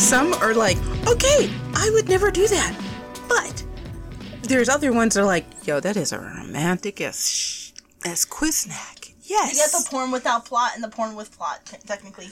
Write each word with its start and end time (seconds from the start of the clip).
Some 0.00 0.32
are 0.34 0.54
like, 0.54 0.78
okay, 1.06 1.50
I 1.74 1.90
would 1.92 2.08
never 2.08 2.30
do 2.30 2.48
that. 2.48 2.74
But 3.28 3.62
there's 4.42 4.68
other 4.70 4.92
ones 4.92 5.14
that 5.14 5.20
are 5.20 5.26
like, 5.26 5.44
yo, 5.66 5.78
that 5.78 5.96
is 5.96 6.10
a 6.12 6.18
romantic 6.18 7.02
as 7.02 7.28
sh- 7.30 7.72
as 8.04 8.24
Quiznak. 8.24 9.12
Yes. 9.24 9.52
You 9.52 9.58
get 9.58 9.70
the 9.70 9.86
porn 9.90 10.10
without 10.10 10.46
plot 10.46 10.72
and 10.74 10.82
the 10.82 10.88
porn 10.88 11.14
with 11.14 11.36
plot, 11.36 11.60
technically. 11.86 12.30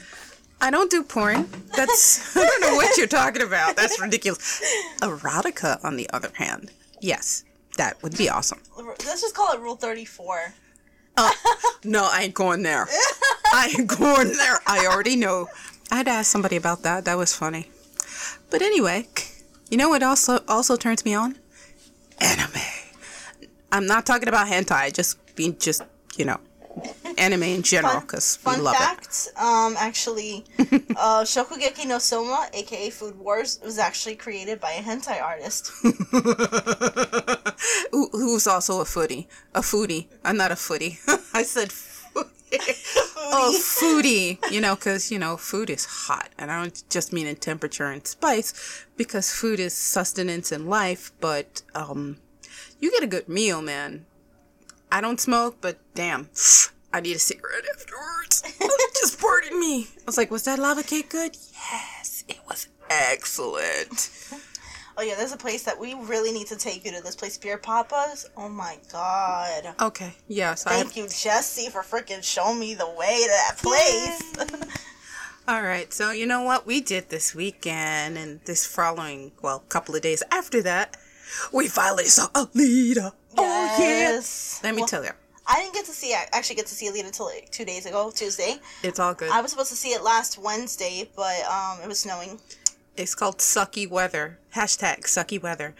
I 0.59 0.71
don't 0.71 0.89
do 0.89 1.03
porn. 1.03 1.47
That's 1.77 2.35
I 2.35 2.43
don't 2.43 2.61
know 2.61 2.75
what 2.75 2.97
you're 2.97 3.07
talking 3.07 3.43
about. 3.43 3.75
That's 3.75 4.01
ridiculous. 4.01 4.61
Erotica, 5.01 5.81
on 5.85 5.95
the 5.95 6.09
other 6.09 6.31
hand, 6.33 6.71
yes, 6.99 7.45
that 7.77 8.01
would 8.01 8.17
be 8.17 8.29
awesome. 8.29 8.59
Let's 8.77 9.21
just 9.21 9.35
call 9.35 9.53
it 9.53 9.59
Rule 9.61 9.75
34. 9.75 10.53
No, 11.83 12.09
I 12.11 12.23
ain't 12.23 12.33
going 12.33 12.63
there. 12.63 12.87
I 13.53 13.73
ain't 13.77 13.87
going 13.87 14.33
there. 14.33 14.59
I 14.65 14.87
already 14.87 15.15
know. 15.15 15.47
I 15.91 15.97
had 15.97 16.05
to 16.05 16.11
ask 16.11 16.31
somebody 16.31 16.55
about 16.55 16.83
that. 16.83 17.05
That 17.05 17.17
was 17.17 17.33
funny. 17.33 17.69
But 18.49 18.61
anyway, 18.61 19.07
you 19.69 19.77
know 19.77 19.89
what 19.89 20.03
also 20.03 20.39
also 20.47 20.75
turns 20.75 21.05
me 21.05 21.13
on? 21.13 21.37
Anime. 22.19 22.61
I'm 23.71 23.85
not 23.85 24.05
talking 24.05 24.27
about 24.27 24.47
hentai. 24.47 24.93
Just 24.93 25.17
being 25.35 25.57
just 25.57 25.83
you 26.17 26.25
know, 26.25 26.39
anime 27.17 27.43
in 27.43 27.61
general 27.61 28.01
because 28.01 28.39
we 28.45 28.55
love 28.57 28.75
it. 28.75 28.77
Fun 28.77 28.95
fact, 28.95 29.27
um, 29.37 29.75
actually, 29.77 30.45
uh, 30.97 31.23
Shokugeki 31.23 31.87
no 31.87 31.97
Soma, 31.99 32.49
aka 32.53 32.89
Food 32.89 33.17
Wars, 33.17 33.59
was 33.63 33.77
actually 33.77 34.15
created 34.15 34.59
by 34.59 34.71
a 34.71 34.81
hentai 34.81 35.21
artist. 35.21 35.71
Who, 37.91 38.09
who's 38.11 38.47
also 38.47 38.79
a 38.81 38.85
foodie. 38.85 39.27
A 39.53 39.61
foodie. 39.61 40.07
I'm 40.23 40.37
not 40.37 40.51
a 40.51 40.55
footy. 40.55 40.99
I 41.33 41.43
said. 41.43 41.73
oh, 43.17 43.57
foodie. 43.61 44.37
You 44.51 44.61
know, 44.61 44.75
because, 44.75 45.11
you 45.11 45.19
know, 45.19 45.37
food 45.37 45.69
is 45.69 45.85
hot. 45.85 46.29
And 46.37 46.51
I 46.51 46.61
don't 46.61 46.83
just 46.89 47.13
mean 47.13 47.27
in 47.27 47.35
temperature 47.35 47.85
and 47.85 48.05
spice, 48.05 48.85
because 48.97 49.31
food 49.31 49.59
is 49.59 49.73
sustenance 49.73 50.51
and 50.51 50.69
life, 50.69 51.11
but 51.19 51.61
um, 51.75 52.17
you 52.79 52.91
get 52.91 53.03
a 53.03 53.07
good 53.07 53.27
meal, 53.27 53.61
man. 53.61 54.05
I 54.91 55.01
don't 55.01 55.19
smoke, 55.19 55.57
but 55.61 55.77
damn. 55.93 56.29
I 56.91 57.01
need 57.01 57.15
a 57.15 57.19
cigarette 57.19 57.65
afterwards. 57.75 58.41
just 58.99 59.19
pardon 59.19 59.59
me. 59.59 59.83
I 59.83 60.03
was 60.05 60.17
like, 60.17 60.31
was 60.31 60.43
that 60.43 60.59
lava 60.59 60.83
cake 60.83 61.09
good? 61.09 61.37
Yes, 61.53 62.23
it 62.27 62.39
was 62.47 62.67
excellent. 62.89 64.09
Oh 64.99 65.01
yeah, 65.01 65.15
there's 65.15 65.31
a 65.31 65.37
place 65.37 65.63
that 65.63 65.79
we 65.79 65.93
really 65.93 66.33
need 66.33 66.47
to 66.47 66.57
take 66.57 66.83
you 66.83 66.91
to. 66.91 67.01
This 67.01 67.15
place, 67.15 67.37
Beer 67.37 67.57
Papa's. 67.57 68.29
Oh 68.35 68.49
my 68.49 68.77
god. 68.91 69.73
Okay, 69.79 70.13
yes, 70.27 70.65
Thank 70.65 70.97
you, 70.97 71.03
Jesse, 71.07 71.69
for 71.69 71.83
freaking 71.83 72.21
showing 72.21 72.59
me 72.59 72.73
the 72.75 72.85
way 72.85 73.21
to 73.23 73.29
that 73.29 73.57
place. 73.59 74.77
All 75.47 75.63
right, 75.63 75.93
so 75.93 76.11
you 76.11 76.25
know 76.25 76.41
what 76.41 76.67
we 76.67 76.81
did 76.81 77.07
this 77.07 77.33
weekend 77.33 78.17
and 78.17 78.41
this 78.43 78.67
following, 78.67 79.31
well, 79.41 79.59
couple 79.69 79.95
of 79.95 80.01
days 80.01 80.21
after 80.31 80.61
that, 80.63 80.97
we 81.53 81.69
finally 81.69 82.03
saw 82.03 82.27
Alita. 82.33 83.13
Oh 83.37 83.75
yeah! 83.79 83.85
Yes. 83.85 84.59
Let 84.65 84.75
me 84.75 84.81
Well, 84.81 84.89
tell 84.89 85.05
you, 85.05 85.11
I 85.47 85.61
didn't 85.61 85.75
get 85.75 85.85
to 85.85 85.93
see. 85.93 86.13
I 86.13 86.25
actually 86.33 86.57
get 86.57 86.67
to 86.67 86.75
see 86.75 86.89
Alita 86.91 87.05
until 87.05 87.27
like 87.27 87.49
two 87.51 87.63
days 87.63 87.85
ago, 87.85 88.11
Tuesday. 88.13 88.57
it's 88.83 88.99
all 88.99 89.13
good. 89.13 89.31
I 89.31 89.39
was 89.39 89.51
supposed 89.51 89.69
to 89.69 89.77
see 89.77 89.91
it 89.93 90.03
last 90.03 90.37
Wednesday, 90.37 91.09
but 91.15 91.41
um, 91.49 91.79
it 91.81 91.87
was 91.87 91.99
snowing. 91.99 92.37
It's 92.99 93.15
called 93.15 93.37
sucky 93.37 93.89
weather. 93.89 94.39
Hashtag 94.53 95.03
sucky 95.03 95.41
weather. 95.41 95.73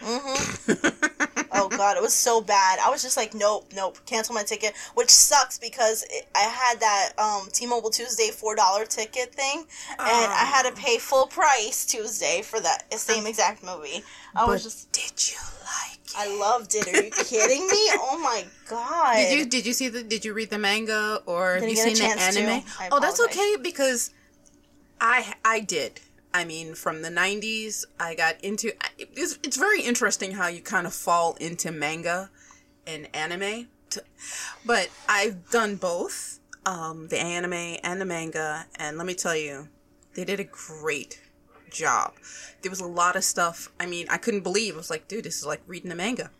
Oh 1.51 1.67
god, 1.67 1.97
it 1.97 2.01
was 2.01 2.13
so 2.13 2.39
bad. 2.39 2.79
I 2.79 2.89
was 2.89 3.01
just 3.01 3.17
like, 3.17 3.33
nope, 3.33 3.65
nope, 3.75 3.97
cancel 4.05 4.33
my 4.33 4.43
ticket. 4.43 4.73
Which 4.93 5.09
sucks 5.09 5.59
because 5.59 6.03
it, 6.09 6.29
I 6.33 6.43
had 6.43 6.79
that 6.79 7.09
um, 7.17 7.49
T-Mobile 7.51 7.89
Tuesday 7.89 8.29
four 8.31 8.55
dollar 8.55 8.85
ticket 8.85 9.35
thing, 9.35 9.65
and 9.89 10.31
I 10.31 10.45
had 10.45 10.69
to 10.69 10.71
pay 10.73 10.97
full 10.97 11.27
price 11.27 11.85
Tuesday 11.85 12.41
for 12.41 12.61
that 12.61 12.85
same 12.93 13.27
exact 13.27 13.65
movie. 13.65 14.03
I 14.33 14.45
was 14.45 14.63
just, 14.63 14.89
did 14.93 15.29
you 15.29 15.37
like 15.65 15.99
it? 16.05 16.13
I 16.15 16.39
loved 16.39 16.73
it. 16.75 16.87
Are 16.87 17.03
you 17.03 17.11
kidding 17.11 17.67
me? 17.67 17.89
Oh 18.01 18.17
my 18.23 18.45
god! 18.69 19.15
Did 19.15 19.37
you 19.37 19.45
did 19.45 19.65
you 19.65 19.73
see 19.73 19.89
the 19.89 20.03
did 20.03 20.23
you 20.23 20.33
read 20.33 20.49
the 20.49 20.57
manga 20.57 21.21
or 21.25 21.55
have 21.55 21.63
Didn't 21.63 21.75
you 21.75 21.95
seen 21.95 22.17
the 22.17 22.21
anime? 22.21 22.63
Oh, 22.91 23.01
that's 23.01 23.19
okay 23.19 23.57
because 23.61 24.11
I 25.01 25.33
I 25.43 25.59
did. 25.59 25.99
I 26.33 26.45
mean, 26.45 26.75
from 26.75 27.01
the 27.01 27.09
'90s, 27.09 27.85
I 27.99 28.15
got 28.15 28.43
into. 28.43 28.71
It's, 28.97 29.39
it's 29.43 29.57
very 29.57 29.81
interesting 29.81 30.33
how 30.33 30.47
you 30.47 30.61
kind 30.61 30.85
of 30.85 30.93
fall 30.93 31.35
into 31.39 31.71
manga 31.71 32.29
and 32.85 33.07
anime, 33.15 33.67
t- 33.89 34.01
but 34.65 34.89
I've 35.07 35.49
done 35.49 35.75
both, 35.75 36.39
um, 36.65 37.07
the 37.07 37.19
anime 37.19 37.77
and 37.83 37.99
the 37.99 38.05
manga, 38.05 38.65
and 38.75 38.97
let 38.97 39.07
me 39.07 39.15
tell 39.15 39.35
you, 39.35 39.69
they 40.15 40.25
did 40.25 40.39
a 40.39 40.45
great 40.45 41.21
job. 41.71 42.13
There 42.61 42.69
was 42.69 42.79
a 42.79 42.87
lot 42.87 43.15
of 43.15 43.23
stuff. 43.23 43.71
I 43.79 43.85
mean, 43.85 44.07
I 44.09 44.17
couldn't 44.17 44.41
believe. 44.41 44.75
I 44.75 44.77
was 44.77 44.89
like, 44.89 45.07
dude, 45.07 45.25
this 45.25 45.37
is 45.37 45.45
like 45.45 45.61
reading 45.67 45.89
the 45.89 45.95
manga 45.95 46.31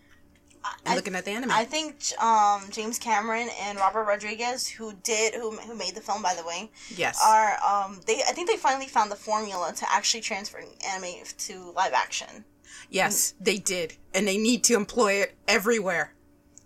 I- 0.86 0.96
looking 0.96 1.16
at 1.16 1.26
the 1.26 1.32
anime. 1.32 1.52
I 1.52 1.66
think 1.66 2.04
um, 2.22 2.64
James 2.72 3.00
Cameron 3.00 3.50
and 3.62 3.78
Robert 3.78 4.04
Rodriguez, 4.04 4.68
who 4.68 4.94
did 5.04 5.34
who 5.34 5.52
who 5.52 5.76
made 5.76 5.96
the 5.96 6.02
film, 6.02 6.22
by 6.22 6.36
the 6.36 6.46
way, 6.46 6.70
yes. 6.96 7.20
are 7.26 7.58
um 7.64 8.02
they 8.06 8.22
I 8.28 8.34
think 8.34 8.50
they 8.50 8.58
finally 8.58 8.88
found 8.88 9.12
the 9.12 9.16
formula 9.16 9.74
to 9.76 9.86
actually 9.92 10.22
transfer 10.22 10.62
anime 10.86 11.24
to 11.38 11.72
live 11.76 11.94
action. 11.94 12.46
Yes, 12.90 13.34
they 13.40 13.58
did. 13.58 13.94
And 14.14 14.28
they 14.28 14.38
need 14.38 14.64
to 14.66 14.76
employ 14.76 15.14
it 15.14 15.36
everywhere. 15.48 16.14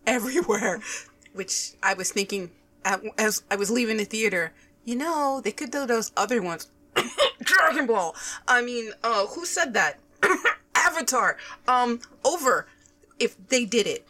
Everywhere. 0.08 0.82
Which 1.34 1.74
I 1.82 1.94
was 1.96 2.12
thinking 2.12 2.52
at, 2.86 3.02
as 3.18 3.44
I 3.50 3.56
was 3.56 3.72
leaving 3.72 3.98
the 3.98 4.06
theater, 4.06 4.54
you 4.86 4.96
know, 4.96 5.42
they 5.44 5.52
could 5.52 5.72
do 5.72 5.86
those 5.86 6.12
other 6.16 6.42
ones. 6.42 6.68
Dragon 7.42 7.88
Ball. 7.88 8.16
I 8.48 8.62
mean, 8.62 8.92
uh, 9.04 9.26
who 9.28 9.46
said 9.46 9.74
that? 9.74 10.00
Avatar. 10.76 11.38
Um, 11.68 12.00
over. 12.24 12.68
If 13.20 13.36
they 13.48 13.66
did 13.66 13.88
it, 13.88 14.06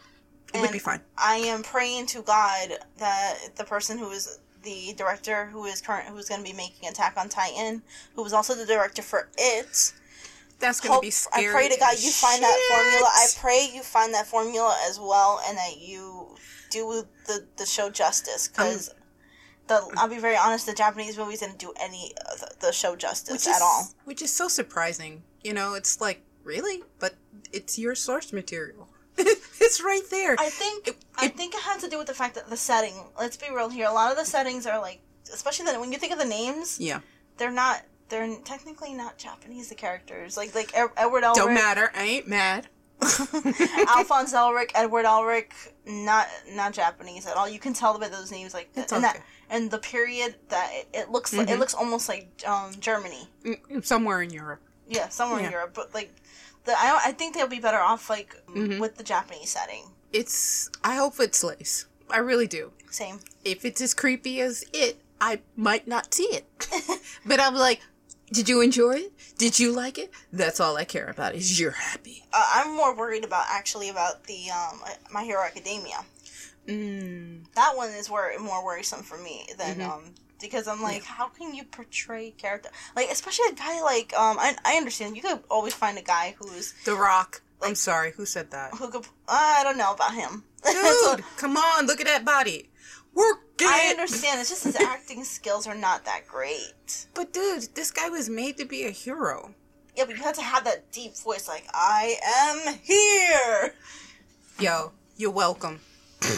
it 0.52 0.60
would 0.60 0.72
be 0.72 0.78
fine. 0.78 1.00
I 1.18 1.36
am 1.36 1.62
praying 1.62 2.06
to 2.06 2.22
God 2.22 2.70
that 2.98 3.38
the 3.56 3.64
person 3.64 3.98
who 3.98 4.10
is 4.10 4.38
the 4.62 4.94
director 4.96 5.46
who 5.46 5.64
is 5.66 5.80
current 5.80 6.08
who's 6.08 6.28
going 6.28 6.42
to 6.42 6.50
be 6.50 6.56
making 6.56 6.88
Attack 6.88 7.16
on 7.16 7.28
Titan, 7.28 7.82
who 8.14 8.22
was 8.22 8.32
also 8.32 8.54
the 8.54 8.66
director 8.66 9.02
for 9.02 9.28
it. 9.36 9.92
That's 10.60 10.80
gonna 10.80 10.94
Hope, 10.94 11.02
be 11.02 11.12
I 11.32 11.46
pray 11.50 11.68
to 11.68 11.78
God 11.78 12.00
you 12.00 12.10
find 12.10 12.42
that 12.42 12.58
formula. 12.70 13.08
I 13.12 13.26
pray 13.38 13.68
you 13.74 13.82
find 13.82 14.14
that 14.14 14.26
formula 14.26 14.76
as 14.88 14.98
well, 14.98 15.42
and 15.46 15.58
that 15.58 15.80
you 15.80 16.36
do 16.70 17.04
the 17.26 17.44
the 17.56 17.66
show 17.66 17.90
justice. 17.90 18.48
Um, 18.48 18.52
because 18.52 18.94
the 19.66 19.86
I'll 19.96 20.08
be 20.08 20.18
very 20.18 20.36
honest, 20.36 20.66
the 20.66 20.72
Japanese 20.72 21.18
movies 21.18 21.40
didn't 21.40 21.58
do 21.58 21.72
any 21.80 22.14
of 22.32 22.40
the, 22.40 22.50
the 22.60 22.72
show 22.72 22.96
justice 22.96 23.46
which 23.46 23.54
at 23.54 23.62
all. 23.62 23.88
Which 24.04 24.22
is 24.22 24.32
so 24.32 24.48
surprising. 24.48 25.22
You 25.42 25.52
know, 25.52 25.74
it's 25.74 26.00
like, 26.00 26.22
really? 26.42 26.82
But 26.98 27.14
it's 27.52 27.78
your 27.78 27.94
source 27.94 28.32
material. 28.32 28.83
it's 29.60 29.82
right 29.82 30.02
there. 30.10 30.36
I 30.38 30.48
think 30.50 30.88
It- 30.88 30.96
I 31.16 31.26
it- 31.26 31.36
think 31.36 31.54
it 31.54 31.60
had 31.62 31.80
to 31.80 31.88
do 31.88 31.98
with 31.98 32.06
the 32.06 32.14
fact 32.14 32.34
that 32.34 32.48
the 32.50 32.56
setting. 32.56 32.94
Let's 33.18 33.36
be 33.36 33.46
real 33.54 33.68
here. 33.68 33.86
A 33.86 33.92
lot 33.92 34.10
of 34.10 34.16
the 34.18 34.24
settings 34.24 34.66
are 34.66 34.80
like, 34.80 35.00
especially 35.32 35.66
when 35.78 35.92
you 35.92 35.98
think 35.98 36.12
of 36.12 36.18
the 36.18 36.24
names, 36.24 36.78
yeah. 36.80 37.00
they're 37.38 37.50
not. 37.52 37.82
They're 38.10 38.36
technically 38.44 38.92
not 38.92 39.16
Japanese. 39.16 39.68
The 39.70 39.74
characters, 39.74 40.36
like 40.36 40.54
like 40.54 40.70
Ed- 40.76 40.90
Edward 40.96 41.22
Elric, 41.24 41.34
Don't 41.36 41.54
matter. 41.54 41.90
I 41.94 42.02
ain't 42.04 42.28
mad. 42.28 42.68
Alphonse 43.00 44.32
Elric, 44.34 44.70
Edward 44.74 45.04
Elric, 45.04 45.52
not 45.86 46.26
not 46.50 46.72
Japanese 46.72 47.26
at 47.26 47.36
all. 47.36 47.48
You 47.48 47.58
can 47.58 47.72
tell 47.72 47.98
by 47.98 48.08
those 48.08 48.30
names, 48.30 48.54
like 48.54 48.68
It's 48.74 48.92
and 48.92 49.04
okay. 49.04 49.14
that 49.18 49.24
and 49.50 49.70
the 49.70 49.78
period 49.78 50.34
that 50.48 50.70
it, 50.72 50.88
it 50.92 51.10
looks 51.10 51.32
like, 51.34 51.48
it 51.50 51.58
looks 51.58 51.74
almost 51.74 52.08
like 52.08 52.28
um, 52.46 52.72
Germany. 52.80 53.28
Mm, 53.44 53.84
Somewhere 53.84 54.22
in 54.22 54.30
Europe. 54.30 54.60
Yeah, 54.88 55.08
somewhere 55.08 55.40
Yeah. 55.40 55.46
in 55.46 55.52
Europe, 55.52 55.72
but 55.74 55.94
like. 55.94 56.12
The, 56.64 56.72
I, 56.78 56.88
don't- 56.90 57.06
I 57.06 57.12
think 57.12 57.34
they'll 57.34 57.46
be 57.46 57.60
better 57.60 57.78
off 57.80 58.08
like 58.10 58.34
Mm-hmm. 58.48 58.78
with 58.80 58.96
the 58.96 59.02
Japanese 59.04 59.50
setting. 59.50 59.84
It's. 60.12 60.70
I 60.84 60.94
hope 60.94 61.18
it 61.20 61.34
slays. 61.34 61.86
I 62.08 62.18
really 62.18 62.46
do. 62.46 62.70
Same. 62.90 63.18
If 63.44 63.64
it's 63.64 63.80
as 63.80 63.94
creepy 63.94 64.40
as 64.40 64.64
it, 64.72 65.00
I 65.20 65.40
might 65.56 65.88
not 65.88 66.14
see 66.14 66.24
it. 66.24 66.46
but 67.26 67.40
I'm 67.40 67.54
like, 67.56 67.80
did 68.32 68.48
you 68.48 68.60
enjoy 68.60 68.92
it? 68.96 69.12
Did 69.38 69.58
you 69.58 69.72
like 69.72 69.98
it? 69.98 70.12
That's 70.32 70.60
all 70.60 70.76
I 70.76 70.84
care 70.84 71.06
about 71.08 71.34
is 71.34 71.58
you're 71.58 71.72
happy. 71.72 72.22
Uh, 72.32 72.46
I'm 72.54 72.76
more 72.76 72.94
worried 72.94 73.24
about 73.24 73.46
actually 73.50 73.88
about 73.88 74.24
the 74.24 74.50
um, 74.50 74.80
My 75.10 75.24
Hero 75.24 75.42
Academia. 75.42 76.04
Mm, 76.68 77.44
That 77.54 77.72
one 77.76 77.90
is 77.90 78.08
more 78.08 78.64
worrisome 78.64 79.02
for 79.02 79.18
me 79.18 79.46
than 79.58 79.78
Mm-hmm. 79.78 79.90
um 79.90 80.04
because 80.44 80.68
I'm 80.68 80.82
like, 80.82 81.02
how 81.04 81.28
can 81.28 81.54
you 81.54 81.64
portray 81.64 82.30
character 82.32 82.68
like 82.94 83.10
especially 83.10 83.46
a 83.50 83.54
guy 83.54 83.82
like 83.82 84.12
um 84.14 84.36
I, 84.38 84.54
I 84.64 84.74
understand 84.76 85.16
you 85.16 85.22
could 85.22 85.40
always 85.50 85.74
find 85.74 85.98
a 85.98 86.02
guy 86.02 86.34
who's 86.38 86.74
the 86.84 86.94
Rock. 86.94 87.42
I'm 87.62 87.74
sorry. 87.74 88.12
Who 88.12 88.26
said 88.26 88.50
that? 88.50 88.74
who 88.74 88.88
could 88.90 89.06
I 89.26 89.62
don't 89.64 89.78
know 89.78 89.94
about 89.94 90.14
him. 90.14 90.44
Dude, 90.64 91.24
come 91.36 91.56
on. 91.56 91.86
Look 91.86 92.00
at 92.00 92.06
that 92.06 92.24
body. 92.24 92.70
Work 93.14 93.38
it. 93.60 93.66
I 93.66 93.90
understand. 93.90 94.40
It's 94.40 94.50
just 94.50 94.64
his 94.64 94.76
acting 94.80 95.24
skills 95.24 95.66
are 95.66 95.74
not 95.74 96.04
that 96.04 96.26
great. 96.26 97.06
But 97.14 97.32
dude, 97.32 97.68
this 97.74 97.90
guy 97.90 98.08
was 98.08 98.28
made 98.28 98.56
to 98.58 98.64
be 98.64 98.84
a 98.84 98.90
hero. 98.90 99.54
Yeah, 99.96 100.04
but 100.06 100.16
you 100.16 100.22
have 100.24 100.34
to 100.34 100.42
have 100.42 100.64
that 100.64 100.90
deep 100.90 101.16
voice, 101.16 101.46
like 101.46 101.66
I 101.72 102.16
am 102.26 102.78
here. 102.82 103.74
Yo, 104.58 104.92
you're 105.16 105.30
welcome. 105.30 105.80
he, 106.24 106.30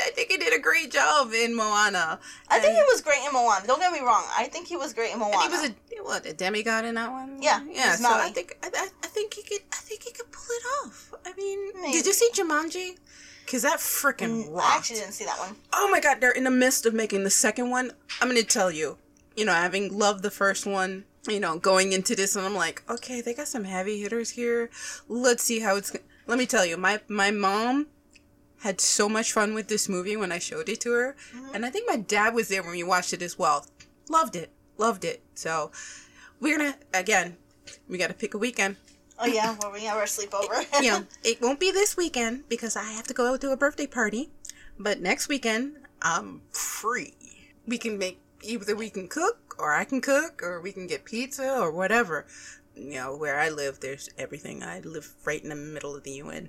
I 0.00 0.10
think 0.14 0.30
he 0.30 0.36
did 0.38 0.52
a 0.52 0.58
great 0.58 0.90
job 0.90 1.32
in 1.32 1.54
Moana. 1.54 2.18
I 2.48 2.58
think 2.58 2.74
he 2.74 2.82
was 2.82 3.00
great 3.00 3.20
in 3.26 3.32
Moana. 3.32 3.66
Don't 3.66 3.80
get 3.80 3.92
me 3.92 4.00
wrong. 4.00 4.24
I 4.36 4.44
think 4.44 4.66
he 4.66 4.76
was 4.76 4.92
great 4.92 5.12
in 5.12 5.18
Moana. 5.18 5.42
He 5.42 5.48
was 5.48 5.68
a 5.68 5.74
what 6.02 6.26
a 6.26 6.32
demigod 6.32 6.84
in 6.84 6.94
that 6.94 7.10
one. 7.10 7.42
Yeah, 7.42 7.60
yeah. 7.70 7.94
So 7.96 8.08
I 8.08 8.30
think 8.30 8.56
I, 8.62 8.68
I, 8.68 9.06
think 9.06 9.34
he 9.34 9.42
could 9.42 9.60
I 9.72 9.76
think 9.76 10.02
he 10.02 10.12
could 10.12 10.30
pull 10.32 10.46
it 10.48 10.86
off. 10.86 11.12
I 11.26 11.32
mean, 11.34 11.72
Maybe. 11.80 11.92
did 11.92 12.06
you 12.06 12.12
see 12.12 12.30
Jumanji? 12.32 12.96
Cause 13.46 13.62
that 13.62 13.78
freaking 13.78 14.48
Mm, 14.48 14.60
I 14.60 14.76
actually 14.76 15.00
didn't 15.00 15.14
see 15.14 15.24
that 15.24 15.38
one. 15.38 15.56
Oh 15.72 15.88
my 15.90 16.00
god, 16.00 16.20
they're 16.20 16.30
in 16.30 16.44
the 16.44 16.50
midst 16.50 16.86
of 16.86 16.94
making 16.94 17.24
the 17.24 17.30
second 17.30 17.70
one. 17.70 17.92
I'm 18.20 18.28
gonna 18.28 18.44
tell 18.44 18.70
you, 18.70 18.96
you 19.36 19.44
know, 19.44 19.52
having 19.52 19.96
loved 19.96 20.22
the 20.22 20.30
first 20.30 20.66
one, 20.66 21.04
you 21.28 21.40
know, 21.40 21.58
going 21.58 21.92
into 21.92 22.14
this, 22.14 22.36
and 22.36 22.46
I'm 22.46 22.54
like, 22.54 22.82
okay, 22.88 23.20
they 23.20 23.34
got 23.34 23.48
some 23.48 23.64
heavy 23.64 24.00
hitters 24.00 24.30
here. 24.30 24.70
Let's 25.08 25.42
see 25.42 25.60
how 25.60 25.76
it's. 25.76 25.92
Let 26.30 26.38
me 26.38 26.46
tell 26.46 26.64
you, 26.64 26.76
my 26.76 27.00
my 27.08 27.32
mom 27.32 27.88
had 28.60 28.80
so 28.80 29.08
much 29.08 29.32
fun 29.32 29.52
with 29.52 29.66
this 29.66 29.88
movie 29.88 30.16
when 30.16 30.30
I 30.30 30.38
showed 30.38 30.68
it 30.68 30.80
to 30.82 30.92
her, 30.92 31.16
mm-hmm. 31.34 31.56
and 31.56 31.66
I 31.66 31.70
think 31.70 31.88
my 31.88 31.96
dad 31.96 32.34
was 32.34 32.46
there 32.46 32.62
when 32.62 32.70
we 32.70 32.84
watched 32.84 33.12
it 33.12 33.20
as 33.20 33.36
well. 33.36 33.66
Loved 34.08 34.36
it, 34.36 34.52
loved 34.78 35.04
it. 35.04 35.24
So 35.34 35.72
we're 36.38 36.56
gonna 36.56 36.76
again, 36.94 37.36
we 37.88 37.98
got 37.98 38.10
to 38.10 38.14
pick 38.14 38.34
a 38.34 38.38
weekend. 38.38 38.76
Oh 39.18 39.26
yeah, 39.26 39.56
where 39.56 39.72
we 39.72 39.80
have 39.86 39.96
our 39.96 40.04
sleepover. 40.04 40.64
you 40.80 40.90
know, 40.92 41.04
it 41.24 41.42
won't 41.42 41.58
be 41.58 41.72
this 41.72 41.96
weekend 41.96 42.48
because 42.48 42.76
I 42.76 42.84
have 42.92 43.08
to 43.08 43.14
go 43.14 43.36
to 43.36 43.50
a 43.50 43.56
birthday 43.56 43.88
party. 43.88 44.30
But 44.78 45.00
next 45.00 45.26
weekend, 45.26 45.78
I'm 46.00 46.42
free. 46.52 47.42
We 47.66 47.76
can 47.76 47.98
make 47.98 48.20
either 48.42 48.76
we 48.76 48.88
can 48.88 49.08
cook 49.08 49.56
or 49.58 49.74
I 49.74 49.82
can 49.82 50.00
cook 50.00 50.44
or 50.44 50.60
we 50.60 50.70
can 50.70 50.86
get 50.86 51.04
pizza 51.04 51.58
or 51.58 51.72
whatever. 51.72 52.26
You 52.74 52.92
know, 52.94 53.16
where 53.16 53.38
I 53.38 53.48
live, 53.50 53.80
there's 53.80 54.08
everything. 54.16 54.62
I 54.62 54.80
live 54.80 55.12
right 55.24 55.42
in 55.42 55.48
the 55.50 55.56
middle 55.56 55.94
of 55.96 56.04
the 56.04 56.12
UN. 56.12 56.48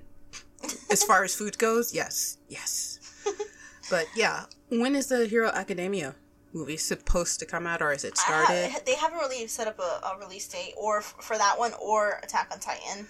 As 0.90 1.02
far 1.02 1.24
as 1.24 1.34
food 1.34 1.58
goes, 1.58 1.92
yes, 1.94 2.38
yes. 2.48 2.98
But 3.90 4.06
yeah, 4.14 4.44
when 4.68 4.94
is 4.94 5.08
the 5.08 5.26
Hero 5.26 5.48
Academia 5.52 6.14
movie 6.52 6.76
supposed 6.76 7.40
to 7.40 7.46
come 7.46 7.66
out 7.66 7.82
or 7.82 7.92
is 7.92 8.04
it 8.04 8.16
started? 8.16 8.70
ha- 8.70 8.78
they 8.86 8.94
haven't 8.94 9.18
really 9.18 9.46
set 9.48 9.66
up 9.66 9.78
a, 9.80 10.00
a 10.06 10.16
release 10.18 10.46
date 10.48 10.72
or 10.78 10.98
f- 10.98 11.16
for 11.20 11.36
that 11.36 11.58
one 11.58 11.72
or 11.82 12.20
Attack 12.22 12.48
on 12.52 12.60
Titan 12.60 13.06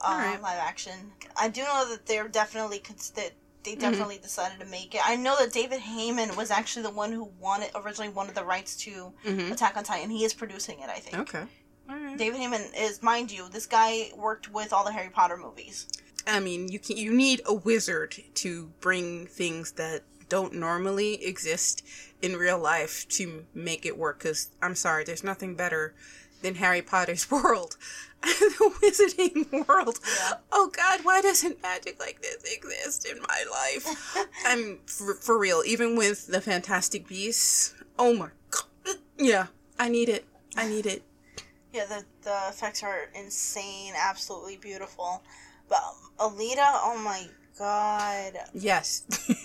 uh, 0.00 0.06
Alright. 0.06 0.40
live 0.42 0.58
action. 0.58 1.12
I 1.36 1.48
do 1.48 1.62
know 1.62 1.88
that 1.90 2.06
they're 2.06 2.26
definitely 2.26 2.78
cons- 2.78 3.10
that 3.10 3.32
they 3.64 3.72
Mm-hmm. 3.72 3.80
definitely 3.80 4.18
decided 4.18 4.58
to 4.60 4.66
make 4.66 4.94
it. 4.94 5.00
I 5.04 5.16
know 5.16 5.36
that 5.38 5.52
David 5.52 5.80
Heyman 5.80 6.36
was 6.36 6.50
actually 6.50 6.82
the 6.82 6.90
one 6.90 7.12
who 7.12 7.30
wanted 7.38 7.70
originally 7.74 8.10
wanted 8.12 8.34
the 8.34 8.44
rights 8.44 8.76
to 8.78 9.12
Mhm. 9.24 9.52
Attack 9.52 9.76
on 9.76 9.84
Titan. 9.84 10.10
He 10.10 10.24
is 10.24 10.34
producing 10.34 10.80
it, 10.80 10.88
I 10.90 10.98
think. 11.00 11.16
Okay. 11.18 11.44
All 11.88 11.96
right. 11.96 12.16
David 12.16 12.40
Heyman 12.40 12.70
is, 12.76 13.02
mind 13.02 13.30
you, 13.30 13.48
this 13.50 13.66
guy 13.66 14.10
worked 14.16 14.50
with 14.52 14.72
all 14.72 14.84
the 14.84 14.92
Harry 14.92 15.10
Potter 15.10 15.36
movies. 15.36 15.86
I 16.26 16.40
mean, 16.40 16.68
you 16.68 16.78
can 16.78 16.96
you 16.96 17.12
need 17.12 17.42
a 17.44 17.52
wizard 17.52 18.16
to 18.34 18.70
bring 18.80 19.26
things 19.26 19.72
that 19.72 20.02
don't 20.28 20.54
normally 20.54 21.22
exist 21.24 21.84
in 22.22 22.36
real 22.36 22.58
life 22.58 23.06
to 23.08 23.44
make 23.54 23.84
it 23.84 23.98
work. 23.98 24.18
Because 24.18 24.48
I'm 24.62 24.74
sorry, 24.74 25.04
there's 25.04 25.24
nothing 25.24 25.54
better 25.54 25.94
than 26.42 26.54
Harry 26.56 26.82
Potter's 26.82 27.30
world, 27.30 27.76
the 28.22 28.72
wizarding 28.82 29.66
world. 29.68 29.98
Yeah. 30.06 30.34
Oh 30.50 30.70
God, 30.74 31.00
why 31.02 31.20
doesn't 31.20 31.62
magic 31.62 32.00
like 32.00 32.22
this 32.22 32.42
exist 32.50 33.06
in 33.06 33.18
my 33.20 33.44
life? 33.50 34.16
I'm 34.46 34.78
for, 34.86 35.14
for 35.14 35.38
real. 35.38 35.62
Even 35.66 35.96
with 35.96 36.28
the 36.28 36.40
Fantastic 36.40 37.06
Beasts. 37.06 37.74
Oh 37.98 38.14
my 38.14 38.28
God. 38.50 38.96
Yeah, 39.18 39.46
I 39.78 39.88
need 39.88 40.08
it. 40.08 40.24
I 40.56 40.68
need 40.68 40.86
it. 40.86 41.02
Yeah, 41.74 41.86
the 41.86 42.04
the 42.22 42.38
effects 42.50 42.84
are 42.84 43.10
insane, 43.16 43.94
absolutely 43.96 44.58
beautiful. 44.58 45.24
But 45.68 45.80
um, 46.20 46.30
Alita, 46.30 46.58
oh 46.58 47.00
my 47.04 47.26
god. 47.58 48.34
Yes. 48.54 49.02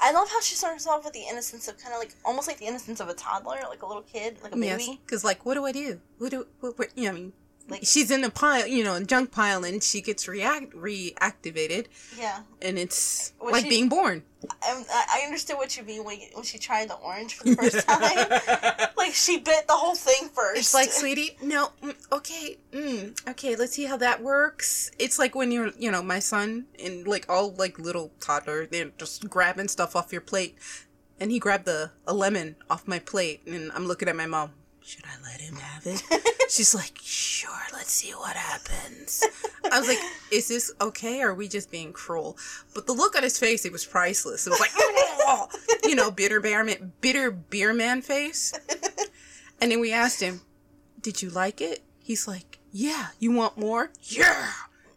I 0.00 0.12
love 0.12 0.28
how 0.28 0.40
she 0.40 0.54
starts 0.54 0.86
off 0.86 1.04
with 1.04 1.14
the 1.14 1.24
innocence 1.28 1.66
of 1.66 1.76
kind 1.76 1.92
of 1.92 1.98
like 1.98 2.14
almost 2.24 2.46
like 2.46 2.58
the 2.58 2.66
innocence 2.66 3.00
of 3.00 3.08
a 3.08 3.14
toddler, 3.14 3.58
like 3.68 3.82
a 3.82 3.86
little 3.86 4.04
kid, 4.04 4.36
like 4.44 4.54
a 4.54 4.56
baby. 4.56 5.00
because 5.04 5.24
like, 5.24 5.44
what 5.44 5.54
do 5.54 5.64
I 5.64 5.72
do? 5.72 6.00
What 6.18 6.30
do 6.30 6.46
what, 6.60 6.78
what, 6.78 6.88
you 6.96 7.04
know? 7.04 7.10
I 7.10 7.14
mean, 7.14 7.32
Like- 7.68 7.84
she's 7.84 8.10
in 8.10 8.24
a 8.24 8.30
pile, 8.30 8.66
you 8.66 8.82
know, 8.82 8.94
a 8.94 9.04
junk 9.04 9.30
pile, 9.30 9.62
and 9.64 9.82
she 9.82 10.00
gets 10.00 10.26
react 10.26 10.72
reactivated, 10.72 11.86
Yeah, 12.18 12.40
and 12.62 12.78
it's 12.78 13.32
Was 13.40 13.52
like 13.52 13.64
she- 13.64 13.68
being 13.68 13.88
born. 13.88 14.22
I, 14.62 14.84
I 14.90 15.22
understood 15.26 15.56
what 15.56 15.76
you 15.76 15.82
mean 15.82 16.04
when, 16.04 16.18
when 16.32 16.44
she 16.44 16.58
tried 16.58 16.88
the 16.88 16.94
orange 16.94 17.34
for 17.34 17.42
the 17.44 17.56
first 17.56 17.80
time. 17.88 18.88
like 18.96 19.12
she 19.12 19.38
bit 19.38 19.66
the 19.66 19.72
whole 19.74 19.96
thing 19.96 20.28
first. 20.32 20.58
It's 20.60 20.74
like, 20.74 20.90
sweetie, 20.92 21.36
no, 21.42 21.70
mm, 21.82 21.94
okay, 22.12 22.56
mm, 22.72 23.28
okay, 23.28 23.56
let's 23.56 23.72
see 23.72 23.84
how 23.86 23.96
that 23.96 24.22
works. 24.22 24.90
It's 24.98 25.18
like 25.18 25.34
when 25.34 25.50
you're, 25.50 25.72
you 25.76 25.90
know, 25.90 26.02
my 26.02 26.20
son 26.20 26.66
and 26.82 27.06
like 27.06 27.26
all 27.28 27.52
like 27.54 27.78
little 27.80 28.12
toddler, 28.20 28.64
they're 28.66 28.92
just 28.96 29.28
grabbing 29.28 29.66
stuff 29.68 29.96
off 29.96 30.12
your 30.12 30.20
plate, 30.22 30.56
and 31.18 31.32
he 31.32 31.40
grabbed 31.40 31.64
the 31.64 31.90
a 32.06 32.14
lemon 32.14 32.54
off 32.70 32.86
my 32.86 33.00
plate, 33.00 33.42
and 33.46 33.72
I'm 33.72 33.86
looking 33.86 34.08
at 34.08 34.14
my 34.16 34.26
mom. 34.26 34.52
Should 34.88 35.04
I 35.04 35.22
let 35.22 35.38
him 35.42 35.56
have 35.56 35.86
it? 35.86 36.02
She's 36.50 36.74
like, 36.74 36.98
sure, 37.02 37.50
let's 37.74 37.92
see 37.92 38.12
what 38.12 38.34
happens. 38.34 39.22
I 39.70 39.78
was 39.78 39.86
like, 39.86 39.98
is 40.32 40.48
this 40.48 40.72
okay? 40.80 41.20
Or 41.20 41.32
are 41.32 41.34
we 41.34 41.46
just 41.46 41.70
being 41.70 41.92
cruel? 41.92 42.38
But 42.74 42.86
the 42.86 42.94
look 42.94 43.14
on 43.14 43.22
his 43.22 43.38
face, 43.38 43.66
it 43.66 43.72
was 43.72 43.84
priceless. 43.84 44.46
It 44.46 44.50
was 44.50 44.60
like, 44.60 44.70
"Oh," 44.74 45.46
you 45.84 45.94
know, 45.94 46.10
bitter 46.10 46.40
bear 46.40 46.64
man, 46.64 46.94
bitter 47.02 47.30
beer 47.30 47.74
man 47.74 48.00
face. 48.00 48.54
And 49.60 49.70
then 49.70 49.80
we 49.80 49.92
asked 49.92 50.22
him, 50.22 50.40
did 51.02 51.20
you 51.20 51.28
like 51.28 51.60
it? 51.60 51.82
He's 52.00 52.26
like, 52.26 52.58
yeah. 52.72 53.08
You 53.18 53.32
want 53.32 53.58
more? 53.58 53.90
Yeah. 54.02 54.52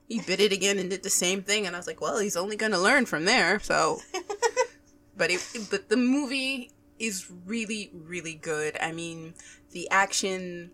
He 0.07 0.21
bit 0.21 0.39
it 0.39 0.53
again 0.53 0.79
and 0.79 0.89
did 0.89 1.03
the 1.03 1.09
same 1.09 1.43
thing. 1.43 1.67
And 1.67 1.75
I 1.75 1.79
was 1.79 1.87
like, 1.87 1.99
well, 1.99 2.19
he's 2.19 2.37
only 2.37 2.55
going 2.55 2.71
to 2.71 2.79
learn 2.79 3.05
from 3.05 3.25
there. 3.25 3.59
So, 3.59 3.99
but 5.17 5.31
it, 5.31 5.45
but 5.69 5.89
the 5.89 5.97
movie 5.97 6.71
is 7.01 7.31
really, 7.45 7.89
really 7.93 8.35
good. 8.35 8.77
I 8.79 8.91
mean, 8.91 9.33
the 9.71 9.89
action, 9.89 10.69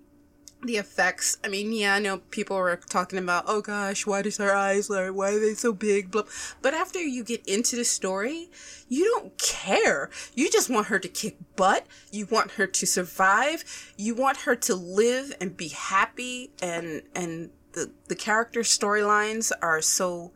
the 0.61 0.75
effects. 0.75 1.37
I 1.43 1.47
mean, 1.47 1.71
yeah, 1.71 1.95
I 1.95 1.99
know 1.99 2.17
people 2.17 2.57
were 2.57 2.75
talking 2.89 3.17
about, 3.17 3.45
oh 3.47 3.61
gosh, 3.61 4.05
why 4.05 4.21
does 4.23 4.37
her 4.37 4.53
eyes, 4.53 4.89
like, 4.89 5.13
why 5.13 5.33
are 5.33 5.39
they 5.39 5.53
so 5.53 5.71
big? 5.71 6.11
Blah. 6.11 6.23
But 6.61 6.73
after 6.73 6.99
you 6.99 7.23
get 7.23 7.47
into 7.47 7.77
the 7.77 7.85
story, 7.85 8.49
you 8.89 9.05
don't 9.05 9.37
care. 9.37 10.09
You 10.35 10.51
just 10.51 10.69
want 10.69 10.87
her 10.87 10.99
to 10.99 11.07
kick 11.07 11.37
butt. 11.55 11.87
You 12.11 12.25
want 12.25 12.51
her 12.51 12.67
to 12.67 12.85
survive. 12.85 13.63
You 13.97 14.13
want 14.13 14.39
her 14.39 14.55
to 14.57 14.75
live 14.75 15.33
and 15.39 15.55
be 15.55 15.69
happy. 15.69 16.51
And 16.61 17.03
and 17.15 17.51
the 17.71 17.91
the 18.09 18.15
character 18.15 18.61
storylines 18.61 19.51
are 19.61 19.81
so. 19.81 20.33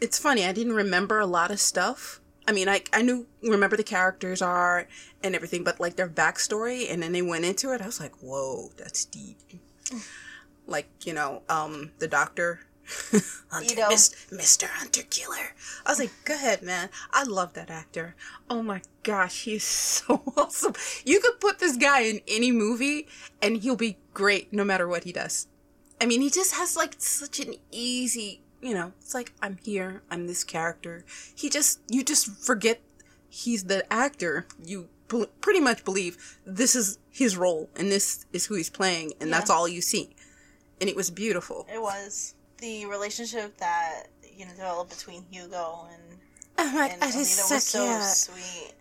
It's 0.00 0.18
funny. 0.18 0.44
I 0.44 0.52
didn't 0.52 0.72
remember 0.72 1.20
a 1.20 1.26
lot 1.26 1.50
of 1.50 1.60
stuff. 1.60 2.19
I 2.48 2.52
mean, 2.52 2.68
I 2.68 2.82
I 2.92 3.02
knew 3.02 3.26
remember 3.42 3.76
the 3.76 3.84
characters 3.84 4.42
are 4.42 4.88
and 5.22 5.34
everything, 5.34 5.64
but 5.64 5.80
like 5.80 5.96
their 5.96 6.08
backstory, 6.08 6.90
and 6.90 7.02
then 7.02 7.12
they 7.12 7.22
went 7.22 7.44
into 7.44 7.72
it. 7.72 7.80
I 7.80 7.86
was 7.86 8.00
like, 8.00 8.16
whoa, 8.22 8.70
that's 8.76 9.04
deep. 9.04 9.38
Like 10.66 10.88
you 11.04 11.12
know, 11.12 11.42
um, 11.48 11.92
the 11.98 12.08
doctor. 12.08 12.60
Hunter, 13.50 13.72
Ido. 13.72 13.88
Mis- 13.88 14.14
Mr. 14.32 14.66
Hunter 14.68 15.02
Killer. 15.10 15.54
I 15.86 15.90
was 15.92 16.00
like, 16.00 16.10
go 16.24 16.34
ahead, 16.34 16.60
man. 16.62 16.88
I 17.12 17.22
love 17.22 17.52
that 17.52 17.70
actor. 17.70 18.16
Oh 18.48 18.64
my 18.64 18.82
gosh, 19.04 19.44
he's 19.44 19.62
so 19.64 20.22
awesome. 20.36 20.74
You 21.04 21.20
could 21.20 21.38
put 21.38 21.60
this 21.60 21.76
guy 21.76 22.00
in 22.00 22.20
any 22.26 22.50
movie 22.50 23.06
and 23.40 23.58
he'll 23.58 23.76
be 23.76 23.98
great 24.12 24.52
no 24.52 24.64
matter 24.64 24.88
what 24.88 25.04
he 25.04 25.12
does. 25.12 25.46
I 26.00 26.06
mean, 26.06 26.20
he 26.20 26.30
just 26.30 26.54
has 26.54 26.76
like 26.76 26.96
such 26.98 27.38
an 27.38 27.54
easy, 27.70 28.42
you 28.60 28.74
know, 28.74 28.92
it's 29.00 29.14
like, 29.14 29.32
I'm 29.42 29.58
here, 29.62 30.02
I'm 30.10 30.26
this 30.26 30.44
character. 30.44 31.04
He 31.34 31.48
just, 31.48 31.80
you 31.88 32.04
just 32.04 32.26
forget 32.44 32.80
he's 33.28 33.64
the 33.64 33.90
actor. 33.92 34.46
You 34.64 34.88
pretty 35.40 35.60
much 35.60 35.84
believe 35.84 36.38
this 36.46 36.76
is 36.76 36.98
his 37.10 37.36
role 37.36 37.68
and 37.76 37.90
this 37.90 38.26
is 38.32 38.46
who 38.46 38.54
he's 38.54 38.70
playing, 38.70 39.12
and 39.20 39.32
that's 39.32 39.50
all 39.50 39.66
you 39.66 39.80
see. 39.80 40.14
And 40.80 40.88
it 40.88 40.96
was 40.96 41.10
beautiful. 41.10 41.66
it 41.72 41.80
was 41.80 42.34
the 42.58 42.86
relationship 42.86 43.56
that 43.58 44.04
you 44.22 44.44
know 44.44 44.52
developed 44.52 44.90
between 44.90 45.24
Hugo 45.30 45.88
and 45.92 46.18
Oh 46.58 46.72
my, 46.72 46.88
and 46.88 47.02
I 47.02 47.10
just 47.10 47.40
Alita 47.40 47.54
was 47.54 47.64
so 47.64 47.84
yeah. 47.84 48.02
sweet. 48.02 48.72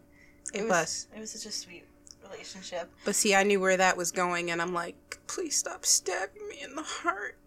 It 0.53 0.67
was. 0.67 1.07
It 1.15 1.19
was 1.19 1.31
such 1.31 1.45
a 1.45 1.51
sweet 1.51 1.86
relationship. 2.29 2.89
But 3.05 3.15
see, 3.15 3.33
I 3.33 3.43
knew 3.43 3.59
where 3.59 3.77
that 3.77 3.95
was 3.95 4.12
going, 4.12 4.51
and 4.51 4.62
I'm 4.62 4.74
like, 4.74 5.19
please 5.27 5.55
stop 5.55 5.86
stabbing 5.86 6.48
me 6.50 6.57
in 6.62 6.75
the 6.75 6.83
heart. 6.83 7.38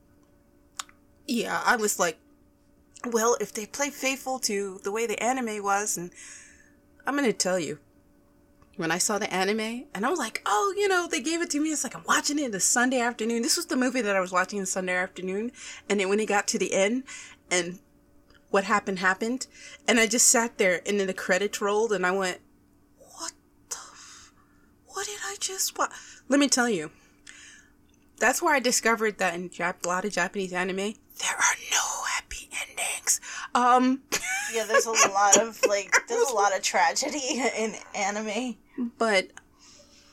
Yeah, 1.27 1.63
I 1.65 1.77
was 1.77 1.99
like, 1.99 2.19
well, 3.07 3.37
if 3.41 3.53
they 3.53 3.67
play 3.67 3.91
faithful 3.91 4.39
to 4.41 4.81
the 4.83 4.93
way 4.93 5.07
the 5.07 5.23
anime 5.23 5.63
was, 5.63 5.97
and 5.97 6.11
I'm 7.07 7.17
gonna 7.17 7.33
tell 7.33 7.59
you, 7.59 7.79
when 8.77 8.91
I 8.91 8.99
saw 8.99 9.19
the 9.19 9.33
anime, 9.33 9.85
and 9.95 10.07
I 10.07 10.11
was 10.11 10.19
like, 10.19 10.43
oh, 10.47 10.75
you 10.77 10.89
know, 10.89 11.07
they 11.07 11.21
gave 11.21 11.43
it 11.43 11.51
to 11.51 11.61
me. 11.61 11.71
It's 11.71 11.85
like 11.85 11.95
I'm 11.95 12.05
watching 12.07 12.39
it 12.39 12.53
the 12.53 12.61
Sunday 12.61 13.01
afternoon. 13.01 13.43
This 13.43 13.57
was 13.57 13.67
the 13.67 13.77
movie 13.77 14.01
that 14.01 14.17
I 14.17 14.21
was 14.21 14.33
watching 14.33 14.61
the 14.61 14.67
Sunday 14.67 14.95
afternoon, 14.95 15.53
and 15.89 16.01
then 16.01 16.09
when 16.09 16.21
it 16.21 16.27
got 16.27 16.47
to 16.49 16.59
the 16.59 16.73
end, 16.73 17.05
and 17.51 17.79
what 18.51 18.65
happened 18.65 18.99
happened, 18.99 19.47
and 19.87 19.99
I 20.01 20.07
just 20.07 20.29
sat 20.29 20.59
there, 20.59 20.81
and 20.87 20.99
then 20.99 21.07
the 21.07 21.15
credits 21.15 21.61
rolled, 21.61 21.93
and 21.93 22.07
I 22.07 22.13
went, 22.13 22.41
what 22.99 23.33
the 23.69 23.77
f- 23.77 24.33
what 24.87 25.07
did 25.07 25.19
I 25.25 25.37
just 25.39 25.79
watch? 25.79 25.93
Let 26.29 26.41
me 26.41 26.49
tell 26.49 26.69
you. 26.69 26.91
That's 28.23 28.41
where 28.41 28.55
I 28.55 28.61
discovered 28.61 29.19
that 29.19 29.35
in 29.35 29.51
Jap- 29.51 29.85
a 29.85 29.89
lot 29.89 30.05
of 30.05 30.13
Japanese 30.13 30.53
anime, 30.53 30.77
there 30.77 31.37
are 31.37 31.57
no 31.73 32.05
happy 32.15 32.49
endings. 32.69 33.21
Um, 33.53 34.03
Yeah, 34.55 34.65
there's 34.65 34.87
a 34.87 34.93
lot 35.09 35.39
of 35.39 35.61
like 35.69 35.93
there's 36.09 36.31
a 36.31 36.33
lot 36.33 36.55
of 36.57 36.63
tragedy 36.63 37.43
in 37.59 37.75
anime. 37.97 38.57
But 38.97 39.33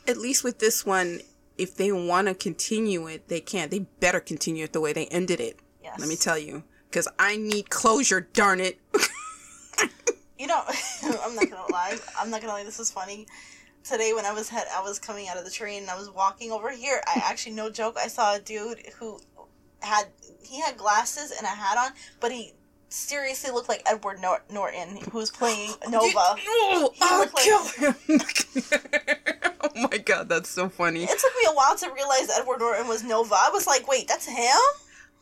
at 0.07 0.17
least 0.17 0.43
with 0.43 0.57
this 0.57 0.83
one, 0.87 1.19
if 1.55 1.75
they 1.75 1.91
want 1.91 2.27
to 2.29 2.33
continue 2.33 3.05
it, 3.05 3.27
they 3.27 3.41
can. 3.41 3.69
They 3.69 3.85
better 3.99 4.19
continue 4.19 4.63
it 4.63 4.73
the 4.73 4.81
way 4.81 4.91
they 4.91 5.05
ended 5.07 5.39
it. 5.39 5.59
Yes. 5.83 5.99
Let 5.99 6.09
me 6.09 6.15
tell 6.15 6.39
you, 6.39 6.63
because 6.89 7.07
I 7.19 7.37
need 7.37 7.69
closure. 7.69 8.21
Darn 8.33 8.59
it. 8.59 8.79
You 10.39 10.47
know, 10.47 10.61
I'm 11.03 11.35
not 11.35 11.49
gonna 11.49 11.69
lie. 11.69 11.97
I'm 12.17 12.29
not 12.29 12.39
gonna 12.39 12.53
lie. 12.53 12.63
This 12.63 12.79
is 12.79 12.89
funny. 12.89 13.27
Today 13.83 14.13
when 14.13 14.25
I 14.25 14.33
was 14.33 14.49
head, 14.49 14.65
I 14.75 14.81
was 14.81 14.99
coming 14.99 15.27
out 15.27 15.37
of 15.37 15.45
the 15.45 15.51
train 15.51 15.81
and 15.83 15.89
I 15.89 15.97
was 15.97 16.09
walking 16.09 16.51
over 16.51 16.69
here. 16.71 17.01
I 17.07 17.21
actually, 17.25 17.53
no 17.55 17.69
joke, 17.69 17.97
I 17.97 18.07
saw 18.07 18.35
a 18.35 18.39
dude 18.39 18.79
who 18.99 19.19
had 19.81 20.05
he 20.43 20.59
had 20.61 20.77
glasses 20.77 21.31
and 21.31 21.45
a 21.45 21.49
hat 21.49 21.77
on, 21.77 21.91
but 22.19 22.31
he 22.31 22.53
seriously 22.89 23.51
looked 23.51 23.69
like 23.69 23.81
Edward 23.85 24.19
Nor- 24.21 24.43
Norton, 24.51 24.97
who 25.11 25.17
was 25.17 25.31
playing 25.31 25.71
Nova. 25.89 26.11
Oh, 26.15 26.93
I'll 27.01 27.19
like- 27.19 27.35
kill 27.35 27.65
him. 27.67 27.95
oh 29.61 29.87
my 29.91 29.97
god, 29.97 30.29
that's 30.29 30.49
so 30.49 30.69
funny. 30.69 31.03
It 31.03 31.09
took 31.19 31.33
me 31.35 31.47
a 31.49 31.53
while 31.53 31.75
to 31.77 31.91
realize 31.93 32.29
Edward 32.37 32.59
Norton 32.59 32.87
was 32.87 33.03
Nova. 33.03 33.35
I 33.35 33.49
was 33.51 33.65
like, 33.67 33.87
wait, 33.87 34.07
that's 34.07 34.25
him? 34.27 34.59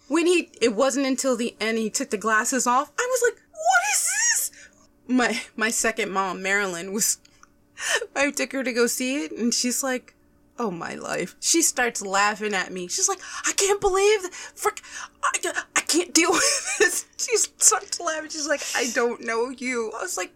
When 0.08 0.26
he, 0.26 0.50
it 0.62 0.74
wasn't 0.74 1.06
until 1.06 1.36
the 1.36 1.56
end 1.60 1.78
he 1.78 1.90
took 1.90 2.10
the 2.10 2.18
glasses 2.18 2.66
off. 2.66 2.92
I 2.98 3.08
was 3.10 3.22
like, 3.30 3.42
what 3.52 3.82
is 3.94 4.10
this? 4.10 4.52
My 5.10 5.42
my 5.56 5.70
second 5.70 6.12
mom, 6.12 6.42
Marilyn, 6.42 6.92
was. 6.94 7.20
I 8.16 8.32
took 8.32 8.52
her 8.54 8.64
to 8.64 8.74
go 8.74 8.88
see 8.88 9.24
it, 9.26 9.32
and 9.32 9.54
she's 9.54 9.84
like, 9.84 10.16
"Oh 10.58 10.72
my 10.72 10.96
life!" 10.96 11.36
She 11.40 11.62
starts 11.62 12.02
laughing 12.02 12.54
at 12.54 12.72
me. 12.72 12.88
She's 12.88 13.08
like, 13.10 13.20
"I 13.46 13.54
can't 13.54 13.82
believe, 13.82 14.22
th- 14.22 14.34
frick, 14.34 14.82
I, 15.24 15.64
I 15.76 15.82
can't 15.82 16.14
deal 16.14 16.32
with 16.32 16.78
this." 16.80 17.06
She 17.18 17.38
starts 17.38 18.00
laughing. 18.00 18.30
She's 18.30 18.48
like, 18.48 18.62
"I 18.76 18.90
don't 18.94 19.22
know 19.24 19.50
you." 19.50 19.92
I 19.98 20.02
was 20.02 20.18
like, 20.18 20.32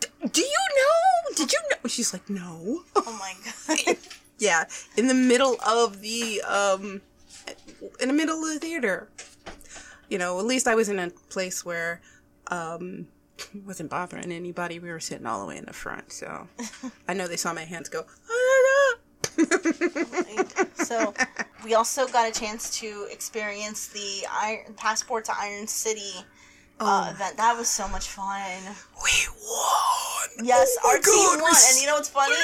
"D- 0.00 0.08
"Do 0.30 0.40
you 0.40 0.64
know? 0.76 1.34
Did 1.36 1.52
you 1.52 1.58
know?" 1.70 1.88
She's 1.88 2.12
like, 2.12 2.28
"No." 2.30 2.82
Oh 2.96 3.18
my 3.18 3.34
god. 3.86 3.96
yeah, 4.38 4.64
in 4.96 5.08
the 5.08 5.14
middle 5.14 5.56
of 5.66 6.00
the 6.00 6.40
um, 6.42 7.00
in 8.00 8.08
the 8.08 8.14
middle 8.14 8.42
of 8.44 8.54
the 8.54 8.58
theater. 8.60 9.08
You 10.08 10.18
know, 10.18 10.38
at 10.38 10.44
least 10.44 10.68
I 10.68 10.74
was 10.74 10.88
in 10.90 10.98
a 10.98 11.10
place 11.30 11.64
where 11.64 12.00
um 12.48 13.06
wasn't 13.66 13.90
bothering 13.90 14.30
anybody. 14.32 14.78
We 14.78 14.88
were 14.90 15.00
sitting 15.00 15.26
all 15.26 15.40
the 15.40 15.46
way 15.46 15.56
in 15.56 15.64
the 15.64 15.72
front, 15.72 16.12
so 16.12 16.48
I 17.08 17.14
know 17.14 17.26
they 17.28 17.36
saw 17.36 17.52
my 17.52 17.64
hands 17.64 17.88
go. 17.88 18.04
Ah, 18.30 18.32
ah, 18.32 18.94
ah. 19.38 20.64
so 20.74 21.14
we 21.64 21.74
also 21.74 22.06
got 22.08 22.28
a 22.28 22.32
chance 22.38 22.78
to 22.80 23.06
experience 23.10 23.88
the 23.88 24.26
Iron 24.30 24.74
Passport 24.74 25.24
to 25.26 25.32
Iron 25.38 25.66
City 25.66 26.12
uh, 26.80 27.06
Oh. 27.08 27.10
event. 27.12 27.36
That 27.36 27.56
was 27.56 27.68
so 27.68 27.86
much 27.88 28.08
fun. 28.08 28.40
we 29.04 29.10
won. 29.40 30.46
Yes, 30.46 30.76
Oh 30.84 30.88
our 30.90 30.94
team 30.96 31.02
God, 31.04 31.36
we 31.36 31.42
won, 31.42 31.54
and 31.70 31.80
you 31.80 31.86
know 31.86 31.94
what's 31.94 32.08
funny? 32.08 32.34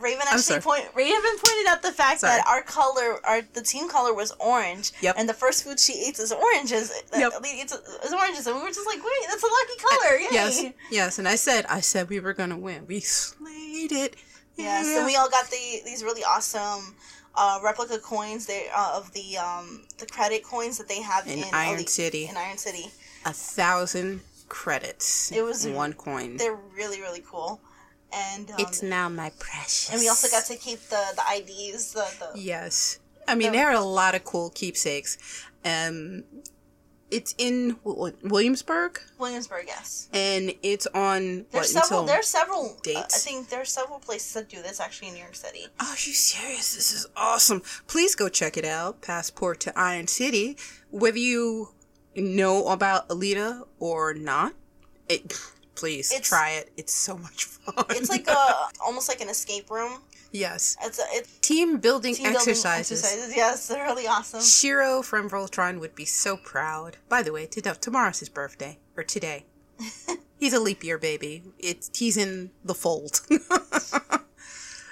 Raven 0.00 0.22
actually 0.30 0.60
point. 0.60 0.84
Raven 0.94 1.20
pointed 1.44 1.66
out 1.68 1.82
the 1.82 1.92
fact 1.92 2.20
Sorry. 2.20 2.36
that 2.36 2.46
our 2.46 2.62
color, 2.62 3.18
our 3.26 3.42
the 3.54 3.62
team 3.62 3.88
color 3.88 4.14
was 4.14 4.32
orange. 4.40 4.92
Yep. 5.00 5.16
And 5.18 5.28
the 5.28 5.34
first 5.34 5.64
food 5.64 5.78
she 5.80 5.92
eats 5.94 6.18
is 6.20 6.32
oranges. 6.32 6.92
Yep. 7.16 7.32
Uh, 7.34 7.40
It's, 7.44 7.72
it's 7.74 8.12
oranges, 8.12 8.46
and 8.46 8.56
we 8.56 8.62
were 8.62 8.68
just 8.68 8.86
like, 8.86 8.98
wait, 8.98 9.28
that's 9.28 9.42
a 9.42 9.46
lucky 9.46 9.78
color. 9.88 10.16
Yay. 10.18 10.28
Yes, 10.30 10.64
yes, 10.90 11.18
and 11.18 11.26
I 11.28 11.34
said, 11.36 11.66
I 11.68 11.80
said 11.80 12.08
we 12.08 12.20
were 12.20 12.34
gonna 12.34 12.58
win. 12.58 12.86
We 12.86 13.00
slayed 13.00 13.92
it. 13.92 14.16
Yes, 14.56 14.86
Yeah. 14.86 14.96
and 14.98 15.06
we 15.06 15.16
all 15.16 15.30
got 15.30 15.46
the 15.50 15.80
these 15.84 16.02
really 16.02 16.22
awesome 16.24 16.94
uh, 17.36 17.60
replica 17.62 17.98
coins. 17.98 18.46
They 18.46 18.66
uh, 18.74 18.92
of 18.96 19.12
the 19.12 19.36
um 19.38 19.84
the 19.98 20.06
credit 20.06 20.42
coins 20.42 20.78
that 20.78 20.88
they 20.88 21.00
have 21.02 21.26
In 21.26 21.38
in, 21.40 21.44
Iron 21.52 21.74
Elite- 21.76 21.88
City. 21.88 22.26
In 22.26 22.36
Iron 22.36 22.58
City, 22.58 22.86
a 23.24 23.32
thousand 23.32 24.20
credits. 24.48 25.30
It 25.32 25.42
was- 25.42 25.66
one 25.66 25.92
coin. 25.92 26.36
they're 26.36 26.58
really 26.76 27.00
really 27.00 27.22
cool, 27.30 27.60
and 28.12 28.50
um, 28.50 28.56
It's 28.58 28.82
now 28.82 29.08
my 29.08 29.30
precious. 29.38 29.90
and 29.90 30.00
we 30.00 30.08
also 30.08 30.28
got 30.28 30.44
to 30.46 30.56
keep 30.56 30.80
the 30.88 31.02
the 31.16 31.22
IDs. 31.36 31.92
The, 31.92 32.06
the 32.34 32.40
Yes. 32.40 32.98
I 33.26 33.34
mean, 33.34 33.52
The- 33.52 33.58
there 33.58 33.68
are 33.68 33.74
a 33.74 33.80
lot 33.80 34.14
of 34.14 34.24
cool 34.24 34.50
keepsakes. 34.50 35.18
Um, 35.64 36.24
it's 37.10 37.34
in 37.38 37.78
Williamsburg, 37.84 39.00
Williamsburg. 39.18 39.64
Yes, 39.66 40.08
and 40.12 40.52
it's 40.62 40.86
on 40.88 41.38
what 41.38 41.52
there's 41.52 41.72
several. 41.72 42.00
until? 42.00 42.14
There's 42.14 42.26
several. 42.28 42.64
uh, 42.66 42.72
I 42.74 42.80
dates? 42.82 43.24
think 43.24 43.48
there's 43.48 43.70
several 43.70 43.98
places 43.98 44.32
that 44.34 44.48
do 44.50 44.60
this 44.60 44.78
actually 44.78 45.08
in 45.08 45.14
New 45.14 45.20
York 45.20 45.34
City. 45.34 45.66
Oh, 45.80 45.86
are 45.88 45.92
you 45.92 46.12
serious? 46.12 46.74
This 46.74 46.92
is 46.92 47.06
awesome. 47.16 47.62
Please 47.86 48.14
go 48.14 48.28
check 48.28 48.56
it 48.58 48.64
out. 48.66 49.00
Passport 49.00 49.58
to 49.60 49.78
Iron 49.78 50.06
City. 50.06 50.56
Whether 50.90 51.18
you 51.18 51.70
know 52.14 52.68
about 52.68 53.08
Alita 53.08 53.66
or 53.78 54.12
not, 54.12 54.52
it, 55.08 55.32
please 55.78 56.10
It's- 56.12 56.28
try 56.28 56.50
it. 56.50 56.72
It's 56.76 56.92
so 56.92 57.16
much 57.16 57.44
fun. 57.44 57.84
It's 57.90 58.10
like 58.10 58.26
a 58.28 58.68
almost 58.84 59.08
like 59.08 59.20
an 59.20 59.28
escape 59.28 59.70
room. 59.70 60.02
yes, 60.32 60.76
It's 60.82 60.98
a 60.98 61.04
it's 61.10 61.30
team 61.40 61.78
building 61.78 62.14
team 62.14 62.24
building 62.32 62.36
exercises. 62.36 63.02
exercises. 63.04 63.36
Yes, 63.36 63.68
they're 63.68 63.84
really 63.84 64.06
awesome. 64.06 64.42
Shiro 64.42 65.02
from 65.02 65.30
Voltron 65.30 65.80
would 65.80 65.94
be 65.94 66.04
so 66.04 66.36
proud. 66.36 66.96
By 67.08 67.22
the 67.22 67.32
way, 67.32 67.46
to- 67.46 67.62
tomorrow's 67.62 68.18
his 68.20 68.28
birthday, 68.28 68.78
or 68.96 69.02
today. 69.04 69.46
he's 70.38 70.52
a 70.52 70.60
leap 70.60 70.82
year 70.84 70.98
baby. 70.98 71.44
It's 71.58 71.90
he's 71.96 72.16
in 72.16 72.50
the 72.64 72.74
fold. 72.74 73.20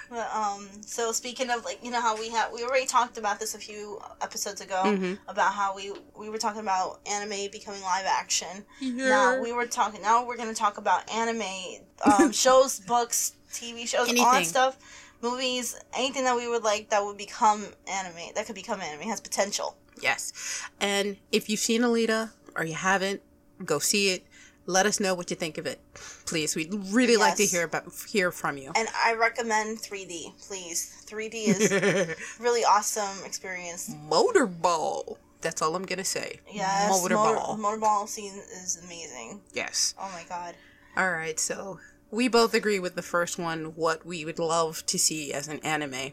But, 0.09 0.29
um, 0.33 0.69
so 0.85 1.11
speaking 1.11 1.49
of 1.49 1.65
like, 1.65 1.79
you 1.83 1.91
know 1.91 1.99
how 2.01 2.17
we 2.17 2.29
have, 2.29 2.51
we 2.53 2.63
already 2.63 2.85
talked 2.85 3.17
about 3.17 3.39
this 3.39 3.55
a 3.55 3.57
few 3.57 3.99
episodes 4.21 4.61
ago 4.61 4.83
Mhm. 4.85 5.19
about 5.27 5.53
how 5.53 5.75
we 5.75 5.91
we 6.15 6.29
were 6.29 6.37
talking 6.37 6.61
about 6.61 6.99
anime 7.05 7.49
becoming 7.51 7.81
live 7.81 8.05
action. 8.05 8.65
Yeah. 8.79 9.09
Now 9.09 9.39
we 9.41 9.51
were 9.53 9.65
talking. 9.67 10.01
Now 10.01 10.25
we're 10.25 10.37
gonna 10.37 10.53
talk 10.53 10.77
about 10.77 11.09
anime 11.11 11.81
um, 12.03 12.31
shows, 12.43 12.79
books, 12.79 13.33
TV 13.51 13.87
shows, 13.87 14.09
all 14.09 14.31
that 14.33 14.45
stuff, 14.45 14.77
movies, 15.21 15.75
anything 15.93 16.23
that 16.25 16.35
we 16.35 16.47
would 16.47 16.63
like 16.63 16.89
that 16.91 17.03
would 17.03 17.17
become 17.17 17.65
anime. 17.87 18.33
That 18.35 18.45
could 18.45 18.55
become 18.55 18.81
anime 18.81 19.07
has 19.09 19.19
potential. 19.19 19.75
yes, 19.99 20.31
and 20.79 21.17
if 21.31 21.49
you've 21.49 21.59
seen 21.59 21.81
Alita 21.81 22.29
or 22.55 22.63
you 22.63 22.75
haven't, 22.75 23.21
go 23.65 23.79
see 23.79 24.09
it. 24.09 24.26
Let 24.69 24.85
us 24.85 24.99
know 24.99 25.15
what 25.15 25.29
you 25.29 25.37
think 25.37 25.57
of 25.57 25.65
it, 25.65 25.79
please. 26.25 26.53
We'd 26.53 26.73
really 26.91 27.15
like 27.15 27.37
to 27.37 27.45
hear 27.45 27.63
about 27.63 27.85
hear 28.09 28.31
from 28.31 28.57
you. 28.57 28.73
And 28.75 28.89
I 28.93 29.13
recommend 29.13 29.79
3D, 29.79 30.37
please. 30.45 31.05
3D 31.07 31.33
is 31.47 32.37
really 32.39 32.65
awesome 32.65 33.25
experience. 33.25 33.89
Motorball. 34.09 35.17
That's 35.39 35.61
all 35.61 35.73
I'm 35.75 35.85
gonna 35.85 36.03
say. 36.03 36.41
Yes, 36.51 36.91
Motorball. 36.91 37.57
Motor, 37.57 37.79
motorball 37.79 38.07
scene 38.09 38.33
is 38.61 38.77
amazing. 38.83 39.39
yes. 39.53 39.95
Oh 39.97 40.11
my 40.13 40.23
god. 40.27 40.55
All 40.97 41.11
right, 41.11 41.39
so 41.39 41.79
we 42.11 42.27
both 42.27 42.53
agree 42.53 42.79
with 42.79 42.95
the 42.95 43.01
first 43.01 43.39
one. 43.39 43.65
What 43.75 44.05
we 44.05 44.25
would 44.25 44.39
love 44.39 44.85
to 44.87 44.99
see 44.99 45.31
as 45.31 45.47
an 45.47 45.59
anime, 45.59 46.11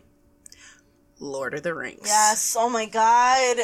Lord 1.19 1.55
of 1.55 1.65
the 1.65 1.75
Rings. 1.75 2.03
Yes. 2.05 2.55
Oh 2.57 2.69
my 2.69 2.87
god. 2.87 3.57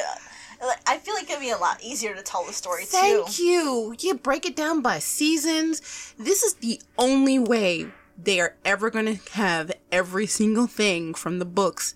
I 0.86 0.98
feel 0.98 1.14
like 1.14 1.28
it'd 1.30 1.40
be 1.40 1.50
a 1.50 1.56
lot 1.58 1.82
easier 1.82 2.14
to 2.14 2.22
tell 2.22 2.44
the 2.44 2.52
story 2.52 2.84
Thank 2.84 3.28
too. 3.30 3.42
you. 3.42 3.94
You 3.98 4.14
break 4.14 4.44
it 4.46 4.56
down 4.56 4.82
by 4.82 4.98
seasons. 4.98 6.14
This 6.18 6.42
is 6.42 6.54
the 6.54 6.80
only 6.98 7.38
way 7.38 7.86
they 8.22 8.40
are 8.40 8.56
ever 8.64 8.90
going 8.90 9.06
to 9.16 9.32
have 9.32 9.72
every 9.90 10.26
single 10.26 10.66
thing 10.66 11.14
from 11.14 11.38
the 11.38 11.44
books 11.46 11.94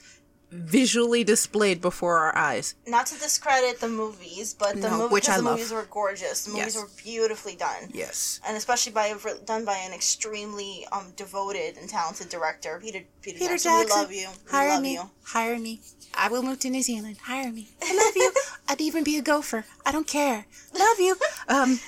visually 0.50 1.24
displayed 1.24 1.80
before 1.80 2.18
our 2.18 2.36
eyes. 2.36 2.76
Not 2.86 3.06
to 3.06 3.18
discredit 3.18 3.80
the 3.80 3.88
movies, 3.88 4.54
but 4.54 4.80
the, 4.80 4.88
No, 4.88 4.98
movie, 4.98 5.12
which 5.12 5.28
I 5.28 5.38
the 5.38 5.42
love. 5.42 5.54
movies 5.58 5.72
were 5.72 5.86
gorgeous. 5.90 6.44
The 6.44 6.52
movies 6.52 6.76
Yes. 6.76 6.76
were 6.76 6.88
beautifully 7.02 7.56
done. 7.56 7.90
Yes. 7.92 8.38
And 8.46 8.56
especially 8.56 8.92
by 8.92 9.12
done 9.46 9.64
by 9.64 9.76
an 9.78 9.92
extremely 9.92 10.86
um 10.92 11.12
devoted 11.16 11.76
and 11.76 11.88
talented 11.90 12.28
director, 12.28 12.78
Peter 12.80 13.00
Peter, 13.20 13.38
Peter 13.38 13.54
Jackson. 13.58 13.72
Jackson, 13.72 13.96
We 13.98 14.02
love 14.02 14.12
you. 14.12 14.28
We 14.46 14.50
Hire 14.52 14.68
love 14.68 14.82
me. 14.82 14.92
you. 14.94 15.10
Hire 15.24 15.58
me. 15.58 15.80
I 16.14 16.28
will 16.28 16.44
move 16.44 16.60
to 16.60 16.70
New 16.70 16.82
Zealand. 16.82 17.18
Hire 17.24 17.50
me. 17.50 17.70
I 17.82 17.92
love 17.92 18.14
you. 18.16 18.32
I'd 18.68 18.80
even 18.80 19.04
be 19.04 19.18
a 19.18 19.22
gopher. 19.22 19.64
I 19.84 19.92
don't 19.92 20.06
care. 20.06 20.46
Love 20.72 20.98
you. 20.98 21.16
Um, 21.48 21.78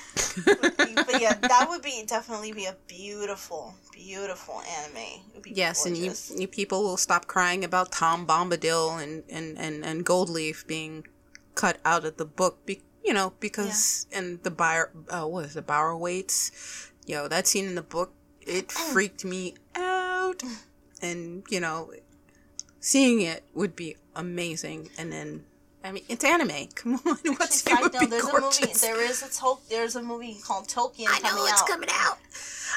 but 0.45 1.19
yeah, 1.19 1.33
that 1.33 1.65
would 1.69 1.81
be 1.81 2.03
definitely 2.05 2.51
be 2.51 2.65
a 2.65 2.75
beautiful, 2.87 3.73
beautiful 3.91 4.61
anime. 4.61 4.97
It 4.97 5.33
would 5.33 5.43
be 5.43 5.51
Yes, 5.51 5.85
and 5.85 5.97
you, 5.97 6.13
you 6.35 6.47
people 6.47 6.83
will 6.83 6.97
stop 6.97 7.25
crying 7.25 7.63
about 7.63 7.91
Tom 7.91 8.27
Bombadil 8.27 9.01
and, 9.01 9.23
and, 9.29 9.57
and, 9.57 9.83
and 9.83 10.05
Goldleaf 10.05 10.67
being 10.67 11.07
cut 11.55 11.79
out 11.83 12.05
of 12.05 12.17
the 12.17 12.25
book, 12.25 12.63
be, 12.65 12.81
you 13.03 13.13
know, 13.13 13.33
because, 13.39 14.05
and 14.11 14.43
the 14.43 14.51
Barrow, 14.51 14.89
uh, 15.09 15.25
what 15.25 15.45
is 15.45 15.55
the 15.55 15.63
Barrow-wights, 15.63 16.91
yo, 17.07 17.27
that 17.27 17.47
scene 17.47 17.65
in 17.65 17.75
the 17.75 17.81
book, 17.81 18.13
it 18.41 18.71
freaked 18.71 19.25
me 19.25 19.55
out. 19.75 20.43
And, 21.01 21.43
you 21.49 21.59
know, 21.59 21.91
seeing 22.79 23.21
it 23.21 23.43
would 23.53 23.75
be 23.75 23.97
amazing. 24.15 24.89
And 24.97 25.11
then, 25.11 25.45
I 25.87 25.91
mean, 25.91 26.03
it's 26.09 26.23
anime. 26.23 26.67
Come 26.75 26.93
on, 27.05 27.17
what's 27.37 27.63
would 27.65 27.93
note, 27.93 27.99
be 28.01 28.05
there's 28.07 28.23
gorgeous. 28.25 28.59
a 28.59 28.65
movie. 28.67 28.73
There 28.79 29.01
is 29.09 29.23
a 29.23 29.33
Tol- 29.33 29.61
There's 29.69 29.95
a 29.95 30.01
movie 30.01 30.37
called 30.43 30.67
Tolkien 30.67 31.07
I 31.07 31.19
coming 31.19 31.35
know 31.37 31.45
it's 31.45 31.61
out. 31.61 31.67
coming 31.67 31.89
out. 31.91 32.17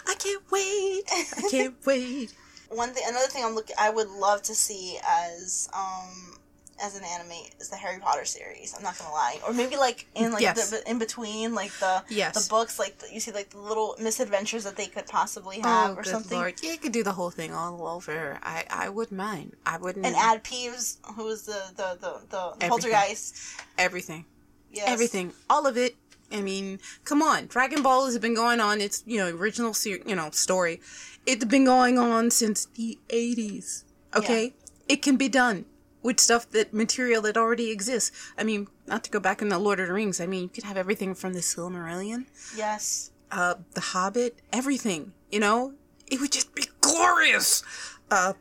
I 0.07 0.15
can't 0.15 0.43
wait. 0.51 1.03
I 1.13 1.43
can't 1.51 1.75
wait. 1.87 2.33
One 2.69 2.91
thing, 2.95 3.03
another 3.09 3.27
thing 3.27 3.45
I'm 3.45 3.55
looking, 3.55 3.75
I 3.79 3.91
would 3.91 4.09
love 4.09 4.43
to 4.43 4.55
see 4.55 4.99
as 5.05 5.69
um 5.77 6.37
as 6.83 6.97
an 6.97 7.05
anime 7.05 7.33
is 7.59 7.69
the 7.69 7.77
Harry 7.77 7.99
Potter 8.01 8.25
series. 8.25 8.75
I'm 8.77 8.83
not 8.83 8.99
gonna 8.99 9.11
lie, 9.13 9.39
or 9.47 9.53
maybe 9.53 9.77
like 9.77 10.07
in 10.15 10.33
like 10.33 10.43
Yes. 10.43 10.71
the 10.71 10.89
in 10.91 10.99
between 10.99 11.55
like 11.55 11.73
the 11.79 12.03
Yes. 12.09 12.45
the 12.45 12.49
books, 12.51 12.79
like 12.79 12.99
the, 12.99 13.13
you 13.13 13.21
see 13.21 13.33
like 13.33 13.51
the 13.51 13.59
little 13.59 13.97
misadventures 14.01 14.65
that 14.65 14.77
they 14.77 14.87
could 14.87 15.07
possibly 15.07 15.59
Oh, 15.63 15.69
have 15.69 15.99
or 15.99 16.03
good 16.03 16.11
something. 16.11 16.39
lord! 16.39 16.55
Yeah, 16.63 16.73
you 16.73 16.79
could 16.79 16.93
do 16.93 17.03
the 17.03 17.13
whole 17.13 17.31
thing 17.31 17.53
all 17.55 17.87
over. 17.87 18.39
I 18.43 18.65
I 18.71 18.89
wouldn't 18.89 19.17
mind. 19.19 19.57
I 19.67 19.77
wouldn't. 19.79 20.05
And 20.07 20.17
add 20.17 20.43
Peeves, 20.45 20.97
who 21.17 21.25
was 21.25 21.43
the 21.43 21.61
the 21.77 21.99
the, 22.01 22.21
the 22.31 22.39
Everything. 22.65 22.69
poltergeist. 22.71 23.35
everything. 23.79 24.25
Yes. 24.73 24.89
everything, 24.89 25.33
all 25.49 25.67
of 25.67 25.77
it. 25.77 25.97
I 26.33 26.41
mean, 26.43 26.79
come 27.05 27.23
on, 27.23 27.47
Dragon 27.47 27.83
Ball 27.83 28.07
has 28.07 28.17
been 28.19 28.35
going 28.37 28.61
on. 28.61 28.81
It's 28.81 29.03
you 29.07 29.19
know 29.19 29.29
original, 29.37 29.75
ser- 29.75 29.99
you 30.07 30.15
know 30.15 30.31
story. 30.31 30.81
It's 31.27 31.45
been 31.45 31.65
going 31.65 31.99
on 31.99 32.31
since 32.31 32.67
the 32.67 32.99
eighties. 33.11 33.85
Okay, 34.15 34.55
it 34.89 35.03
can 35.03 35.17
be 35.17 35.29
done 35.29 35.65
with 36.03 36.19
stuff 36.21 36.49
that 36.51 36.73
material 36.73 37.23
that 37.23 37.37
already 37.37 37.71
exists. 37.71 38.11
I 38.39 38.45
mean, 38.45 38.69
not 38.87 39.05
to 39.05 39.11
go 39.11 39.21
back 39.21 39.43
in 39.43 39.49
the 39.49 39.59
Lord 39.59 39.81
of 39.81 39.89
the 39.89 39.93
Rings. 39.93 40.21
I 40.21 40.27
mean, 40.27 40.43
you 40.45 40.49
could 40.49 40.65
have 40.65 40.77
everything 40.77 41.15
from 41.15 41.35
the 41.35 41.41
Silmarillion, 41.41 42.27
Yes. 42.57 43.11
uh, 43.31 43.55
the 43.75 43.81
Hobbit, 43.81 44.39
everything. 44.53 45.13
You 45.31 45.41
know, 45.41 45.75
it 46.07 46.21
would 46.21 46.33
just 46.33 46.55
be 46.55 46.65
glorious. 46.81 47.63
Uh, 48.11 48.33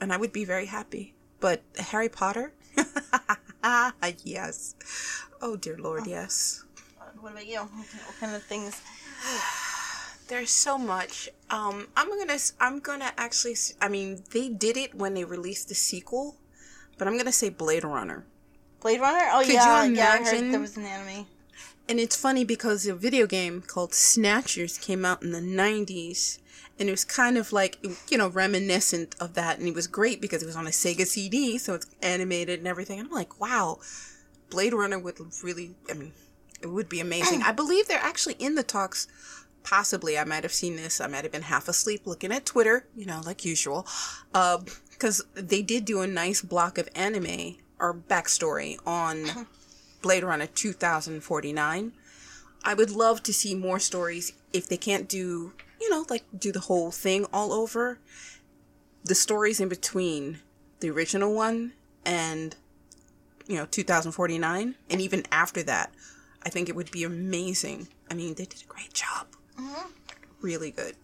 and 0.00 0.12
I 0.12 0.16
would 0.16 0.32
be 0.32 0.44
very 0.44 0.66
happy. 0.66 1.14
But 1.40 1.62
Harry 1.78 2.08
Potter, 2.08 2.52
yes. 4.24 4.74
Oh 5.42 5.56
dear 5.56 5.76
Lord, 5.78 6.06
yes. 6.06 6.64
What 7.20 7.32
about 7.32 7.46
you? 7.46 7.58
What 7.60 8.16
kind 8.20 8.34
of 8.34 8.42
things? 8.42 8.80
There's 10.28 10.50
so 10.50 10.78
much. 10.78 11.28
Um, 11.50 11.88
I'm 11.96 12.08
gonna. 12.08 12.38
I'm 12.60 12.80
gonna 12.80 13.12
actually. 13.18 13.56
I 13.80 13.88
mean, 13.88 14.24
they 14.32 14.48
did 14.48 14.76
it 14.78 14.94
when 14.94 15.12
they 15.14 15.24
released 15.24 15.68
the 15.68 15.74
sequel, 15.74 16.36
but 16.98 17.08
I'm 17.08 17.16
gonna 17.16 17.32
say 17.32 17.48
Blade 17.48 17.84
Runner. 17.84 18.24
Blade 18.80 19.00
Runner? 19.00 19.30
Oh 19.32 19.40
Could 19.40 19.48
you 19.48 19.54
yeah, 19.54 19.84
yeah. 19.84 20.18
I 20.20 20.24
heard 20.24 20.52
there 20.52 20.60
was 20.60 20.76
an 20.76 20.84
anime. 20.84 21.26
And 21.88 22.00
it's 22.00 22.16
funny 22.16 22.44
because 22.44 22.86
a 22.86 22.94
video 22.94 23.26
game 23.26 23.62
called 23.62 23.92
Snatchers 23.92 24.78
came 24.78 25.04
out 25.04 25.22
in 25.22 25.32
the 25.32 25.40
90s. 25.40 26.38
And 26.78 26.88
it 26.88 26.92
was 26.92 27.04
kind 27.04 27.38
of 27.38 27.52
like, 27.52 27.78
you 28.08 28.18
know, 28.18 28.28
reminiscent 28.28 29.14
of 29.20 29.34
that. 29.34 29.58
And 29.58 29.68
it 29.68 29.74
was 29.74 29.86
great 29.86 30.20
because 30.20 30.42
it 30.42 30.46
was 30.46 30.56
on 30.56 30.66
a 30.66 30.70
Sega 30.70 31.06
CD, 31.06 31.56
so 31.56 31.74
it's 31.74 31.86
animated 32.02 32.58
and 32.58 32.66
everything. 32.66 32.98
And 32.98 33.08
I'm 33.08 33.14
like, 33.14 33.40
wow, 33.40 33.78
Blade 34.50 34.74
Runner 34.74 34.98
would 34.98 35.18
really, 35.42 35.76
I 35.88 35.92
mean, 35.92 36.12
it 36.60 36.66
would 36.68 36.88
be 36.88 37.00
amazing. 37.00 37.42
I 37.46 37.52
believe 37.52 37.86
they're 37.86 37.98
actually 37.98 38.34
in 38.38 38.54
the 38.54 38.62
talks. 38.62 39.06
Possibly, 39.62 40.18
I 40.18 40.24
might 40.24 40.42
have 40.42 40.52
seen 40.52 40.76
this. 40.76 41.00
I 41.00 41.06
might 41.06 41.22
have 41.22 41.32
been 41.32 41.42
half 41.42 41.68
asleep 41.68 42.02
looking 42.06 42.32
at 42.32 42.44
Twitter, 42.44 42.86
you 42.94 43.06
know, 43.06 43.22
like 43.24 43.46
usual. 43.46 43.86
Um, 44.34 44.66
Because 45.04 45.22
they 45.34 45.60
did 45.60 45.84
do 45.84 46.00
a 46.00 46.06
nice 46.06 46.40
block 46.40 46.78
of 46.78 46.88
anime 46.94 47.56
or 47.78 47.92
backstory 47.92 48.78
on 48.86 49.46
Blade 50.00 50.24
Runner 50.24 50.46
2049. 50.46 51.92
I 52.64 52.72
would 52.72 52.90
love 52.90 53.22
to 53.24 53.32
see 53.34 53.54
more 53.54 53.78
stories 53.78 54.32
if 54.54 54.66
they 54.66 54.78
can't 54.78 55.06
do, 55.06 55.52
you 55.78 55.90
know, 55.90 56.06
like 56.08 56.24
do 56.34 56.50
the 56.52 56.60
whole 56.60 56.90
thing 56.90 57.26
all 57.34 57.52
over. 57.52 57.98
The 59.04 59.14
stories 59.14 59.60
in 59.60 59.68
between 59.68 60.38
the 60.80 60.88
original 60.88 61.34
one 61.34 61.74
and, 62.06 62.56
you 63.46 63.56
know, 63.56 63.66
2049, 63.66 64.74
and 64.88 65.00
even 65.02 65.24
after 65.30 65.62
that, 65.64 65.92
I 66.44 66.48
think 66.48 66.70
it 66.70 66.76
would 66.76 66.90
be 66.90 67.04
amazing. 67.04 67.88
I 68.10 68.14
mean, 68.14 68.36
they 68.36 68.46
did 68.46 68.62
a 68.62 68.72
great 68.72 68.94
job. 68.94 69.26
Really 70.40 70.70
good. 70.70 70.96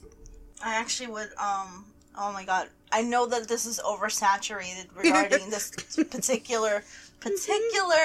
I 0.64 0.76
actually 0.76 1.08
would. 1.08 1.28
Um. 1.36 1.84
Oh 2.16 2.32
my 2.32 2.44
god. 2.44 2.70
I 2.92 3.02
know 3.02 3.26
that 3.26 3.48
this 3.48 3.66
is 3.66 3.80
oversaturated 3.84 4.86
regarding 4.94 5.50
this 5.50 5.70
particular 5.96 6.84
particular 7.20 7.96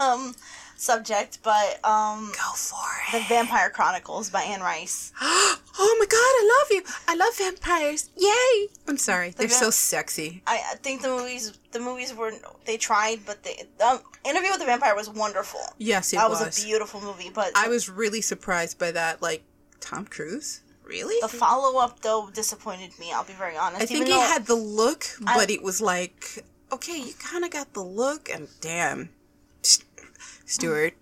um 0.00 0.34
subject, 0.76 1.38
but 1.42 1.84
um, 1.84 2.32
Go 2.34 2.52
for 2.54 2.76
it. 3.08 3.20
the. 3.20 3.24
Vampire 3.28 3.70
Chronicles 3.70 4.30
by 4.30 4.42
Anne 4.42 4.60
Rice. 4.60 5.12
oh 5.20 5.96
my 5.98 6.06
god, 6.06 6.16
I 6.18 6.60
love 6.60 6.70
you. 6.70 6.82
I 7.08 7.14
love 7.16 7.36
vampires. 7.36 8.10
Yay. 8.16 8.68
I'm 8.86 8.98
sorry. 8.98 9.30
They're 9.30 9.48
va- 9.48 9.54
so 9.54 9.70
sexy. 9.70 10.42
I, 10.46 10.60
I 10.72 10.74
think 10.76 11.02
the 11.02 11.08
movies 11.08 11.58
the 11.72 11.80
movies 11.80 12.14
were 12.14 12.32
they 12.64 12.76
tried, 12.76 13.20
but 13.26 13.42
they 13.42 13.64
um, 13.84 14.00
Interview 14.24 14.50
with 14.50 14.60
the 14.60 14.66
Vampire 14.66 14.94
was 14.94 15.08
wonderful. 15.10 15.60
Yes, 15.78 16.12
it 16.12 16.16
that 16.16 16.30
was. 16.30 16.40
was. 16.40 16.62
a 16.62 16.66
beautiful 16.66 17.00
movie, 17.00 17.30
but 17.32 17.52
I 17.54 17.68
was 17.68 17.88
really 17.88 18.20
surprised 18.20 18.78
by 18.78 18.90
that. 18.92 19.20
Like, 19.22 19.42
Tom 19.80 20.06
Cruise? 20.06 20.60
Really? 20.84 21.16
the 21.20 21.28
follow 21.28 21.78
up 21.80 22.00
though 22.00 22.30
disappointed 22.32 22.98
me. 22.98 23.10
I'll 23.12 23.24
be 23.24 23.32
very 23.32 23.56
honest. 23.56 23.82
I 23.82 23.86
think 23.86 24.02
Even 24.02 24.12
he 24.12 24.18
had 24.20 24.46
the 24.46 24.54
look, 24.54 25.06
I- 25.26 25.36
but 25.36 25.50
it 25.50 25.62
was 25.62 25.80
like, 25.80 26.44
okay, 26.72 26.98
you 26.98 27.14
kind 27.18 27.44
of 27.44 27.50
got 27.50 27.72
the 27.72 27.82
look, 27.82 28.28
and 28.28 28.48
damn, 28.60 29.08
St- 29.62 29.86
Stuart. 30.44 30.94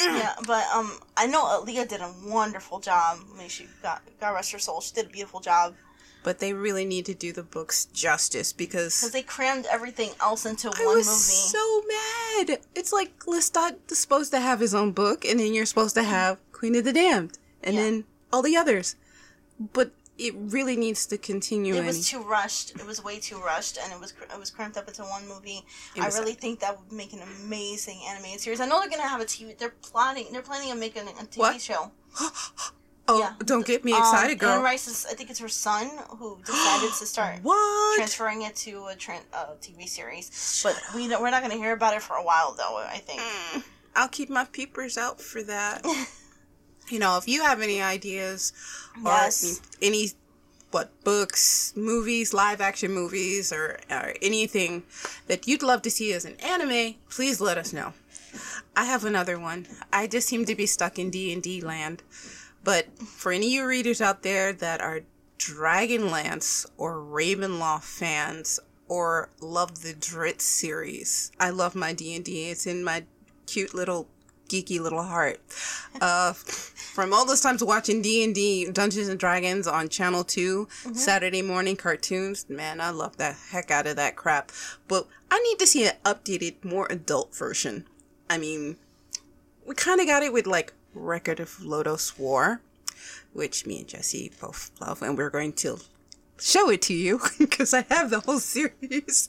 Yeah, 0.00 0.34
but 0.46 0.64
um, 0.72 0.92
I 1.16 1.26
know 1.26 1.42
Aaliyah 1.44 1.88
did 1.88 2.00
a 2.00 2.14
wonderful 2.24 2.78
job. 2.78 3.18
I 3.34 3.38
mean, 3.38 3.48
she 3.48 3.66
got 3.82 4.00
God 4.20 4.30
rest 4.34 4.52
her 4.52 4.58
soul. 4.60 4.80
She 4.80 4.94
did 4.94 5.06
a 5.06 5.08
beautiful 5.08 5.40
job 5.40 5.74
But 6.22 6.38
they 6.38 6.52
really 6.52 6.84
need 6.84 7.04
to 7.06 7.14
do 7.14 7.32
the 7.32 7.42
books 7.42 7.86
justice 7.86 8.52
because 8.52 9.00
because 9.00 9.10
they 9.12 9.22
crammed 9.22 9.66
everything 9.68 10.10
else 10.20 10.46
into 10.46 10.68
I 10.68 10.84
one 10.86 10.98
was 10.98 11.06
movie. 11.08 11.48
so 11.58 11.82
mad. 11.88 12.60
It's 12.76 12.92
like 12.92 13.18
Lestat 13.26 13.90
is 13.90 13.98
supposed 13.98 14.30
to 14.30 14.38
have 14.38 14.60
his 14.60 14.72
own 14.74 14.92
book, 14.92 15.24
and 15.24 15.40
then 15.40 15.52
you're 15.54 15.66
supposed 15.66 15.96
to 15.96 16.04
have 16.04 16.38
Queen 16.52 16.76
of 16.76 16.84
the 16.84 16.92
Damned, 16.92 17.36
and 17.64 17.74
Yeah. 17.74 17.82
then 17.82 18.04
all 18.32 18.42
the 18.42 18.56
others. 18.56 18.94
But 19.58 19.90
it 20.18 20.34
really 20.36 20.76
needs 20.76 21.06
to 21.06 21.16
continue. 21.18 21.74
it 21.76 21.84
was 21.84 22.08
too 22.08 22.22
rushed. 22.22 22.70
It 22.76 22.84
was 22.86 23.02
way 23.02 23.18
too 23.20 23.38
rushed, 23.38 23.78
and 23.82 23.92
it 23.92 24.00
was 24.00 24.12
cr- 24.12 24.24
it 24.32 24.38
was 24.38 24.50
cramped 24.50 24.76
up 24.76 24.88
into 24.88 25.02
one 25.02 25.26
movie. 25.28 25.62
It 25.94 26.02
I 26.02 26.06
was- 26.06 26.18
really 26.18 26.34
think 26.34 26.60
that 26.60 26.78
would 26.78 26.92
make 26.92 27.12
an 27.12 27.22
amazing 27.22 28.00
animated 28.08 28.40
series. 28.40 28.60
I 28.60 28.66
know 28.66 28.80
they're 28.80 28.90
gonna 28.90 29.06
have 29.06 29.20
a 29.20 29.24
TV. 29.24 29.56
They're 29.56 29.74
planning. 29.82 30.26
They're 30.32 30.42
planning 30.42 30.70
on 30.72 30.80
making 30.80 31.02
a 31.08 31.12
TV 31.12 31.38
What? 31.38 31.60
show. 31.60 31.92
oh, 33.08 33.20
yeah. 33.20 33.32
don't 33.44 33.64
get 33.64 33.84
me 33.84 33.92
Um, 33.92 34.00
excited, 34.00 34.32
Anne 34.32 34.38
girl. 34.38 34.62
Rice's. 34.62 35.06
I 35.08 35.14
think 35.14 35.30
it's 35.30 35.38
her 35.38 35.48
son 35.48 35.88
who 36.18 36.38
decided 36.44 36.92
to 36.98 37.06
start 37.14 37.38
What? 37.42 37.96
transferring 37.96 38.42
it 38.42 38.56
to 38.56 38.86
a 38.88 38.96
tran- 38.96 39.22
uh, 39.32 39.54
TV 39.60 39.88
series. 39.88 40.60
But 40.64 40.80
we 40.94 41.06
don't, 41.08 41.22
we're 41.22 41.30
not 41.30 41.42
gonna 41.42 41.54
hear 41.54 41.72
about 41.72 41.94
it 41.94 42.02
for 42.02 42.16
a 42.16 42.22
while, 42.24 42.54
though. 42.54 42.76
I 42.76 42.98
think. 42.98 43.20
Mm, 43.20 43.62
I'll 43.94 44.08
keep 44.08 44.30
my 44.30 44.44
peepers 44.44 44.98
out 44.98 45.20
for 45.20 45.42
that. 45.44 45.84
you 46.90 46.98
know, 46.98 47.16
if 47.16 47.28
you 47.28 47.42
have 47.42 47.60
any 47.60 47.80
ideas 47.80 48.52
or 49.04 49.12
Yes. 49.12 49.60
any 49.82 50.10
what 50.70 50.90
books, 51.02 51.72
movies, 51.76 52.34
live 52.34 52.60
action 52.60 52.92
movies, 52.92 53.52
or, 53.52 53.78
or 53.90 54.14
anything 54.20 54.82
that 55.26 55.48
you'd 55.48 55.62
love 55.62 55.80
to 55.82 55.90
see 55.90 56.12
as 56.12 56.26
an 56.26 56.34
anime, 56.40 56.96
please 57.08 57.40
let 57.40 57.56
us 57.56 57.72
know. 57.72 57.94
I 58.76 58.84
have 58.84 59.04
another 59.04 59.38
one. 59.38 59.66
I 59.92 60.06
just 60.06 60.28
seem 60.28 60.44
to 60.44 60.54
be 60.54 60.66
stuck 60.66 60.98
in 60.98 61.08
D 61.10 61.32
and 61.32 61.42
D 61.42 61.60
land. 61.62 62.02
But 62.64 62.98
for 62.98 63.32
any 63.32 63.46
of 63.46 63.52
you 63.52 63.66
readers 63.66 64.00
out 64.02 64.22
there 64.22 64.52
that 64.52 64.82
are 64.82 65.00
Dragonlance 65.38 66.66
or 66.76 66.96
Ravenloft 66.96 67.84
fans 67.84 68.60
or 68.88 69.30
love 69.40 69.82
the 69.82 69.94
Drizzt 69.94 70.42
series, 70.42 71.32
I 71.40 71.48
love 71.50 71.74
my 71.74 71.94
D 71.94 72.14
and 72.14 72.24
D. 72.24 72.50
It's 72.50 72.66
in 72.66 72.84
my 72.84 73.04
cute 73.46 73.72
little 73.74 74.06
geeky 74.48 74.80
little 74.80 75.02
heart. 75.02 75.40
Uh, 76.00 76.34
from 76.98 77.12
all 77.12 77.24
those 77.24 77.40
times 77.40 77.62
watching 77.62 78.02
D 78.02 78.24
and 78.24 78.34
D 78.34 78.68
Dungeons 78.72 79.06
and 79.06 79.20
Dragons 79.20 79.68
on 79.68 79.88
Channel 79.88 80.24
2 80.24 80.66
mm-hmm. 80.66 80.94
Saturday 80.94 81.42
morning 81.42 81.76
cartoons, 81.76 82.50
man, 82.50 82.80
I 82.80 82.90
love 82.90 83.18
the 83.18 83.30
heck 83.30 83.70
out 83.70 83.86
of 83.86 83.94
that 83.94 84.16
crap. 84.16 84.50
But 84.88 85.06
I 85.30 85.38
need 85.38 85.60
to 85.60 85.66
see 85.68 85.86
an 85.86 85.94
updated, 86.04 86.64
more 86.64 86.88
adult 86.90 87.32
version. 87.36 87.86
I 88.28 88.36
mean, 88.36 88.78
we 89.64 89.76
kind 89.76 90.00
of 90.00 90.08
got 90.08 90.24
it 90.24 90.32
with 90.32 90.48
like 90.48 90.72
Record 90.92 91.38
of 91.38 91.50
Lodoss 91.58 92.18
War, 92.18 92.62
which 93.32 93.64
me 93.64 93.78
and 93.78 93.86
Jesse 93.86 94.32
both 94.40 94.72
love, 94.80 95.00
and 95.00 95.16
we're 95.16 95.30
going 95.30 95.52
to 95.52 95.78
show 96.40 96.68
it 96.68 96.82
to 96.82 96.94
you 96.94 97.20
because 97.38 97.74
I 97.74 97.82
have 97.90 98.10
the 98.10 98.18
whole 98.18 98.40
series. 98.40 99.28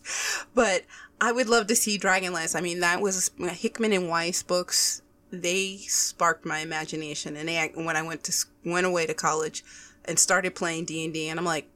But 0.55 0.85
I 1.21 1.31
would 1.31 1.47
love 1.47 1.67
to 1.67 1.75
see 1.75 1.99
Dragonlance. 1.99 2.55
I 2.55 2.61
mean, 2.61 2.79
that 2.79 2.99
was 2.99 3.29
uh, 3.39 3.49
Hickman 3.49 3.93
and 3.93 4.09
Weiss 4.09 4.41
books. 4.41 5.03
They 5.31 5.77
sparked 5.87 6.45
my 6.45 6.59
imagination, 6.59 7.35
and 7.37 7.47
they 7.47 7.71
when 7.75 7.95
I 7.95 8.01
went 8.01 8.23
to 8.25 8.33
went 8.65 8.85
away 8.87 9.05
to 9.05 9.13
college 9.13 9.63
and 10.05 10.17
started 10.17 10.55
playing 10.55 10.85
D 10.85 11.03
and 11.05 11.13
D, 11.13 11.27
and 11.29 11.39
I'm 11.39 11.45
like, 11.45 11.69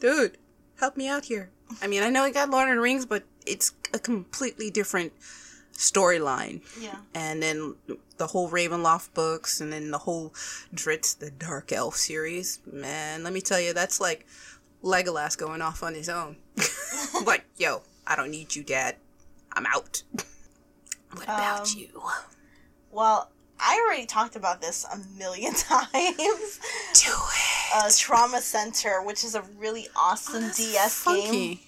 dude, 0.00 0.38
help 0.78 0.96
me 0.96 1.08
out 1.08 1.24
here. 1.26 1.50
I 1.80 1.86
mean, 1.86 2.02
I 2.02 2.10
know 2.10 2.22
I 2.22 2.30
got 2.30 2.50
Lord 2.50 2.68
of 2.68 2.74
the 2.76 2.80
Rings, 2.80 3.06
but 3.06 3.24
it's 3.46 3.72
a 3.92 3.98
completely 3.98 4.70
different 4.70 5.12
storyline 5.72 6.60
Yeah. 6.80 6.96
and 7.14 7.42
then 7.42 7.74
the 8.18 8.26
whole 8.28 8.48
Ravenloft 8.50 9.14
books, 9.14 9.60
and 9.60 9.72
then 9.72 9.90
the 9.90 9.98
whole 9.98 10.32
Drizzt, 10.74 11.18
the 11.18 11.30
Dark 11.30 11.72
Elf 11.72 11.96
series. 11.96 12.60
Man, 12.70 13.24
let 13.24 13.32
me 13.32 13.40
tell 13.40 13.58
you, 13.58 13.72
that's 13.72 14.00
like 14.00 14.26
Legolas 14.84 15.36
going 15.36 15.62
off 15.62 15.82
on 15.82 15.94
his 15.94 16.08
own. 16.08 16.36
like, 17.26 17.46
yo, 17.56 17.82
I 18.06 18.14
don't 18.16 18.30
need 18.30 18.54
you, 18.54 18.62
Dad. 18.62 18.96
I'm 19.54 19.66
out. 19.66 20.02
What 21.12 21.24
about 21.24 21.60
Um, 21.72 21.78
you? 21.78 22.02
Well, 22.92 23.30
I 23.58 23.82
already 23.84 24.06
talked 24.06 24.36
about 24.36 24.60
this 24.60 24.84
a 24.92 24.98
million 25.18 25.52
times. 25.54 26.60
Do 26.94 27.10
it. 27.10 27.74
uh, 27.74 27.90
Trauma 27.96 28.40
Center, 28.40 29.02
which 29.02 29.24
is 29.24 29.34
a 29.34 29.42
really 29.58 29.88
awesome 29.96 30.42
That's 30.42 30.56
DS 30.58 31.04
game. 31.04 31.58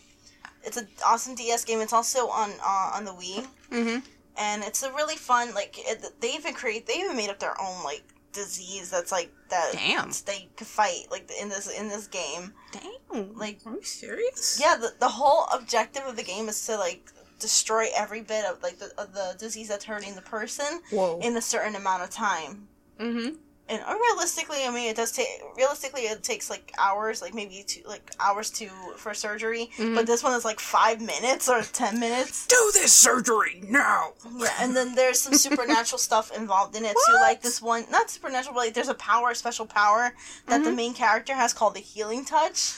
it's 0.65 0.77
an 0.77 0.87
awesome 1.05 1.35
DS 1.35 1.65
game. 1.65 1.81
It's 1.81 1.93
also 1.93 2.29
on 2.29 2.51
uh, 2.63 2.93
on 2.95 3.05
the 3.05 3.13
Wii, 3.13 3.47
Mm-hmm. 3.71 3.99
and 4.37 4.65
it's 4.65 4.83
a 4.83 4.93
really 4.93 5.17
fun. 5.17 5.55
Like 5.55 5.77
it, 5.79 6.05
they 6.21 6.35
even 6.35 6.53
create, 6.55 6.87
they 6.87 6.95
even 7.01 7.17
made 7.17 7.31
up 7.31 7.39
their 7.39 7.61
own 7.61 7.83
like 7.85 8.03
disease 8.33 8.91
that's 8.91 9.13
like 9.13 9.31
that. 9.51 9.71
Damn. 9.75 10.11
They 10.27 10.49
could 10.57 10.67
fight 10.67 11.07
like 11.11 11.31
in 11.41 11.49
this 11.49 11.69
in 11.71 11.89
this 11.89 12.07
game. 12.09 12.53
Dang. 12.73 13.35
Like- 13.37 13.61
are 13.65 13.75
you 13.77 13.83
serious? 13.85 14.59
Yeah, 14.61 14.77
the, 14.77 14.93
the 14.99 15.09
whole 15.09 15.47
objective 15.53 16.03
of 16.05 16.17
the 16.17 16.25
game 16.25 16.49
is 16.49 16.67
to 16.67 16.77
like 16.77 17.11
destroy 17.39 17.87
every 17.97 18.23
bit 18.23 18.45
of 18.45 18.63
like 18.63 18.79
the 18.79 18.91
of 18.99 19.13
the 19.15 19.35
disease 19.39 19.69
that's 19.69 19.85
hurting 19.85 20.15
the 20.15 20.23
person 20.23 20.81
Whoa. 20.91 21.19
in 21.21 21.37
a 21.37 21.43
certain 21.43 21.75
amount 21.77 22.03
of 22.03 22.11
time. 22.11 22.69
mm-hmm. 23.01 23.37
And 23.67 23.81
uh, 23.81 23.95
realistically, 23.95 24.59
I 24.67 24.71
mean, 24.71 24.91
it 24.91 24.97
does 24.97 25.11
take. 25.11 25.27
Realistically, 25.57 26.03
it 26.03 26.23
takes 26.23 26.51
like 26.51 26.71
hours, 26.79 27.23
like 27.23 27.33
maybe 27.33 27.65
two, 27.67 27.81
like 27.87 28.11
hours 28.21 28.51
to 28.51 28.69
for 28.99 29.15
surgery. 29.15 29.71
Mhm. 29.79 29.95
But 29.95 30.07
this 30.07 30.23
one 30.23 30.35
is 30.35 30.45
like 30.45 30.61
five 30.61 31.01
minutes 31.01 31.49
or 31.49 31.63
ten 31.63 31.99
minutes. 31.99 32.47
Do 32.47 32.71
this 32.75 32.93
surgery 32.93 33.63
now. 33.67 34.13
Yeah, 34.37 34.51
and 34.61 34.77
then 34.77 34.95
there's 34.95 35.19
some 35.19 35.33
supernatural 35.33 35.99
stuff 36.11 36.31
involved 36.37 36.77
in 36.77 36.85
it 36.85 36.91
too. 37.07 37.13
What? 37.15 37.23
Like 37.23 37.41
this 37.41 37.63
one, 37.63 37.87
not 37.91 38.11
supernatural, 38.11 38.53
but 38.53 38.61
like 38.67 38.75
there's 38.75 38.89
a 38.89 38.95
power, 38.95 39.31
a 39.31 39.35
special 39.35 39.65
power 39.65 40.13
that 40.47 40.63
the 40.63 40.69
Mhm. 40.69 40.77
main 40.77 40.93
character 40.93 41.33
has 41.33 41.55
called 41.55 41.75
the 41.75 41.81
Healing 41.81 42.27
Touch, 42.27 42.75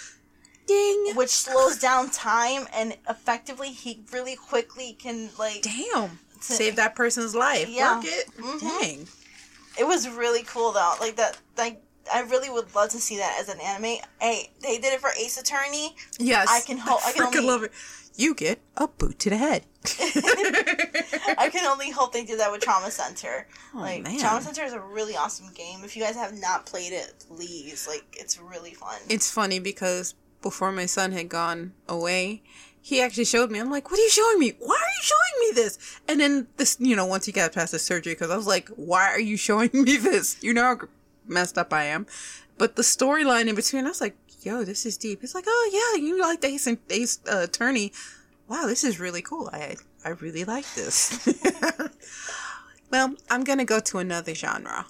Ding. 0.67 1.13
which 1.15 1.31
slows 1.31 1.79
down 1.79 2.11
time 2.11 2.67
and 2.75 2.97
effectively 3.09 3.69
he 3.71 4.03
really 4.13 4.37
quickly 4.37 4.93
can 4.99 5.31
like. 5.39 5.63
Damn. 5.63 6.19
Save 6.41 6.77
that 6.77 6.95
person's 6.95 7.35
life. 7.35 7.69
Yeah. 7.69 7.97
Work 7.97 8.05
it. 8.07 8.27
Mhm. 8.37 8.61
Dang. 8.61 9.09
It 9.79 9.85
was 9.87 10.09
really 10.09 10.43
cool 10.43 10.73
though. 10.73 10.95
Like 11.01 11.17
that, 11.17 11.39
like 11.57 11.83
I 12.13 12.21
really 12.23 12.51
would 12.51 12.75
love 12.75 12.91
to 12.91 12.99
see 13.01 13.17
that 13.17 13.37
as 13.41 13.49
an 13.49 13.61
anime. 13.61 13.99
Hey, 14.21 14.51
they 14.63 14.79
did 14.79 14.93
it 14.93 15.01
for 15.01 15.11
Ace 15.19 15.39
Attorney. 15.39 15.97
Yes. 16.19 16.49
I 16.51 16.61
can 16.61 16.79
hope- 16.79 17.05
I 17.07 17.13
can 17.13 17.25
only- 17.25 17.41
love 17.41 17.63
it. 17.65 17.73
You 18.19 18.35
get 18.35 18.61
a 18.79 18.89
boot 18.89 19.19
to 19.21 19.31
the 19.31 19.37
head. 19.37 19.67
I 21.39 21.49
can 21.53 21.67
only 21.67 21.91
hope 21.91 22.13
they 22.13 22.25
do 22.25 22.37
that 22.39 22.51
with 22.51 22.61
Trauma 22.63 22.91
Center. 22.91 23.47
Oh, 23.75 23.79
like 23.81 24.05
man. 24.05 24.19
Trauma 24.19 24.41
Center 24.43 24.65
is 24.65 24.73
a 24.73 24.81
really 24.81 25.17
awesome 25.17 25.53
game. 25.53 25.81
If 25.85 25.97
you 25.97 26.03
guys 26.03 26.15
have 26.15 26.33
not 26.39 26.65
played 26.67 26.93
it, 26.93 27.13
please. 27.29 27.87
Like 27.87 28.05
it's 28.19 28.39
really 28.39 28.73
fun. 28.75 28.97
It's 29.09 29.31
funny 29.31 29.59
because 29.59 30.15
before 30.43 30.73
my 30.73 30.87
son 30.87 31.13
had 31.13 31.29
gone 31.29 31.73
away, 31.89 32.43
he 32.81 33.03
actually 33.03 33.25
showed 33.25 33.51
me. 33.51 33.59
I'm 33.59 33.71
like, 33.71 33.91
"What 33.91 33.99
are 33.99 34.03
you 34.03 34.11
showing 34.11 34.39
me? 34.39 34.53
Why 34.61 34.77
are 34.77 34.79
you 34.79 35.03
showing 35.03 35.49
me 35.49 35.61
this?" 35.61 36.01
And 36.07 36.21
then 36.21 36.47
this, 36.57 36.77
you 36.79 36.95
know, 36.95 37.05
once 37.05 37.27
he 37.27 37.33
got 37.33 37.53
past 37.53 37.73
the 37.73 37.79
surgery, 37.79 38.15
because 38.15 38.31
I 38.31 38.37
was 38.37 38.47
like, 38.47 38.69
"Why 38.71 39.11
are 39.11 39.21
you 39.21 39.37
showing 39.49 39.71
me 39.73 39.97
this?" 39.97 40.37
You 40.41 40.55
know 40.55 40.63
how 40.63 40.79
messed 41.27 41.59
up 41.59 41.73
I 41.73 41.85
am. 41.85 42.07
But 42.59 42.77
the 42.77 42.83
storyline 42.83 43.49
in 43.49 43.57
between, 43.57 43.87
I 43.87 43.89
was 43.89 44.01
like, 44.01 44.17
"Yo, 44.43 44.63
this 44.63 44.87
is 44.87 44.97
deep." 44.97 45.25
It's 45.25 45.35
like, 45.35 45.47
"Oh 45.49 45.71
yeah, 45.73 46.01
you 46.01 46.21
like 46.21 46.41
the 46.41 46.49
Ace, 46.49 46.69
Ace 46.91 47.19
uh, 47.31 47.41
Attorney? 47.45 47.93
Wow, 48.49 48.67
this 48.67 48.85
is 48.85 49.01
really 49.01 49.23
cool. 49.23 49.51
I 49.53 49.77
I 50.05 50.11
really 50.11 50.45
like 50.45 50.73
this." 50.75 51.29
well, 52.93 53.15
I'm 53.29 53.43
gonna 53.43 53.65
go 53.65 53.81
to 53.81 53.99
another 53.99 54.35
genre. 54.35 54.87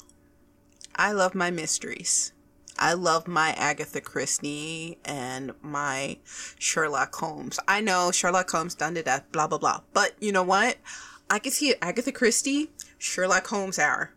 I 0.94 1.12
love 1.12 1.34
my 1.34 1.50
mysteries. 1.50 2.32
I 2.78 2.92
love 2.94 3.26
my 3.26 3.50
Agatha 3.52 4.00
Christie 4.00 4.98
and 5.04 5.52
my 5.62 6.18
Sherlock 6.58 7.14
Holmes. 7.14 7.58
I 7.66 7.80
know 7.80 8.10
Sherlock 8.10 8.50
Holmes 8.50 8.74
done 8.74 8.94
to 8.94 9.02
death, 9.02 9.24
blah 9.32 9.46
blah 9.46 9.58
blah. 9.58 9.80
But 9.92 10.14
you 10.20 10.32
know 10.32 10.42
what? 10.42 10.76
I 11.30 11.38
could 11.38 11.52
see 11.52 11.74
Agatha 11.82 12.12
Christie, 12.12 12.70
Sherlock 12.98 13.46
Holmes 13.46 13.78
hour. 13.78 14.12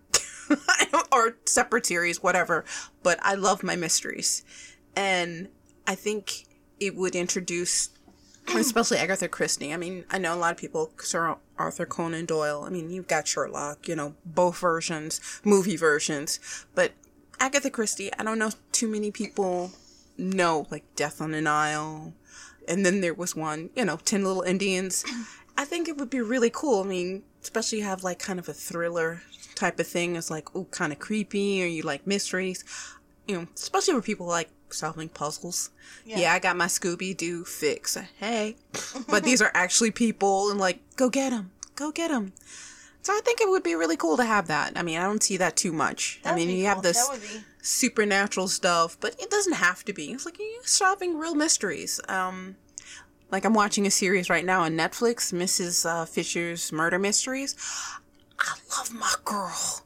or 1.12 1.38
separate 1.46 1.86
series, 1.86 2.24
whatever. 2.24 2.66
But 3.04 3.20
I 3.22 3.36
love 3.36 3.64
my 3.64 3.76
mysteries. 3.76 4.44
And 4.96 5.50
I 5.88 5.96
think 5.96 6.46
it 6.80 6.96
would 6.96 7.16
introduce 7.16 7.90
especially 8.56 8.98
Agatha 8.98 9.28
Christie. 9.28 9.74
I 9.74 9.78
mean, 9.78 10.06
I 10.10 10.18
know 10.18 10.34
a 10.34 10.38
lot 10.38 10.52
of 10.52 10.58
people 10.58 10.92
Sir 11.00 11.36
Arthur 11.58 11.86
Conan 11.86 12.26
Doyle. 12.26 12.64
I 12.66 12.70
mean, 12.70 12.90
you've 12.90 13.08
got 13.08 13.28
Sherlock, 13.28 13.88
you 13.88 13.96
know, 13.96 14.16
both 14.26 14.58
versions, 14.58 15.22
movie 15.44 15.78
versions. 15.78 16.40
But 16.74 16.94
Agatha 17.40 17.70
Christie, 17.70 18.12
I 18.18 18.24
don't 18.24 18.40
know 18.40 18.52
too 18.72 18.88
many 18.88 19.12
people 19.12 19.72
know 20.18 20.68
like 20.70 20.84
Death 20.96 21.22
on 21.22 21.32
the 21.32 21.42
Nile. 21.42 22.14
And 22.68 22.86
then 22.86 23.02
there 23.02 23.14
was 23.14 23.36
one, 23.36 23.72
you 23.76 23.86
know, 23.86 23.98
Ten 23.98 24.24
Little 24.24 24.44
Indians. 24.44 25.04
I 25.58 25.66
think 25.66 25.88
it 25.88 25.98
would 25.98 26.10
be 26.10 26.22
really 26.22 26.52
cool. 26.52 26.84
I 26.84 26.88
mean, 26.88 27.24
especially 27.42 27.80
have 27.80 28.04
like 28.04 28.20
kind 28.20 28.38
of 28.38 28.48
a 28.48 28.54
thriller 28.54 29.24
type 29.56 29.80
of 29.80 29.88
thing. 29.88 30.16
It's 30.16 30.30
like, 30.30 30.56
oh, 30.56 30.66
kind 30.66 30.94
of 30.94 31.00
creepy, 31.00 31.64
or 31.64 31.66
you 31.66 31.82
like 31.82 32.06
mysteries. 32.06 32.64
You 33.28 33.38
know, 33.38 33.48
especially 33.56 33.96
for 33.96 34.02
people 34.02 34.28
like 34.28 34.50
solving 34.70 35.10
puzzles. 35.10 35.72
Yeah, 36.06 36.34
I 36.34 36.40
got 36.40 36.58
my 36.58 36.68
Scooby 36.68 37.18
Doo 37.18 37.44
fix. 37.44 37.98
Hey, 38.20 38.56
but 39.08 39.24
these 39.24 39.42
are 39.42 39.52
actually 39.54 39.92
people, 39.92 40.52
and 40.52 40.60
like, 40.60 40.80
go 40.96 41.10
get 41.10 41.32
them, 41.32 41.52
go 41.76 41.92
get 41.92 42.10
them. 42.10 42.34
So 43.02 43.14
I 43.14 43.22
think 43.24 43.42
it 43.42 43.50
would 43.50 43.64
be 43.64 43.76
really 43.76 43.98
cool 43.98 44.18
to 44.18 44.26
have 44.26 44.48
that. 44.48 44.74
I 44.76 44.84
mean, 44.84 45.00
I 45.00 45.04
don't 45.04 45.24
see 45.24 45.38
that 45.38 45.56
too 45.56 45.72
much. 45.72 46.20
That 46.24 46.34
I 46.34 46.36
mean, 46.36 46.50
you 46.50 46.64
cool. 46.64 46.76
have 46.76 46.84
this 46.84 47.42
supernatural 47.62 48.48
stuff, 48.48 48.98
but 49.00 49.16
it 49.20 49.30
doesn't 49.30 49.54
have 49.54 49.84
to 49.86 49.94
be. 49.94 50.12
It's 50.12 50.26
like 50.26 50.38
you're 50.38 50.64
solving 50.64 51.18
real 51.18 51.36
mysteries. 51.36 52.02
Um, 52.10 52.56
like 53.32 53.46
I'm 53.46 53.54
watching 53.54 53.86
a 53.88 53.92
series 53.92 54.30
right 54.30 54.46
now 54.46 54.62
on 54.64 54.74
Netflix, 54.74 55.34
Mrs. 55.34 55.86
Uh, 55.86 56.06
Fisher's 56.06 56.72
Murder 56.72 57.00
Mysteries. 57.00 57.56
I 58.40 58.56
love 58.78 58.94
my 58.94 59.14
girl. 59.24 59.84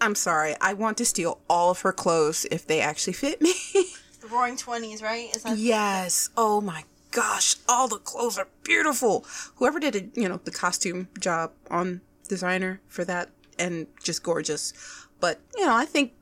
I'm 0.00 0.14
sorry, 0.16 0.56
I 0.60 0.72
want 0.72 0.98
to 0.98 1.04
steal 1.04 1.40
all 1.48 1.70
of 1.70 1.80
her 1.82 1.92
clothes 1.92 2.44
if 2.50 2.66
they 2.66 2.80
actually 2.80 3.12
fit 3.14 3.40
me. 3.40 3.54
The 4.20 4.28
Roaring 4.28 4.56
Twenties, 4.56 5.02
right? 5.02 5.34
Is 5.34 5.42
that 5.42 5.58
yes. 5.58 6.30
Oh 6.36 6.60
my 6.60 6.84
gosh, 7.10 7.56
all 7.68 7.88
the 7.88 7.98
clothes 7.98 8.38
are 8.38 8.46
beautiful. 8.62 9.26
Whoever 9.56 9.80
did 9.80 9.96
it, 9.96 10.10
you 10.16 10.28
know, 10.28 10.40
the 10.44 10.52
costume 10.52 11.08
job 11.18 11.50
on 11.68 12.02
designer 12.32 12.80
for 12.88 13.04
that 13.04 13.28
and 13.58 13.86
just 14.02 14.22
gorgeous. 14.22 14.72
But, 15.20 15.40
you 15.54 15.66
know, 15.66 15.74
I 15.74 15.84
think 15.84 16.12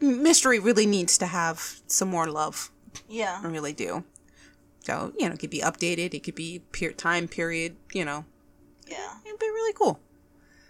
mystery 0.00 0.58
really 0.60 0.86
needs 0.86 1.18
to 1.18 1.26
have 1.26 1.80
some 1.86 2.08
more 2.08 2.28
love. 2.28 2.70
Yeah. 3.08 3.40
I 3.42 3.46
really 3.48 3.72
do. 3.72 4.04
So, 4.80 5.12
you 5.18 5.26
know, 5.28 5.34
it 5.34 5.40
could 5.40 5.50
be 5.50 5.60
updated, 5.60 6.14
it 6.14 6.22
could 6.22 6.36
be 6.36 6.60
per- 6.72 6.92
time 6.92 7.26
period, 7.28 7.76
you 7.92 8.04
know. 8.04 8.24
Yeah. 8.86 9.12
It'd 9.26 9.40
be 9.40 9.46
really 9.46 9.74
cool. 9.74 9.98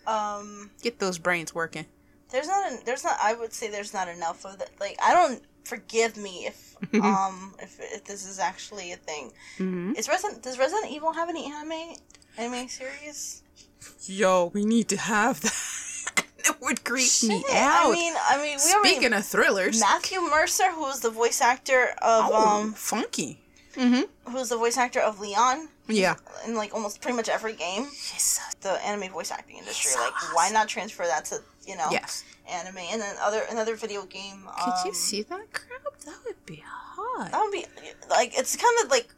Um. 0.06 0.70
Get 0.82 0.98
those 0.98 1.18
brains 1.18 1.54
working. 1.54 1.84
There's 2.32 2.48
not. 2.48 2.72
An, 2.72 2.78
there's 2.86 3.04
not. 3.04 3.16
I 3.22 3.34
would 3.34 3.52
say 3.52 3.68
there's 3.70 3.92
not 3.92 4.08
enough 4.08 4.44
of 4.46 4.58
that. 4.58 4.70
Like 4.80 4.96
I 5.02 5.12
don't. 5.12 5.42
Forgive 5.64 6.16
me 6.16 6.46
if 6.50 6.58
um 6.94 7.54
if, 7.60 7.78
if 7.78 8.04
this 8.04 8.26
is 8.26 8.38
actually 8.38 8.92
a 8.92 8.96
thing. 8.96 9.30
hmm 9.58 9.92
Is 9.96 10.08
Resident 10.08 10.42
does 10.42 10.58
Resident 10.58 10.90
Evil 10.90 11.12
have 11.12 11.28
any 11.28 11.44
anime 11.52 11.96
anime 12.38 12.66
series? 12.68 13.42
Yo, 14.06 14.50
we 14.54 14.64
need 14.64 14.88
to 14.88 14.96
have 14.96 15.40
that. 15.42 16.24
it 16.38 16.56
would 16.60 16.84
creep 16.84 17.02
me 17.22 17.42
Shit, 17.42 17.56
out. 17.56 17.88
I 17.88 17.92
mean, 17.92 18.12
I 18.28 18.36
mean, 18.36 18.58
we 18.64 18.72
already 18.72 18.90
Speaking 18.90 19.12
of 19.12 19.24
thrillers, 19.24 19.80
Matthew 19.80 20.20
Mercer, 20.20 20.70
who's 20.72 21.00
the 21.00 21.10
voice 21.10 21.40
actor 21.40 21.88
of 22.02 22.24
oh, 22.32 22.60
um, 22.62 22.72
funky. 22.72 23.40
Mm-hmm. 23.76 24.32
who's 24.32 24.48
the 24.48 24.56
voice 24.56 24.76
actor 24.76 24.98
of 24.98 25.20
Leon 25.20 25.68
Yeah. 25.86 26.16
in 26.44 26.56
like 26.56 26.74
almost 26.74 27.00
pretty 27.00 27.14
much 27.16 27.28
every 27.28 27.54
game. 27.54 27.86
The 28.62 28.72
anime 28.84 29.12
voice 29.12 29.30
acting 29.30 29.58
industry, 29.58 29.92
so 29.92 30.00
like, 30.00 30.34
why 30.34 30.50
not 30.50 30.66
transfer 30.66 31.04
that 31.04 31.24
to 31.26 31.40
you 31.66 31.76
know 31.76 31.86
Yes. 31.92 32.24
anime 32.50 32.78
and 32.78 33.00
then 33.00 33.14
other 33.20 33.42
another 33.48 33.76
video 33.76 34.04
game? 34.06 34.42
Could 34.64 34.72
um, 34.72 34.86
you 34.86 34.92
see 34.92 35.22
that 35.22 35.52
crap? 35.52 36.00
That 36.04 36.16
would 36.26 36.44
be 36.46 36.62
hot. 36.66 37.30
That 37.30 37.40
would 37.40 37.52
be 37.52 37.64
like 38.10 38.36
it's 38.36 38.56
kind 38.56 38.74
of 38.84 38.90
like 38.90 39.08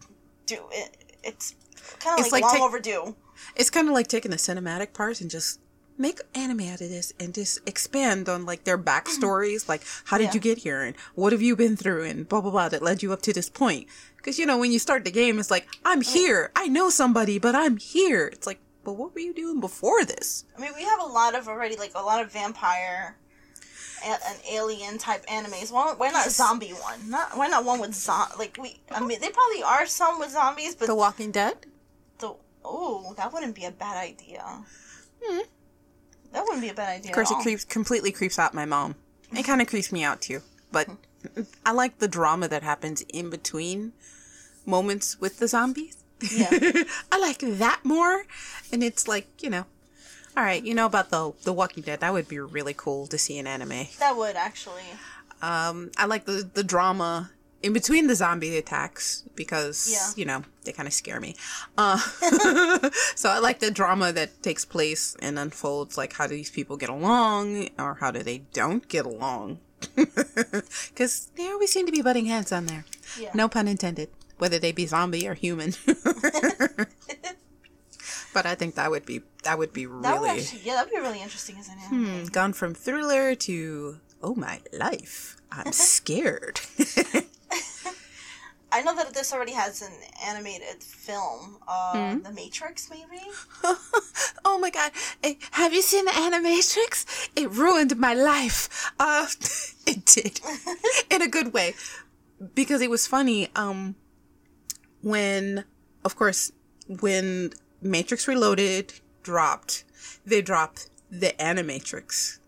do 0.45 0.59
it, 0.71 0.99
it's 1.25 1.55
kind 2.01 2.21
of 2.21 2.27
like, 2.27 2.33
like 2.33 2.43
long 2.43 2.53
take- 2.53 2.63
overdue. 2.63 3.17
It's 3.57 3.71
kind 3.71 3.89
of 3.89 3.95
like 3.95 4.09
taking 4.09 4.31
the 4.31 4.37
cinematic 4.37 4.93
parts 4.93 5.21
and 5.21 5.31
just 5.31 5.61
make 5.99 6.21
anime 6.35 6.61
out 6.61 6.81
of 6.81 6.89
this 6.89 7.13
and 7.21 7.35
just 7.35 7.61
expand 7.67 8.29
on 8.29 8.45
like 8.47 8.65
their 8.65 8.79
mm-hmm. 8.79 8.89
backstories. 8.89 9.69
Like, 9.69 9.83
how 10.07 10.19
did 10.19 10.29
Yeah. 10.29 10.35
you 10.35 10.41
get 10.41 10.59
here 10.59 10.83
and 10.83 10.97
what 11.15 11.33
have 11.33 11.43
you 11.43 11.55
been 11.57 11.77
through 11.77 12.05
and 12.05 12.29
blah 12.29 12.41
blah 12.41 12.51
blah 12.51 12.69
that 12.69 12.83
led 12.83 13.03
you 13.03 13.13
up 13.13 13.23
to 13.23 13.33
this 13.33 13.49
point. 13.49 13.87
Because 14.17 14.39
you 14.39 14.47
know 14.47 14.59
when 14.59 14.73
you 14.73 14.79
start 14.79 15.05
the 15.05 15.11
game, 15.11 15.39
it's 15.39 15.51
like 15.51 15.67
I'm 15.85 16.01
here. 16.01 16.51
I 16.57 16.69
know 16.69 16.91
somebody, 16.91 17.39
but 17.39 17.55
I'm 17.55 17.77
here. 17.77 18.27
It's 18.27 18.47
like, 18.47 18.61
but 18.85 18.95
what 18.95 19.15
were 19.15 19.21
you 19.21 19.35
doing 19.35 19.61
before 19.61 20.05
this? 20.05 20.45
I 20.57 20.61
mean, 20.61 20.73
we 20.77 20.83
have 20.85 21.01
a 21.01 21.07
lot 21.07 21.35
of 21.35 21.49
already 21.49 21.77
like 21.77 21.93
a 21.95 22.03
lot 22.03 22.23
of 22.23 22.33
vampire 22.33 23.17
and, 24.05 24.19
and 24.29 24.39
alien 24.51 24.99
type 24.99 25.25
animes. 25.27 25.71
Why, 25.73 25.95
why 25.97 26.11
not 26.11 26.31
zombie 26.31 26.71
one? 26.71 27.11
Not 27.11 27.37
why 27.37 27.49
not 27.49 27.65
one 27.65 27.81
with 27.81 27.95
zom 27.95 28.29
like 28.39 28.57
we? 28.61 28.81
I 28.91 29.01
mean, 29.01 29.21
they 29.21 29.31
probably 29.31 29.63
are 29.63 29.87
some 29.87 30.19
with 30.19 30.31
zombies, 30.31 30.75
but 30.75 30.87
The 30.87 30.95
Walking 30.95 31.31
Dead. 31.31 31.67
Oh, 32.65 33.15
that 33.17 33.33
wouldn't 33.33 33.55
be 33.55 33.65
a 33.65 33.71
bad 33.71 33.97
idea. 33.97 34.43
Hmm. 35.23 35.41
That 36.33 36.45
wouldn't 36.45 36.63
be 36.63 36.71
a 36.71 36.75
bad 36.75 36.89
idea. 36.89 37.11
Of 37.11 37.15
course, 37.15 37.31
it 37.31 37.39
creeps 37.39 37.65
completely 37.65 38.13
creeps 38.13 38.39
out 38.39 38.55
my 38.55 38.65
mom. 38.65 38.95
It 39.33 39.45
kind 39.45 39.61
of 39.61 39.69
creeps 39.69 39.93
me 39.93 40.03
out 40.03 40.21
too. 40.21 40.41
But 40.71 40.89
I 41.65 41.73
like 41.73 41.99
the 41.99 42.09
drama 42.09 42.49
that 42.49 42.63
happens 42.63 43.03
in 43.03 43.31
between 43.31 43.93
moments 44.67 45.21
with 45.21 45.39
the 45.39 45.49
zombies. 45.49 45.97
Yeah. 46.31 46.49
I 47.13 47.19
like 47.19 47.39
that 47.41 47.81
more. 47.85 48.25
And 48.73 48.83
it's 48.83 49.07
like 49.07 49.27
you 49.43 49.51
know, 49.51 49.67
all 50.37 50.45
right, 50.45 50.63
you 50.63 50.75
know 50.75 50.87
about 50.87 51.11
the 51.11 51.33
the 51.43 51.53
Walking 51.53 51.83
Dead. 51.83 52.01
That 52.01 52.13
would 52.13 52.29
be 52.29 52.39
really 52.39 52.75
cool 52.75 53.07
to 53.09 53.19
see 53.19 53.39
in 53.39 53.47
anime. 53.47 53.89
That 53.99 54.17
would 54.17 54.37
actually. 54.37 54.83
Um, 55.43 55.91
I 55.99 56.07
like 56.07 56.25
the 56.25 56.49
the 56.53 56.65
drama 56.65 57.31
in 57.63 57.73
between 57.73 58.07
the 58.09 58.15
zombie 58.15 58.57
attacks 58.57 59.25
because 59.35 59.89
Yeah. 59.91 60.11
you 60.17 60.25
know 60.25 60.43
they 60.65 60.73
kind 60.73 60.87
of 60.87 60.93
scare 60.93 61.21
me. 61.21 61.35
Uh, 61.79 61.97
so 63.15 63.31
I 63.31 63.39
like 63.39 63.61
the 63.61 63.71
drama 63.71 64.13
that 64.13 64.43
takes 64.43 64.65
place 64.65 65.17
and 65.21 65.39
unfolds. 65.39 65.97
Like 65.97 66.13
how 66.15 66.27
do 66.27 66.35
these 66.35 66.51
people 66.51 66.77
get 66.77 66.89
along, 66.89 67.69
or 67.79 67.95
how 68.01 68.11
do 68.11 68.23
they 68.23 68.39
don't 68.53 68.87
get 68.89 69.07
along? 69.07 69.59
Because 70.95 71.31
they 71.37 71.49
always 71.49 71.73
seem 71.73 71.87
to 71.87 71.93
be 71.93 72.03
butting 72.03 72.27
heads 72.27 72.53
on 72.53 72.67
there. 72.67 72.85
Yeah. 73.19 73.31
No 73.35 73.49
pun 73.49 73.67
intended. 73.67 74.11
Whether 74.39 74.59
they 74.59 74.71
be 74.73 74.87
zombie 74.87 75.27
or 75.27 75.35
human. 75.35 75.75
but 78.35 78.47
I 78.47 78.55
think 78.55 78.75
that 78.77 78.91
would 78.91 79.05
be 79.07 79.23
that 79.45 79.59
would 79.59 79.73
be 79.73 79.87
That 79.87 79.93
really 79.93 80.19
would 80.21 80.31
actually, 80.41 80.61
yeah, 80.65 80.75
that'd 80.75 80.91
be 80.93 80.99
really 81.01 81.21
interesting 81.23 81.57
as 81.59 81.69
an 81.69 81.79
anime. 81.79 82.05
Hmm, 82.07 82.25
gone 82.27 82.53
from 82.53 82.75
thriller 82.75 83.35
to 83.35 83.99
oh 84.23 84.35
my 84.35 84.61
life. 84.73 85.37
I'm 85.51 85.73
scared. 85.73 86.61
I 88.73 88.81
know 88.83 88.95
that 88.97 89.13
this 89.13 89.33
already 89.35 89.53
has 89.53 89.83
an 89.83 89.93
animated 90.27 90.83
film, 90.83 91.59
uh, 91.69 92.15
Hmm? 92.15 92.23
The 92.23 92.33
Matrix, 92.33 92.89
maybe. 92.91 93.23
oh 94.45 94.59
my 94.59 94.71
god. 94.71 94.93
Eh, 95.23 95.35
have 95.53 95.73
you 95.75 95.83
seen 95.83 96.07
the 96.07 96.13
Animatrix? 96.13 97.29
It 97.37 97.51
ruined 97.51 97.97
my 97.99 98.15
life. 98.15 98.91
Uh 98.99 99.27
it 99.87 100.07
did. 100.07 100.41
In 101.11 101.21
a 101.21 101.29
good 101.29 101.53
way. 101.53 101.75
Because 102.55 102.81
it 102.81 102.91
was 102.91 103.07
funny, 103.07 103.49
um 103.55 103.95
when 105.03 105.65
of 106.05 106.17
course 106.17 106.51
when 107.01 107.53
Matrix 107.83 108.27
Reloaded 108.27 108.95
dropped, 109.23 109.85
they 110.25 110.41
dropped 110.41 110.89
the 111.11 111.35
Animatrix. 111.39 112.39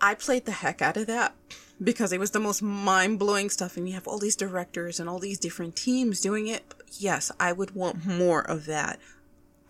I 0.00 0.14
played 0.14 0.46
the 0.46 0.52
heck 0.52 0.80
out 0.80 0.96
of 0.96 1.06
that 1.08 1.34
because 1.82 2.12
it 2.12 2.20
was 2.20 2.32
the 2.32 2.40
most 2.40 2.62
mind 2.62 3.18
blowing 3.18 3.50
stuff, 3.50 3.76
and 3.76 3.88
you 3.88 3.94
have 3.94 4.08
all 4.08 4.18
these 4.18 4.36
directors 4.36 4.98
and 4.98 5.08
all 5.08 5.18
these 5.18 5.38
different 5.38 5.76
teams 5.76 6.20
doing 6.20 6.48
it. 6.48 6.64
Yes, 6.98 7.30
I 7.38 7.52
would 7.52 7.74
want 7.74 8.06
more 8.06 8.40
of 8.40 8.66
that. 8.66 8.98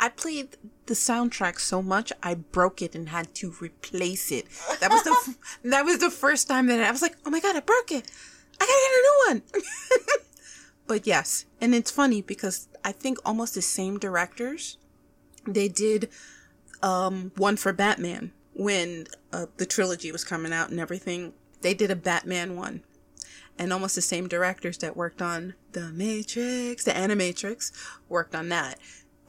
I 0.01 0.09
played 0.09 0.57
the 0.87 0.95
soundtrack 0.95 1.59
so 1.59 1.83
much 1.83 2.13
I 2.23 2.35
broke 2.35 2.83
it 2.83 2.95
and 2.95 3.09
had 3.09 3.35
to 3.37 3.55
replace 3.61 4.31
it. 4.31 4.47
That 4.81 4.91
was 4.91 5.03
the 5.03 5.11
f- 5.11 5.59
that 5.65 5.85
was 5.85 5.99
the 5.99 6.11
first 6.11 6.49
time 6.49 6.67
that 6.69 6.81
I 6.81 6.91
was 6.91 7.03
like, 7.03 7.17
"Oh 7.27 7.31
my 7.31 7.41
god, 7.41 7.57
I 7.57 7.61
broke 7.61 7.91
it! 7.93 8.11
I 8.61 8.65
gotta 8.65 8.73
get 8.85 8.99
a 8.99 9.03
new 9.03 9.63
one." 9.63 9.63
but 10.87 11.07
yes, 11.07 11.47
and 11.61 11.75
it's 11.75 11.91
funny 11.91 12.23
because 12.23 12.69
I 12.85 12.93
think 12.93 13.19
almost 13.25 13.55
the 13.55 13.63
same 13.63 13.99
directors 13.99 14.79
they 15.47 15.69
did 15.69 16.09
um 16.83 17.33
one 17.37 17.57
for 17.57 17.73
Batman 17.73 18.33
when 18.55 19.07
uh, 19.33 19.47
the 19.57 19.67
trilogy 19.67 20.13
was 20.13 20.25
coming 20.25 20.53
out 20.53 20.71
and 20.71 20.79
everything. 20.81 21.33
They 21.61 21.75
did 21.75 21.91
a 21.91 21.97
Batman 21.97 22.57
one. 22.57 22.83
And 23.59 23.73
almost 23.73 23.97
the 23.97 24.03
same 24.03 24.29
directors 24.29 24.79
that 24.79 24.97
worked 24.97 25.21
on 25.21 25.55
The 25.73 25.89
Matrix, 25.93 26.85
the 26.85 26.93
Animatrix, 26.93 27.73
worked 28.09 28.35
on 28.35 28.49
that. 28.51 28.79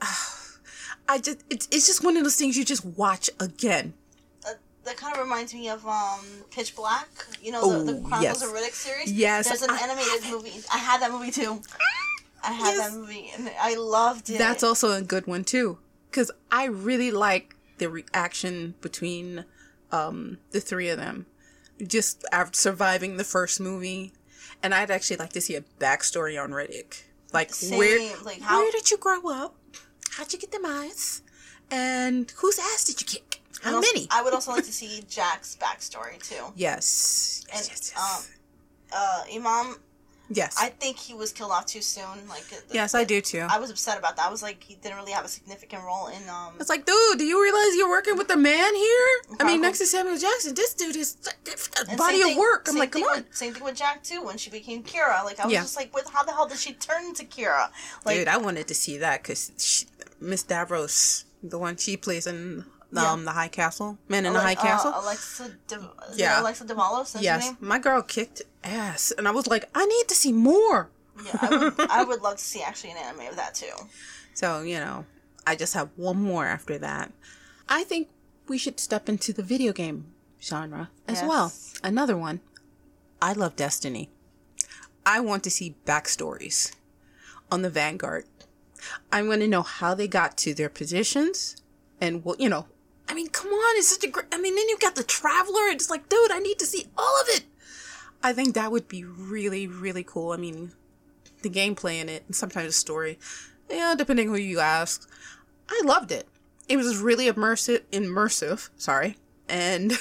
I 1.08 1.18
just 1.18 1.42
it's 1.50 1.66
it's 1.72 1.86
just 1.88 2.04
one 2.04 2.16
of 2.16 2.22
those 2.22 2.36
things 2.36 2.56
you 2.56 2.64
just 2.64 2.84
watch 2.84 3.28
again. 3.40 3.94
Uh, 4.46 4.52
that 4.84 4.96
kind 4.96 5.14
of 5.16 5.20
reminds 5.22 5.52
me 5.52 5.68
of 5.68 5.84
um, 5.86 6.20
Pitch 6.52 6.76
Black. 6.76 7.08
You 7.42 7.50
know, 7.52 7.78
the, 7.84 7.92
the 7.92 7.98
Oh, 7.98 8.02
Chronicles 8.08 8.22
yes. 8.22 8.42
of 8.44 8.50
Riddick 8.50 8.72
series. 8.74 9.12
Yes, 9.12 9.48
There's 9.48 9.62
an 9.62 9.70
I 9.70 9.78
animated 9.80 10.30
movie. 10.30 10.52
I 10.72 10.78
had 10.78 11.00
that 11.02 11.10
movie 11.10 11.32
too. 11.32 11.60
I 12.44 12.52
had 12.52 12.76
Yes. 12.76 12.90
that 12.90 12.96
movie 12.98 13.32
and 13.36 13.50
I 13.60 13.74
loved 13.74 14.30
it. 14.30 14.38
That's 14.38 14.62
also 14.62 14.92
a 14.92 15.02
good 15.02 15.26
one 15.26 15.42
too, 15.44 15.78
because 16.10 16.30
I 16.52 16.66
really 16.66 17.10
like 17.10 17.56
the 17.78 17.88
reaction 17.90 18.74
between 18.80 19.44
um, 19.90 20.38
the 20.52 20.60
three 20.60 20.88
of 20.88 20.98
them, 20.98 21.26
just 21.86 22.24
after 22.32 22.56
surviving 22.58 23.16
the 23.16 23.24
first 23.24 23.60
movie, 23.60 24.12
and 24.62 24.74
I'd 24.74 24.90
actually 24.90 25.16
like 25.16 25.32
to 25.34 25.40
see 25.40 25.56
a 25.56 25.62
backstory 25.78 26.42
on 26.42 26.50
Riddick, 26.50 27.02
like 27.32 27.50
where 27.70 27.98
Same, 27.98 28.24
like, 28.24 28.40
how- 28.40 28.58
where 28.58 28.70
did 28.72 28.90
you 28.90 28.96
grow 28.98 29.20
up, 29.28 29.54
how'd 30.12 30.32
you 30.32 30.38
get 30.38 30.52
them 30.52 30.66
eyes, 30.66 31.22
and 31.70 32.30
whose 32.38 32.58
ass 32.58 32.84
did 32.84 33.00
you 33.00 33.06
kick? 33.06 33.40
How 33.62 33.68
And 33.70 33.76
also- 33.76 33.92
many? 33.92 34.08
I 34.10 34.22
would 34.22 34.32
also 34.34 34.52
like 34.52 34.64
to 34.64 34.72
see 34.80 35.02
Jack's 35.08 35.56
backstory 35.60 36.22
too. 36.22 36.52
yes, 36.56 37.44
yes, 37.48 37.58
And 37.58 37.68
yes, 37.68 37.92
um, 37.96 38.24
uh, 38.92 39.22
Imam, 39.32 39.76
yes. 40.30 40.56
I 40.58 40.68
think 40.70 40.96
he 40.96 41.12
was 41.14 41.32
killed 41.32 41.50
off 41.52 41.66
too 41.66 41.82
soon. 41.82 42.26
Like, 42.28 42.44
the- 42.44 42.62
yes, 42.72 42.94
I 42.94 43.04
do 43.04 43.20
too. 43.20 43.46
I 43.50 43.58
was 43.58 43.70
upset 43.70 43.98
about 43.98 44.16
that. 44.16 44.26
I 44.26 44.30
was 44.30 44.42
like, 44.42 44.62
he 44.62 44.76
didn't 44.76 44.96
really 44.96 45.12
have 45.12 45.24
a 45.24 45.28
significant 45.28 45.82
role 45.84 46.06
in 46.08 46.28
um. 46.28 46.54
It's 46.60 46.68
like, 46.70 46.86
dude, 46.86 47.18
do 47.18 47.24
you 47.24 47.42
realize 47.42 47.76
you're 47.76 47.88
working 47.88 48.16
with 48.16 48.30
a 48.30 48.36
man 48.36 48.74
here? 48.74 49.08
I 49.40 49.44
mean, 49.44 49.60
next 49.60 49.78
to 49.78 49.86
Samuel 49.86 50.16
Jackson, 50.18 50.54
this 50.54 50.74
dude 50.74 50.96
is 50.96 51.16
a 51.92 51.96
body 51.96 52.20
of 52.22 52.28
thing- 52.28 52.38
work. 52.38 52.66
I'm 52.68 52.76
like, 52.76 52.92
come 52.92 53.02
on. 53.02 53.16
With, 53.18 53.34
same 53.34 53.52
thing 53.54 53.64
with 53.64 53.76
Jack 53.76 54.02
too. 54.02 54.22
When 54.22 54.38
she 54.38 54.50
became 54.50 54.82
Kyra, 54.82 55.24
like 55.24 55.40
I 55.40 55.44
was 55.44 55.52
Yeah. 55.52 55.62
just 55.62 55.76
like, 55.76 55.94
with 55.94 56.08
how 56.10 56.22
the 56.22 56.32
hell 56.32 56.46
did 56.48 56.58
she 56.58 56.72
turn 56.74 57.04
into 57.06 57.24
Kyra? 57.24 57.68
Like, 58.04 58.16
Dude, 58.18 58.28
I 58.28 58.36
wanted 58.38 58.66
to 58.68 58.74
see 58.74 58.96
that 58.98 59.22
because 59.22 59.86
Miss 60.20 60.44
Davalos, 60.44 61.24
the 61.42 61.58
one 61.58 61.76
she 61.76 61.96
plays 61.96 62.26
in 62.26 62.64
um, 62.96 63.24
the 63.24 63.30
High 63.32 63.48
Castle, 63.48 63.98
Men 64.08 64.26
in 64.26 64.32
the 64.32 64.38
Ale- 64.38 64.44
High 64.46 64.54
Castle. 64.54 64.92
Uh, 64.92 65.02
Alexa, 65.02 65.50
De- 65.68 65.90
Yeah. 66.14 66.40
Alexa. 66.40 66.64
Yes, 67.20 67.52
my 67.60 67.78
girl 67.78 68.02
kicked 68.02 68.42
ass, 68.64 69.12
and 69.16 69.26
I 69.28 69.30
was 69.30 69.46
like, 69.46 69.68
I 69.74 69.84
need 69.86 70.08
to 70.08 70.14
see 70.14 70.32
more. 70.32 70.90
Yeah, 71.24 71.36
I 71.40 71.48
would, 71.56 71.74
I 71.90 72.04
would 72.04 72.22
love 72.22 72.36
to 72.38 72.44
see 72.44 72.62
actually 72.62 72.90
an 72.92 72.96
anime 72.98 73.26
of 73.26 73.36
that 73.36 73.54
too. 73.54 73.72
So 74.34 74.62
you 74.62 74.78
know, 74.80 75.04
I 75.46 75.54
just 75.56 75.74
have 75.74 75.90
one 75.96 76.16
more 76.22 76.46
after 76.46 76.78
that. 76.78 77.12
I 77.68 77.84
think 77.84 78.08
we 78.48 78.58
should 78.58 78.80
step 78.80 79.08
into 79.08 79.32
the 79.32 79.42
video 79.42 79.72
game 79.72 80.06
genre 80.42 80.90
as 81.06 81.18
Yes. 81.20 81.28
well. 81.28 81.52
Another 81.84 82.16
one. 82.16 82.40
I 83.22 83.32
love 83.34 83.54
Destiny. 83.54 84.08
I 85.06 85.20
want 85.20 85.44
to 85.44 85.50
see 85.50 85.76
backstories 85.84 86.72
on 87.50 87.62
the 87.62 87.70
Vanguard. 87.70 88.24
I 89.12 89.22
want 89.22 89.42
to 89.42 89.48
know 89.48 89.62
how 89.62 89.94
they 89.94 90.08
got 90.08 90.36
to 90.38 90.54
their 90.54 90.68
positions 90.70 91.56
and 92.00 92.24
what, 92.24 92.40
you 92.40 92.48
know, 92.48 92.66
I 93.10 93.14
mean, 93.14 93.28
come 93.28 93.48
on, 93.50 93.76
it's 93.76 93.88
such 93.88 94.04
a 94.04 94.08
great, 94.08 94.26
I 94.30 94.38
mean, 94.38 94.54
then 94.54 94.68
you've 94.68 94.78
got 94.78 94.94
the 94.94 95.02
Traveler. 95.02 95.66
It's 95.66 95.90
like, 95.90 96.08
dude, 96.08 96.30
I 96.30 96.38
need 96.38 96.60
to 96.60 96.64
see 96.66 96.86
all 96.96 97.20
of 97.20 97.26
it. 97.30 97.42
I 98.22 98.32
think 98.32 98.54
that 98.54 98.70
would 98.70 98.86
be 98.86 99.02
really, 99.02 99.66
really 99.66 100.04
cool. 100.04 100.30
I 100.30 100.36
mean, 100.36 100.70
the 101.42 101.50
gameplay 101.50 102.00
in 102.00 102.08
it 102.08 102.22
and 102.28 102.36
sometimes 102.36 102.68
the 102.68 102.72
story, 102.72 103.18
yeah, 103.68 103.96
depending 103.98 104.28
who 104.28 104.36
you 104.36 104.60
ask. 104.60 105.10
I 105.68 105.82
loved 105.84 106.12
it. 106.12 106.28
It 106.68 106.76
was 106.76 106.98
really 106.98 107.26
immersive, 107.26 107.80
immersive, 107.90 108.70
sorry. 108.76 109.16
And 109.48 109.92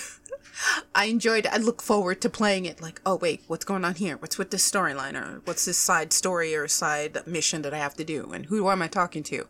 I 0.94 1.06
enjoyed 1.06 1.48
I 1.48 1.58
look 1.58 1.82
forward 1.82 2.22
to 2.22 2.30
playing 2.30 2.66
it 2.66 2.80
like, 2.80 3.02
oh 3.08 3.16
wait, 3.16 3.42
what's 3.48 3.66
going 3.66 3.86
on 3.86 3.96
here? 3.96 4.18
What's 4.18 4.38
with 4.38 4.52
this 4.52 4.70
storyline 4.70 5.20
or 5.20 5.42
what's 5.46 5.66
this 5.66 5.80
side 5.80 6.14
story 6.14 6.56
or 6.56 6.68
side 6.68 7.26
mission 7.26 7.64
that 7.64 7.74
I 7.74 7.80
have 7.80 7.96
to 7.96 8.04
do 8.04 8.32
and 8.34 8.46
who 8.46 8.70
am 8.70 8.84
I 8.84 8.88
talking 8.88 9.24
to? 9.24 9.48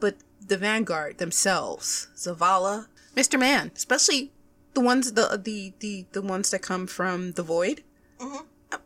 But 0.00 0.16
the 0.46 0.56
Vanguard 0.56 1.18
themselves, 1.18 2.08
Zavala, 2.16 2.86
Mr. 3.14 3.38
Man, 3.38 3.70
especially 3.76 4.32
the 4.74 4.80
ones 4.80 5.12
the 5.12 5.40
the 5.42 5.72
the, 5.78 6.06
the 6.12 6.22
ones 6.22 6.50
that 6.50 6.62
come 6.62 6.86
from 6.86 7.32
the 7.32 7.42
void. 7.42 7.82
Mhm. 8.18 8.44
Uh, 8.72 8.78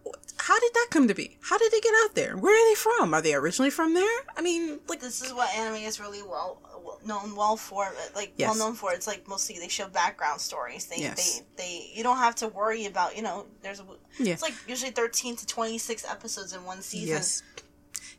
How 0.49 0.59
did 0.61 0.73
that 0.75 0.89
come 0.91 1.09
to 1.09 1.15
be? 1.15 1.37
How 1.43 1.59
did 1.59 1.73
they 1.73 1.81
get 1.81 1.95
out 2.05 2.15
there? 2.15 2.37
Where 2.37 2.55
are 2.55 2.71
they 2.71 2.75
from? 2.75 3.13
Are 3.15 3.21
they 3.23 3.35
originally 3.35 3.71
from 3.71 3.95
there? 3.95 4.19
I 4.37 4.41
mean, 4.43 4.81
like 4.89 5.01
This 5.01 5.21
is 5.23 5.33
what 5.33 5.49
anime 5.55 5.77
is 5.83 5.99
really 6.01 6.23
well 6.23 6.61
well- 6.85 7.01
known 7.05 7.35
well 7.37 7.57
for. 7.57 7.91
Like 8.15 8.33
Yes. 8.37 8.49
well 8.49 8.59
known 8.69 8.75
for. 8.75 8.93
It's 8.93 9.07
like 9.07 9.27
mostly 9.29 9.59
they 9.59 9.69
show 9.69 9.89
background 9.89 10.41
stories. 10.41 10.87
They 10.87 10.99
Yes. 10.99 11.17
they 11.19 11.63
they 11.63 11.91
you 11.95 12.03
don't 12.03 12.19
have 12.19 12.35
to 12.37 12.49
worry 12.49 12.87
about 12.87 13.17
you 13.17 13.23
know. 13.23 13.47
There's 13.63 13.81
a, 13.81 13.85
Yeah. 14.19 14.35
it's 14.35 14.43
like 14.43 14.55
usually 14.67 14.91
thirteen 14.93 15.37
to 15.37 15.47
twenty 15.47 15.79
six 15.79 16.05
episodes 16.05 16.53
in 16.53 16.65
one 16.65 16.83
season. 16.83 17.09
Yes. 17.17 17.43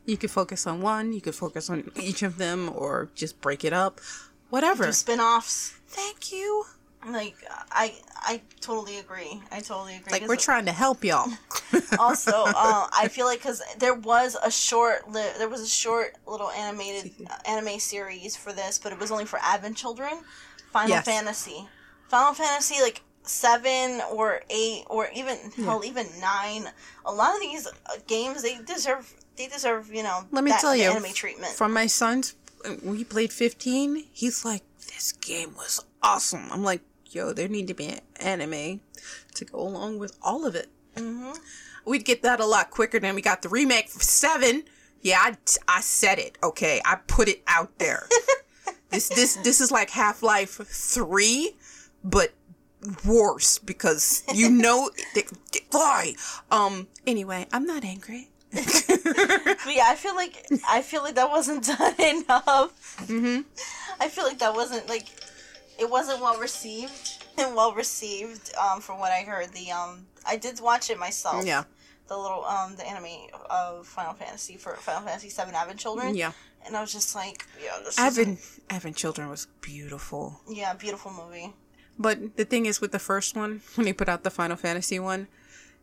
You 0.06 0.16
could 0.16 0.30
focus 0.30 0.66
on 0.66 0.80
one, 0.80 1.12
you 1.12 1.20
could 1.20 1.34
focus 1.34 1.68
on 1.70 1.90
each 1.96 2.22
of 2.22 2.38
them, 2.38 2.70
or 2.74 3.10
just 3.14 3.40
break 3.40 3.64
it 3.64 3.72
up. 3.72 4.00
Whatever. 4.50 4.86
Do 4.86 4.92
spin 4.92 5.20
offs. 5.20 5.74
Thank 5.88 6.32
you. 6.32 6.64
Like 7.08 7.36
I 7.72 7.94
I 8.16 8.42
totally 8.60 8.98
agree. 8.98 9.40
I 9.50 9.60
totally 9.60 9.96
agree. 9.96 10.12
Like, 10.12 10.28
we're 10.28 10.36
trying 10.36 10.66
to 10.66 10.72
help 10.72 11.02
y'all. 11.02 11.30
also 11.98 12.44
uh, 12.46 12.86
i 12.92 13.08
feel 13.08 13.26
like 13.26 13.38
because 13.38 13.62
there 13.78 13.94
was 13.94 14.36
a 14.44 14.50
short 14.50 15.08
li- 15.10 15.32
there 15.38 15.48
was 15.48 15.60
a 15.60 15.66
short 15.68 16.14
little 16.26 16.50
animated 16.50 17.12
uh, 17.28 17.34
anime 17.46 17.78
series 17.78 18.36
for 18.36 18.52
this 18.52 18.78
but 18.78 18.92
it 18.92 18.98
was 18.98 19.10
only 19.10 19.24
for 19.24 19.38
advent 19.42 19.76
children 19.76 20.10
final 20.72 20.90
Yes. 20.90 21.04
fantasy 21.04 21.68
final 22.08 22.32
fantasy 22.34 22.80
like 22.82 23.02
seven 23.22 24.00
or 24.12 24.42
eight 24.50 24.84
or 24.88 25.08
even 25.14 25.36
hell 25.64 25.82
even 25.84 26.06
nine 26.20 26.66
a 27.04 27.12
lot 27.12 27.34
of 27.34 27.40
these 27.40 27.66
uh, 27.66 27.70
games 28.06 28.42
they 28.42 28.58
deserve 28.58 29.12
they 29.36 29.46
deserve 29.46 29.92
you 29.92 30.02
know 30.02 30.24
Let 30.32 30.44
me 30.44 30.50
that 30.50 30.60
tell 30.60 30.74
you, 30.76 30.84
anime 30.90 31.12
treatment 31.12 31.52
From 31.54 31.72
my 31.72 31.86
son's, 31.86 32.34
he 32.64 33.04
played 33.04 33.32
15, 33.32 34.04
he's 34.12 34.44
like, 34.44 34.62
this 34.86 35.12
game 35.12 35.54
was 35.56 35.84
awesome. 36.02 36.48
I'm 36.50 36.62
like, 36.62 36.82
yo, 37.06 37.32
there 37.32 37.48
need 37.48 37.68
to 37.68 37.74
be 37.74 37.86
an 37.86 38.00
anime 38.16 38.80
to 39.34 39.44
go 39.44 39.60
along 39.60 39.98
with 39.98 40.16
all 40.22 40.46
of 40.46 40.54
it. 40.54 40.68
hmm 40.96 41.32
We'd 41.84 42.04
get 42.04 42.22
that 42.22 42.40
a 42.40 42.46
lot 42.46 42.70
quicker 42.70 43.00
than 43.00 43.14
we 43.14 43.22
got 43.22 43.40
the 43.42 43.48
remake 43.48 43.88
for 43.88 44.00
7. 44.00 44.64
Yeah, 45.00 45.18
I, 45.18 45.36
I 45.66 45.80
said 45.80 46.18
it, 46.18 46.36
okay? 46.42 46.80
I 46.84 46.96
put 47.06 47.28
it 47.28 47.42
out 47.46 47.78
there. 47.78 48.06
this 48.90 49.08
this 49.08 49.36
this 49.36 49.60
is 49.62 49.70
like 49.70 49.88
Half-Life 49.90 50.60
3, 50.66 51.56
but 52.04 52.34
worse 53.04 53.58
because 53.58 54.22
you 54.34 54.50
know 54.50 54.90
why. 55.70 56.14
Um. 56.50 56.88
Anyway, 57.06 57.46
I'm 57.52 57.64
not 57.66 57.84
angry. 57.84 58.29
But 59.64 59.74
yeah, 59.76 59.84
I 59.88 59.94
feel 59.94 60.14
like 60.16 60.46
I 60.68 60.82
feel 60.82 61.02
like 61.02 61.14
that 61.16 61.30
wasn't 61.30 61.64
done 61.78 61.94
enough. 62.00 62.96
Mm-hmm. 63.06 63.40
I 64.00 64.08
feel 64.08 64.24
like 64.24 64.38
that 64.38 64.54
wasn't 64.54 64.88
like 64.88 65.06
it 65.78 65.88
wasn't 65.88 66.20
well 66.20 66.38
received 66.38 67.24
and 67.38 67.54
well 67.54 67.72
received. 67.74 68.52
Um, 68.56 68.80
from 68.80 68.98
what 68.98 69.12
I 69.12 69.20
heard, 69.22 69.52
the 69.52 69.70
um, 69.70 70.06
I 70.26 70.36
did 70.36 70.60
watch 70.60 70.90
it 70.90 70.98
myself. 70.98 71.44
Yeah. 71.46 71.64
The 72.08 72.16
little 72.16 72.44
um, 72.44 72.74
the 72.76 72.86
anime 72.88 73.28
of 73.48 73.86
Final 73.86 74.14
Fantasy 74.14 74.56
for 74.56 74.74
Final 74.76 75.02
Fantasy 75.06 75.28
Seven 75.28 75.54
Advent 75.54 75.78
Children. 75.78 76.14
Yeah. 76.16 76.32
And 76.66 76.76
I 76.76 76.80
was 76.80 76.92
just 76.92 77.14
like, 77.14 77.46
yeah, 77.62 77.78
this 77.84 77.94
is 77.94 77.98
Advent 77.98 78.38
Advent 78.70 78.96
Children 78.96 79.28
was 79.28 79.46
beautiful. 79.60 80.40
yeah, 80.48 80.74
beautiful 80.74 81.12
movie. 81.12 81.52
But 81.98 82.36
the 82.36 82.44
thing 82.44 82.66
is 82.66 82.80
with 82.80 82.92
the 82.92 82.98
first 82.98 83.36
one, 83.36 83.60
when 83.74 83.84
they 83.84 83.92
put 83.92 84.08
out 84.08 84.22
the 84.24 84.30
Final 84.30 84.56
Fantasy 84.56 84.98
one, 84.98 85.28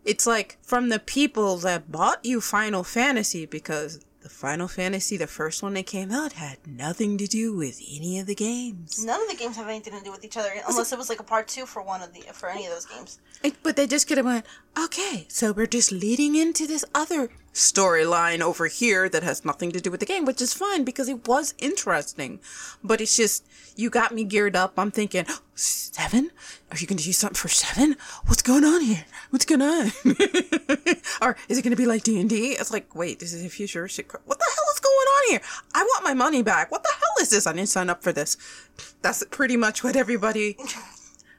it's 0.07 0.25
like 0.25 0.57
from 0.61 0.89
the 0.89 0.99
people 0.99 1.57
that 1.57 1.91
bought 1.91 2.23
you 2.25 2.41
Final 2.41 2.83
Fantasy 2.83 3.45
because 3.45 4.03
the 4.21 4.29
Final 4.29 4.67
Fantasy, 4.67 5.15
the 5.15 5.27
first 5.27 5.63
one 5.63 5.73
that 5.75 5.85
came 5.85 6.11
out, 6.11 6.33
had 6.33 6.57
nothing 6.67 7.17
to 7.17 7.27
do 7.27 7.55
with 7.55 7.79
any 7.89 8.19
of 8.19 8.25
the 8.27 8.35
games. 8.35 9.05
None 9.05 9.21
of 9.21 9.29
the 9.29 9.35
games 9.35 9.55
have 9.55 9.67
anything 9.69 9.93
to 9.97 10.03
do 10.03 10.11
with 10.11 10.25
each 10.25 10.35
other, 10.35 10.49
unless 10.67 10.91
it 10.91 10.97
was 10.97 11.07
like 11.09 11.19
a 11.19 11.23
part 11.23 11.47
two 11.47 11.65
for 11.65 11.81
one 11.81 12.01
of 12.01 12.13
the 12.13 12.21
for 12.33 12.49
any 12.49 12.65
of 12.65 12.73
those 12.73 12.85
games. 12.85 13.19
It- 13.43 13.61
But 13.63 13.75
they 13.77 13.87
just 13.87 14.07
could 14.07 14.17
have 14.17 14.25
went, 14.25 14.45
okay, 14.77 15.27
so 15.29 15.51
we're 15.53 15.67
just 15.67 15.91
leading 15.91 16.35
into 16.35 16.67
this 16.67 16.83
other 16.93 17.29
storyline 17.57 18.41
over 18.41 18.67
here 18.67 19.09
that 19.09 19.23
has 19.23 19.43
nothing 19.43 19.71
to 19.71 19.81
do 19.81 19.91
with 19.91 19.99
the 19.99 20.05
game, 20.05 20.25
which 20.25 20.41
is 20.41 20.53
fine 20.53 20.83
because 20.83 21.09
it 21.09 21.27
was 21.27 21.53
interesting. 21.57 22.39
But 22.83 23.01
it's 23.01 23.17
just, 23.17 23.45
you 23.75 23.89
got 23.89 24.13
me 24.13 24.23
geared 24.23 24.55
up. 24.55 24.73
I'm 24.77 24.91
thinking, 24.91 25.25
seven? 25.55 26.31
Are 26.71 26.77
you 26.77 26.87
going 26.87 26.97
to 26.97 27.03
do 27.03 27.11
something 27.11 27.35
for 27.35 27.47
seven? 27.47 27.95
What's 28.25 28.41
going 28.41 28.63
on 28.63 28.81
here? 28.81 29.05
What's 29.29 29.45
going 29.45 29.61
on? 29.61 29.91
or 31.21 31.35
is 31.49 31.57
it 31.57 31.63
going 31.63 31.71
to 31.71 31.75
be 31.75 31.85
like 31.85 32.03
D&D? 32.03 32.51
It's 32.51 32.71
like, 32.71 32.93
wait, 32.95 33.19
this 33.19 33.33
is 33.33 33.43
a 33.43 33.49
futuristic. 33.49 34.13
What 34.13 34.39
the 34.39 34.45
hell 34.55 34.73
is 34.73 34.79
going 34.79 34.93
on 34.93 35.29
here? 35.31 35.41
I 35.73 35.83
want 35.83 36.03
my 36.03 36.13
money 36.13 36.43
back. 36.43 36.71
What 36.71 36.83
the 36.83 36.93
hell 36.97 37.21
is 37.21 37.29
this? 37.29 37.47
I 37.47 37.53
didn't 37.53 37.69
sign 37.69 37.89
up 37.89 38.03
for 38.03 38.11
this. 38.11 38.37
That's 39.01 39.23
pretty 39.31 39.57
much 39.57 39.83
what 39.83 39.95
everybody 39.95 40.57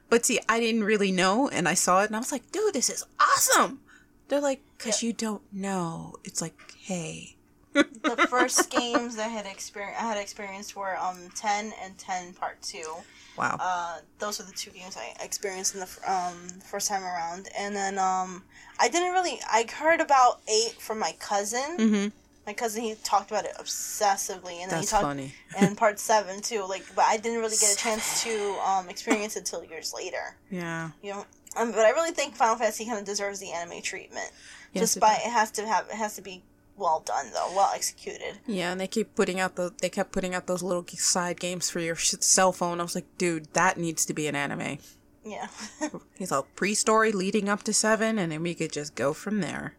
but 0.09 0.25
see, 0.25 0.39
I 0.49 0.59
didn't 0.59 0.83
really 0.83 1.11
know, 1.11 1.49
and 1.49 1.67
I 1.67 1.75
saw 1.75 2.01
it, 2.01 2.07
and 2.07 2.15
I 2.15 2.19
was 2.19 2.31
like, 2.31 2.51
dude, 2.51 2.73
this 2.73 2.89
is 2.89 3.05
awesome. 3.19 3.79
They're 4.27 4.41
like, 4.41 4.61
because 4.79 5.03
you 5.03 5.13
don't 5.13 5.43
know. 5.53 6.15
It's 6.23 6.41
like, 6.41 6.55
hey. 6.79 7.35
The 7.73 8.27
first 8.29 8.71
games 8.71 9.15
that 9.17 9.25
I 9.27 9.29
had 9.29 9.45
experienced 9.45 10.01
I 10.01 10.05
had 10.07 10.17
experienced 10.17 10.75
were 10.75 10.97
um 10.97 11.29
ten 11.35 11.71
and 11.83 11.95
ten 11.97 12.33
part 12.33 12.59
two. 12.63 12.95
Wow. 13.37 13.57
Uh, 13.59 13.99
those 14.17 14.39
were 14.39 14.45
the 14.45 14.51
two 14.53 14.71
games 14.71 14.97
I 14.97 15.13
experienced 15.23 15.75
in 15.75 15.81
the 15.81 16.11
um 16.11 16.35
first 16.65 16.87
time 16.87 17.03
around, 17.03 17.47
and 17.57 17.75
then 17.75 17.99
um 17.99 18.43
I 18.79 18.89
didn't 18.89 19.13
really 19.13 19.39
I 19.49 19.65
heard 19.71 20.01
about 20.01 20.39
eight 20.47 20.73
from 20.81 20.97
my 20.99 21.13
cousin. 21.19 21.77
mm-hmm. 21.77 22.07
My 22.47 22.53
cousin 22.53 22.81
he 22.81 22.95
talked 23.03 23.29
about 23.29 23.45
it 23.45 23.51
obsessively, 23.59 24.61
and 24.61 24.71
then 24.71 24.79
That's 24.79 24.89
he 24.89 24.95
talked 24.95 25.03
funny. 25.03 25.33
and 25.59 25.77
part 25.77 25.99
seven 25.99 26.41
too. 26.41 26.65
Like, 26.67 26.83
but 26.95 27.05
I 27.05 27.17
didn't 27.17 27.39
really 27.39 27.57
get 27.57 27.71
a 27.73 27.77
chance 27.85 28.23
to 28.23 28.57
um 28.65 28.89
experience 28.89 29.35
it 29.37 29.45
till 29.45 29.63
years 29.63 29.93
later. 29.93 30.35
Yeah. 30.49 30.89
You 31.03 31.11
know, 31.11 31.25
um, 31.57 31.71
but 31.71 31.79
I 31.81 31.89
really 31.91 32.11
think 32.11 32.35
Final 32.35 32.55
Fantasy 32.55 32.85
kind 32.85 32.99
of 32.99 33.05
deserves 33.05 33.39
the 33.39 33.51
anime 33.51 33.81
treatment. 33.81 34.31
Yes, 34.73 34.81
Just 34.83 34.97
it 34.97 34.99
by 34.99 35.15
does. 35.15 35.25
it 35.25 35.31
has 35.31 35.51
to 35.51 35.67
have 35.67 35.87
it 35.89 35.95
has 35.95 36.15
to 36.15 36.21
be 36.21 36.43
well 36.77 37.01
done 37.05 37.25
though, 37.33 37.51
well 37.55 37.71
executed. 37.73 38.39
Yeah, 38.47 38.71
and 38.71 38.79
they 38.79 38.87
keep 38.87 39.15
putting 39.15 39.39
out 39.39 39.55
the 39.55 39.73
they 39.81 39.89
kept 39.89 40.11
putting 40.11 40.33
out 40.35 40.47
those 40.47 40.61
little 40.63 40.85
side 40.87 41.39
games 41.39 41.69
for 41.69 41.79
your 41.79 41.95
sh- 41.95 42.15
cell 42.19 42.51
phone. 42.51 42.79
I 42.79 42.83
was 42.83 42.95
like, 42.95 43.07
dude, 43.17 43.53
that 43.53 43.77
needs 43.77 44.05
to 44.05 44.13
be 44.13 44.27
an 44.27 44.35
anime. 44.35 44.77
Yeah. 45.25 45.47
He's 46.17 46.31
a 46.31 46.43
pre-story 46.55 47.11
leading 47.11 47.49
up 47.49 47.63
to 47.63 47.73
seven, 47.73 48.17
and 48.19 48.31
then 48.31 48.41
we 48.43 48.53
could 48.55 48.71
just 48.71 48.95
go 48.95 49.13
from 49.13 49.41
there. 49.41 49.73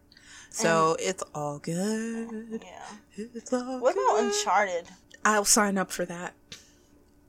So 0.52 0.96
it's 0.98 1.22
all 1.35 1.61
good. 1.61 2.62
yeah. 2.64 2.85
It's 3.35 3.52
all 3.52 3.78
What 3.80 3.92
about 3.94 4.16
good. 4.18 4.24
Uncharted? 4.35 4.87
I'll 5.24 5.44
sign 5.44 5.78
up 5.78 5.92
for 5.92 6.04
that. 6.06 6.35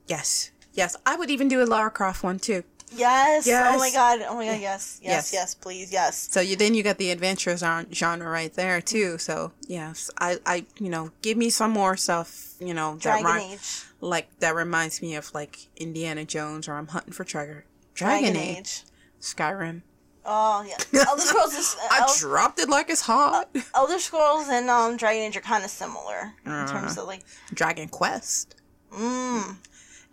Yes, 0.08 0.50
yes. 0.72 0.96
I 1.06 1.16
would 1.16 1.30
even 1.30 1.48
do 1.48 1.62
a 1.62 1.64
Lara 1.64 1.90
Croft 1.90 2.22
one 2.24 2.38
too. 2.38 2.64
Yes. 2.94 3.46
Yes. 3.46 3.74
Oh 3.74 3.78
my 3.78 3.90
god. 3.90 4.20
Oh 4.28 4.34
my 4.36 4.46
god. 4.46 4.60
Yes. 4.60 5.00
Yes. 5.02 5.02
Yes. 5.02 5.32
Yes. 5.32 5.54
please. 5.54 5.92
Yes. 5.92 6.28
So 6.30 6.40
you 6.40 6.56
then 6.56 6.74
you 6.74 6.82
got 6.82 6.98
the 6.98 7.10
adventure 7.10 7.56
gen- 7.56 7.92
genre 7.92 8.28
right 8.28 8.52
there 8.54 8.80
too. 8.80 9.18
So 9.18 9.52
yes, 9.66 10.10
I 10.18 10.38
I 10.46 10.66
you 10.78 10.90
know 10.90 11.10
give 11.22 11.36
me 11.36 11.50
some 11.50 11.70
more 11.70 11.96
stuff. 11.96 12.54
You 12.60 12.74
know 12.74 12.94
that 12.94 13.02
Dragon 13.02 13.52
Age. 13.52 13.84
like 14.00 14.28
that 14.40 14.54
reminds 14.54 15.00
me 15.02 15.14
of 15.16 15.32
like 15.34 15.68
Indiana 15.76 16.24
Jones 16.24 16.68
or 16.68 16.74
I'm 16.74 16.88
hunting 16.88 17.12
for 17.12 17.24
treasure. 17.24 17.64
Dragon, 17.94 18.32
Dragon, 18.32 18.40
Age. 18.40 18.58
Age. 18.58 18.84
Skyrim. 19.20 19.82
Oh 20.24 20.64
yeah. 20.68 21.00
Elder 21.08 21.20
Scrolls 21.22 21.54
is 21.54 21.76
I 21.90 22.00
El- 22.02 22.14
dropped 22.18 22.58
it 22.60 22.68
like 22.68 22.88
it's 22.90 23.00
hot. 23.02 23.48
Elder 23.74 23.98
Scrolls 23.98 24.48
and 24.48 24.68
um 24.70 24.96
Dragon 24.96 25.22
Age 25.22 25.36
are 25.36 25.40
kind 25.40 25.64
of 25.64 25.70
similar 25.70 26.32
in 26.46 26.52
Uh. 26.52 26.66
terms 26.70 26.96
of 26.98 27.06
like. 27.06 27.22
Dragon 27.52 27.88
Quest. 27.88 28.54
Mm. 28.92 29.56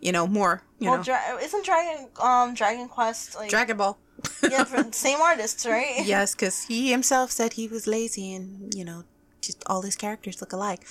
You 0.00 0.12
know 0.12 0.26
more. 0.26 0.62
You 0.78 0.88
Well, 0.88 0.98
know 0.98 1.04
Dra- 1.04 1.38
isn't 1.42 1.64
Dragon 1.64 2.08
um 2.20 2.54
Dragon 2.54 2.88
Quest 2.88 3.34
like 3.36 3.50
Dragon 3.50 3.76
Ball. 3.76 3.98
yeah 4.50 4.64
from 4.70 4.92
same 4.92 5.20
artists 5.20 5.66
right? 5.66 6.00
yes, 6.04 6.34
because 6.34 6.64
he 6.64 6.90
himself 6.90 7.30
said 7.30 7.54
he 7.54 7.68
was 7.68 7.86
lazy 7.86 8.32
and 8.34 8.74
you 8.74 8.84
know 8.84 9.04
just 9.40 9.62
all 9.66 9.82
his 9.82 9.96
characters 9.96 10.40
look 10.40 10.52
alike. 10.52 10.86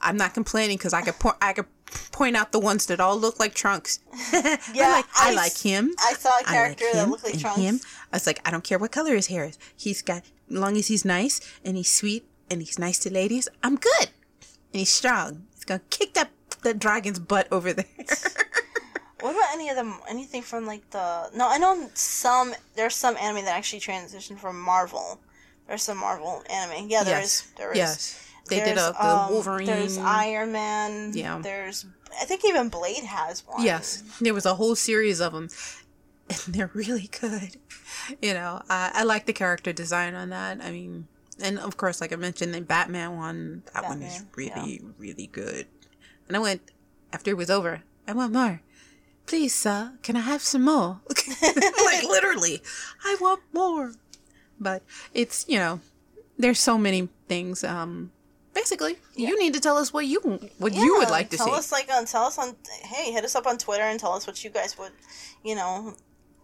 I'm 0.00 0.16
not 0.16 0.34
complaining 0.34 0.78
because 0.78 0.92
I 0.92 1.02
could 1.02 1.18
point 1.18 1.36
I 1.40 1.52
could 1.52 1.66
point 2.10 2.36
out 2.36 2.50
the 2.52 2.58
ones 2.58 2.86
that 2.86 2.98
all 3.00 3.16
look 3.16 3.38
like 3.38 3.54
Trunks. 3.54 4.00
Yeah, 4.32 4.88
I 4.88 4.90
like 4.90 5.04
I, 5.16 5.30
I 5.30 5.34
like 5.34 5.56
him. 5.58 5.94
I 6.00 6.14
saw 6.14 6.28
a 6.30 6.32
I 6.32 6.36
like 6.38 6.46
character 6.46 6.84
that 6.94 7.08
looked 7.08 7.24
like 7.24 7.38
Trunks. 7.38 7.60
him. 7.60 7.80
I 8.12 8.16
was 8.16 8.26
like, 8.26 8.40
I 8.46 8.50
don't 8.50 8.64
care 8.64 8.78
what 8.78 8.90
color 8.92 9.14
his 9.14 9.26
hair 9.28 9.44
is. 9.44 9.58
He's 9.76 10.02
got, 10.02 10.22
as 10.50 10.56
long 10.58 10.76
as 10.76 10.86
he's 10.88 11.04
nice 11.04 11.40
and 11.64 11.76
he's 11.76 11.90
sweet 11.90 12.24
and 12.50 12.62
he's 12.62 12.78
nice 12.78 12.98
to 13.00 13.12
ladies, 13.12 13.48
I'm 13.62 13.76
good. 13.76 14.08
And 14.72 14.80
he's 14.80 14.90
strong. 14.90 15.44
He's 15.54 15.64
gonna 15.64 15.82
kick 15.90 16.14
that 16.14 16.30
that 16.62 16.78
dragon's 16.80 17.18
butt 17.20 17.46
over 17.52 17.72
there. 17.72 17.84
What 19.22 19.36
about 19.36 19.54
any 19.54 19.68
of 19.70 19.76
them? 19.76 19.94
Anything 20.08 20.42
from 20.42 20.66
like 20.66 20.88
the? 20.90 21.30
No, 21.34 21.48
I 21.48 21.58
know 21.58 21.88
some. 21.94 22.54
There's 22.74 22.94
some 22.94 23.16
anime 23.16 23.44
that 23.44 23.56
actually 23.56 23.80
transitioned 23.80 24.38
from 24.38 24.60
Marvel. 24.60 25.20
There's 25.68 25.82
some 25.82 25.98
Marvel 25.98 26.42
anime. 26.50 26.88
Yeah, 26.90 27.04
there 27.04 27.20
is. 27.20 27.44
yes, 27.46 27.52
There 27.56 27.70
is. 27.72 27.76
yes. 27.78 28.28
They 28.48 28.58
did 28.58 28.72
a 28.76 28.92
the 28.92 29.06
um, 29.06 29.30
Wolverine. 29.30 29.66
There's 29.66 29.96
Iron 29.98 30.52
Man. 30.52 31.12
Yeah. 31.14 31.38
There's. 31.40 31.86
I 32.20 32.24
think 32.24 32.44
even 32.44 32.68
Blade 32.68 33.04
has 33.04 33.46
one. 33.46 33.62
Yes, 33.64 34.02
there 34.20 34.34
was 34.34 34.44
a 34.44 34.54
whole 34.54 34.74
series 34.74 35.20
of 35.20 35.32
them, 35.32 35.48
and 36.28 36.54
they're 36.54 36.70
really 36.74 37.08
good. 37.20 37.56
You 38.22 38.32
know, 38.34 38.62
I, 38.70 38.90
I 38.94 39.02
like 39.04 39.26
the 39.26 39.32
character 39.34 39.72
design 39.72 40.14
on 40.14 40.30
that. 40.30 40.60
I 40.62 40.70
mean, 40.72 41.06
and 41.40 41.58
of 41.58 41.76
course, 41.76 42.00
like 42.00 42.10
I 42.12 42.16
mentioned, 42.16 42.52
the 42.54 42.60
Batman 42.62 43.16
one, 43.16 43.62
that 43.74 43.84
one 43.84 44.02
is 44.02 44.22
Batman, 44.22 44.64
really, 44.64 44.80
really 44.98 45.26
good. 45.26 45.66
And 46.26 46.36
I 46.36 46.40
went 46.40 46.62
after 47.12 47.30
it 47.30 47.36
was 47.36 47.50
over. 47.50 47.82
I 48.08 48.12
want 48.14 48.32
more. 48.32 48.62
Please, 49.26 49.54
sir, 49.54 49.92
can 50.02 50.16
I 50.16 50.20
have 50.20 50.42
some 50.42 50.62
more? 50.62 51.00
like 51.42 52.02
literally, 52.04 52.62
I 53.04 53.16
want 53.20 53.42
more. 53.52 53.94
But 54.60 54.82
it's 55.14 55.44
you 55.48 55.58
know, 55.58 55.80
there's 56.38 56.58
so 56.58 56.76
many 56.78 57.08
things. 57.28 57.64
Um, 57.64 58.12
basically, 58.54 58.96
you 59.14 59.38
need 59.38 59.54
to 59.54 59.60
tell 59.60 59.76
us 59.76 59.92
what 59.92 60.06
you 60.06 60.20
what 60.58 60.74
you 60.74 60.96
would 60.98 61.10
like 61.10 61.30
to 61.30 61.36
tell 61.36 61.46
see. 61.46 61.50
Tell 61.50 61.58
us 61.58 61.72
like 61.72 61.88
on 61.92 62.04
tell 62.06 62.24
us 62.24 62.38
on 62.38 62.56
hey 62.84 63.12
hit 63.12 63.24
us 63.24 63.34
up 63.34 63.46
on 63.46 63.58
Twitter 63.58 63.84
and 63.84 63.98
tell 63.98 64.12
us 64.12 64.26
what 64.26 64.42
you 64.44 64.50
guys 64.50 64.78
would 64.78 64.92
you 65.44 65.54
know 65.54 65.94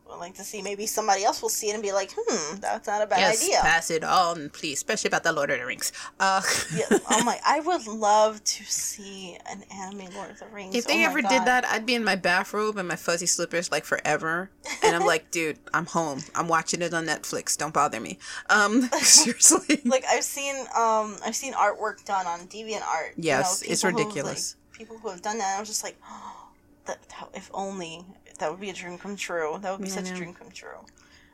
would 0.08 0.18
like 0.18 0.34
to 0.34 0.44
see. 0.44 0.62
Maybe 0.62 0.86
somebody 0.86 1.24
else 1.24 1.42
will 1.42 1.48
see 1.48 1.70
it 1.70 1.74
and 1.74 1.82
be 1.82 1.92
like, 1.92 2.12
hmm, 2.16 2.56
that's 2.60 2.86
not 2.86 3.02
a 3.02 3.06
bad 3.06 3.20
Yes, 3.20 3.42
idea. 3.42 3.58
pass 3.60 3.90
it 3.90 4.02
on, 4.04 4.50
please, 4.50 4.78
especially 4.78 5.08
about 5.08 5.22
the 5.24 5.32
Lord 5.32 5.50
of 5.50 5.58
the 5.58 5.66
Rings. 5.66 5.92
Uh, 6.18 6.40
yeah, 6.74 6.86
oh 7.10 7.22
my! 7.24 7.38
I 7.46 7.60
would 7.60 7.86
love 7.86 8.42
to 8.44 8.64
see 8.64 9.36
an 9.50 9.62
anime 9.70 10.12
Lord 10.14 10.30
of 10.30 10.38
the 10.38 10.46
Rings. 10.46 10.74
if 10.74 10.86
they 10.86 11.02
Oh 11.04 11.06
ever 11.10 11.22
God. 11.22 11.28
did 11.28 11.44
that, 11.44 11.64
I'd 11.66 11.86
be 11.86 11.94
in 11.94 12.04
my 12.04 12.16
bathrobe 12.16 12.76
and 12.78 12.88
my 12.88 12.96
fuzzy 12.96 13.26
slippers 13.26 13.70
like 13.70 13.84
forever. 13.84 14.50
And 14.82 14.94
I'm 14.96 15.04
like, 15.04 15.30
dude, 15.30 15.58
I'm 15.74 15.86
home. 15.86 16.22
I'm 16.34 16.48
watching 16.48 16.82
it 16.82 16.94
on 16.94 17.06
Netflix. 17.06 17.56
Don't 17.56 17.74
bother 17.74 18.00
me. 18.00 18.18
Um, 18.50 18.82
seriously. 19.00 19.80
like 19.84 20.04
I've 20.08 20.24
seen, 20.24 20.56
um, 20.76 21.16
I've 21.24 21.36
seen 21.36 21.52
artwork 21.54 22.04
done 22.04 22.26
on 22.26 22.40
DeviantArt. 22.48 22.82
Art. 22.88 23.14
Yes, 23.16 23.62
it's 23.62 23.82
people 23.82 23.90
who've, 23.90 24.06
ridiculous. 24.06 24.56
like, 24.70 24.78
people 24.78 24.98
who 24.98 25.08
have 25.10 25.20
done 25.22 25.38
that, 25.38 25.56
I 25.56 25.60
was 25.60 25.68
just 25.68 25.84
like, 25.84 25.96
oh, 26.08 26.48
that 26.86 26.98
if 27.34 27.50
only 27.52 28.04
that 28.38 28.50
would 28.50 28.60
be 28.60 28.70
a 28.70 28.72
dream 28.72 28.98
come 28.98 29.16
true. 29.16 29.58
That 29.60 29.72
would 29.72 29.82
be 29.82 29.88
Yeah, 29.88 29.94
such 29.94 30.10
a 30.10 30.14
dream 30.14 30.34
come 30.34 30.50
true. 30.50 30.78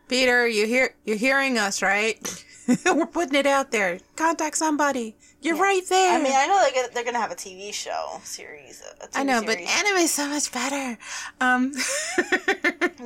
Peter, 0.08 0.46
you 0.46 0.66
hear 0.66 0.94
you're 1.04 1.16
hearing 1.16 1.56
us, 1.58 1.80
right? 1.82 2.18
We're 2.86 3.06
putting 3.06 3.34
it 3.36 3.46
out 3.46 3.70
there. 3.70 4.00
Contact 4.16 4.56
somebody. 4.56 5.16
You're 5.40 5.56
right 5.56 5.82
there. 5.88 6.18
I 6.18 6.22
mean, 6.22 6.32
I 6.34 6.46
know 6.46 6.58
they're 6.62 6.72
gonna, 6.82 6.94
they're 6.94 7.04
gonna 7.04 7.20
have 7.20 7.30
a 7.30 7.34
TV 7.34 7.72
show 7.72 8.20
series. 8.22 8.82
A 9.02 9.06
TV 9.06 9.10
I 9.20 9.22
know, 9.24 9.42
but 9.44 9.58
anime 9.58 9.98
is 9.98 10.10
so 10.12 10.26
much 10.28 10.50
better. 10.52 10.98
Um, 11.40 11.72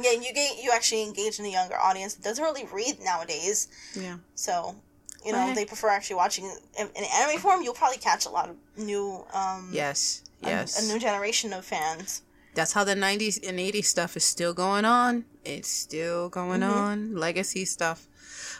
yeah, 0.00 0.12
you 0.12 0.32
get 0.34 0.62
you 0.62 0.70
actually 0.72 1.02
engage 1.02 1.38
in 1.38 1.44
a 1.46 1.50
younger 1.50 1.76
audience 1.76 2.14
that 2.14 2.22
doesn't 2.24 2.42
really 2.44 2.64
read 2.72 2.98
nowadays. 3.02 3.68
yeah. 3.94 4.18
So, 4.34 4.76
you 5.24 5.32
know, 5.32 5.42
Okay. 5.46 5.54
they 5.54 5.64
prefer 5.64 5.88
actually 5.88 6.16
watching 6.16 6.44
in, 6.78 6.88
in 6.96 7.04
anime 7.16 7.38
form. 7.40 7.62
You'll 7.62 7.74
probably 7.74 7.98
catch 7.98 8.26
a 8.26 8.30
lot 8.30 8.48
of 8.50 8.56
new, 8.76 9.24
um, 9.32 9.70
Yes. 9.72 10.22
a- 10.42 10.46
Yes. 10.46 10.82
a, 10.88 10.92
new 10.92 11.00
generation 11.00 11.52
of 11.52 11.64
fans. 11.64 12.22
That's 12.58 12.72
how 12.72 12.82
the 12.82 12.94
90s 12.96 13.38
and 13.48 13.58
80s 13.60 13.84
stuff 13.84 14.16
is 14.16 14.24
still 14.24 14.52
going 14.52 14.84
on. 14.84 15.24
It's 15.44 15.68
still 15.68 16.28
going 16.28 16.60
Mm-hmm. 16.62 16.78
on. 16.78 17.14
Legacy 17.16 17.64
stuff. 17.64 18.08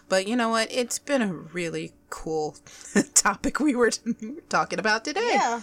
But 0.08 0.28
you 0.28 0.36
know 0.36 0.48
what? 0.50 0.68
It's 0.70 0.98
been 1.00 1.20
a 1.20 1.32
really 1.32 1.92
cool 2.10 2.56
topic 3.14 3.58
we 3.58 3.74
were 3.74 3.90
talking 4.48 4.78
about 4.78 5.04
today. 5.04 5.30
Yeah. 5.34 5.60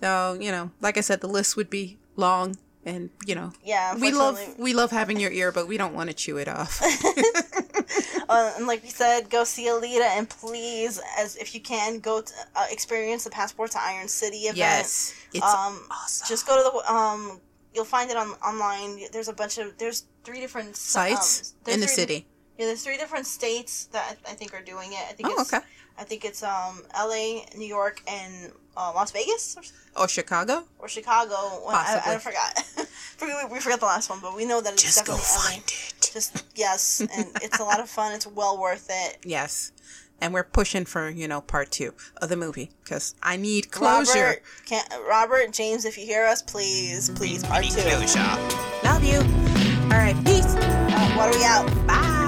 So, 0.00 0.38
you 0.40 0.50
know, 0.52 0.70
like 0.80 0.96
I 0.96 1.00
said, 1.02 1.20
the 1.20 1.26
list 1.28 1.56
would 1.56 1.68
be 1.70 1.98
long 2.16 2.56
and, 2.84 3.10
you 3.26 3.34
know, 3.34 3.52
Yeah. 3.64 3.94
we 3.96 4.12
love 4.12 4.38
we 4.58 4.72
love 4.74 4.90
having 4.92 5.18
your 5.20 5.30
ear, 5.32 5.50
but 5.52 5.66
we 5.68 5.76
don't 5.76 5.94
want 5.94 6.08
to 6.10 6.14
chew 6.14 6.36
it 6.38 6.48
off. 6.48 6.80
Uh, 8.28 8.50
and 8.56 8.66
like 8.66 8.82
we 8.82 8.88
said, 8.88 9.28
go 9.28 9.44
see 9.44 9.66
Alita, 9.66 10.06
and 10.16 10.26
please, 10.26 10.98
as 11.18 11.36
if 11.36 11.54
you 11.54 11.60
can, 11.60 11.98
go 12.00 12.22
to, 12.22 12.32
uh, 12.56 12.64
experience 12.70 13.24
the 13.24 13.30
Passport 13.30 13.70
to 13.72 13.78
Iron 13.82 14.08
City 14.08 14.36
event. 14.48 14.56
yes. 14.56 15.12
It's 15.34 15.44
um, 15.44 15.78
awesome. 15.90 16.26
just 16.28 16.46
go 16.46 16.56
to 16.56 16.62
the 16.62 16.92
um. 16.94 17.40
You'll 17.74 17.84
find 17.84 18.10
it 18.10 18.16
on 18.16 18.28
online. 18.46 19.00
There's 19.12 19.28
a 19.28 19.32
bunch 19.32 19.58
of 19.58 19.76
there's 19.78 20.04
three 20.24 20.40
different 20.40 20.76
sites 20.76 21.54
um, 21.66 21.72
in 21.74 21.80
the 21.80 21.88
city. 21.88 22.26
Yeah, 22.58 22.66
there's 22.66 22.84
three 22.84 22.98
different 22.98 23.26
states 23.26 23.86
that 23.92 24.16
I 24.28 24.34
think 24.34 24.52
are 24.54 24.62
doing 24.62 24.92
it. 24.92 25.04
I 25.08 25.12
think 25.12 25.28
Oh, 25.30 25.40
it's 25.40 25.52
okay. 25.52 25.64
I 25.98 26.04
think 26.04 26.24
it's 26.24 26.42
um 26.42 26.82
L.A., 26.94 27.46
New 27.56 27.66
York, 27.66 28.02
and 28.06 28.52
uh, 28.76 28.92
Las 28.94 29.10
Vegas 29.12 29.56
or, 29.56 30.02
Or 30.04 30.08
Chicago? 30.08 30.64
or 30.78 30.88
Chicago. 30.88 31.32
Well, 31.66 31.70
I, 31.76 32.00
I 32.14 32.18
forgot. 32.18 32.64
we, 33.22 33.54
we 33.54 33.60
forgot 33.60 33.80
the 33.80 33.86
last 33.86 34.08
one, 34.10 34.20
but 34.20 34.34
we 34.36 34.44
know 34.44 34.60
that 34.60 34.72
it's 34.74 34.82
Just 34.82 35.06
go 35.06 35.16
definitely 35.16 35.36
LA. 35.36 35.50
find 35.50 35.62
it. 35.64 35.94
Just 36.12 36.44
yes, 36.54 37.00
and 37.00 37.26
it's 37.42 37.58
a 37.58 37.64
lot 37.64 37.80
of 37.80 37.88
fun. 37.88 38.12
It's 38.14 38.26
well 38.26 38.58
worth 38.58 38.88
it. 38.90 39.18
Yes. 39.24 39.72
And 40.22 40.32
we're 40.32 40.44
pushing 40.44 40.84
for, 40.84 41.10
you 41.10 41.26
know, 41.26 41.40
part 41.40 41.72
two 41.72 41.94
of 42.18 42.28
the 42.28 42.36
movie 42.36 42.70
because 42.84 43.16
I 43.24 43.36
need 43.36 43.72
closure. 43.72 44.20
Robert, 44.20 44.42
can 44.66 44.84
Robert 45.08 45.52
James, 45.52 45.84
if 45.84 45.98
you 45.98 46.06
hear 46.06 46.24
us, 46.26 46.40
please, 46.40 47.10
please, 47.10 47.42
part 47.42 47.64
two. 47.64 47.80
Love 48.84 49.02
you. 49.02 49.18
All 49.90 49.98
right. 49.98 50.14
Peace. 50.24 50.54
Uh, 50.54 51.12
what 51.16 51.34
are 51.34 51.36
we 51.36 51.44
out? 51.44 51.86
Bye. 51.88 52.21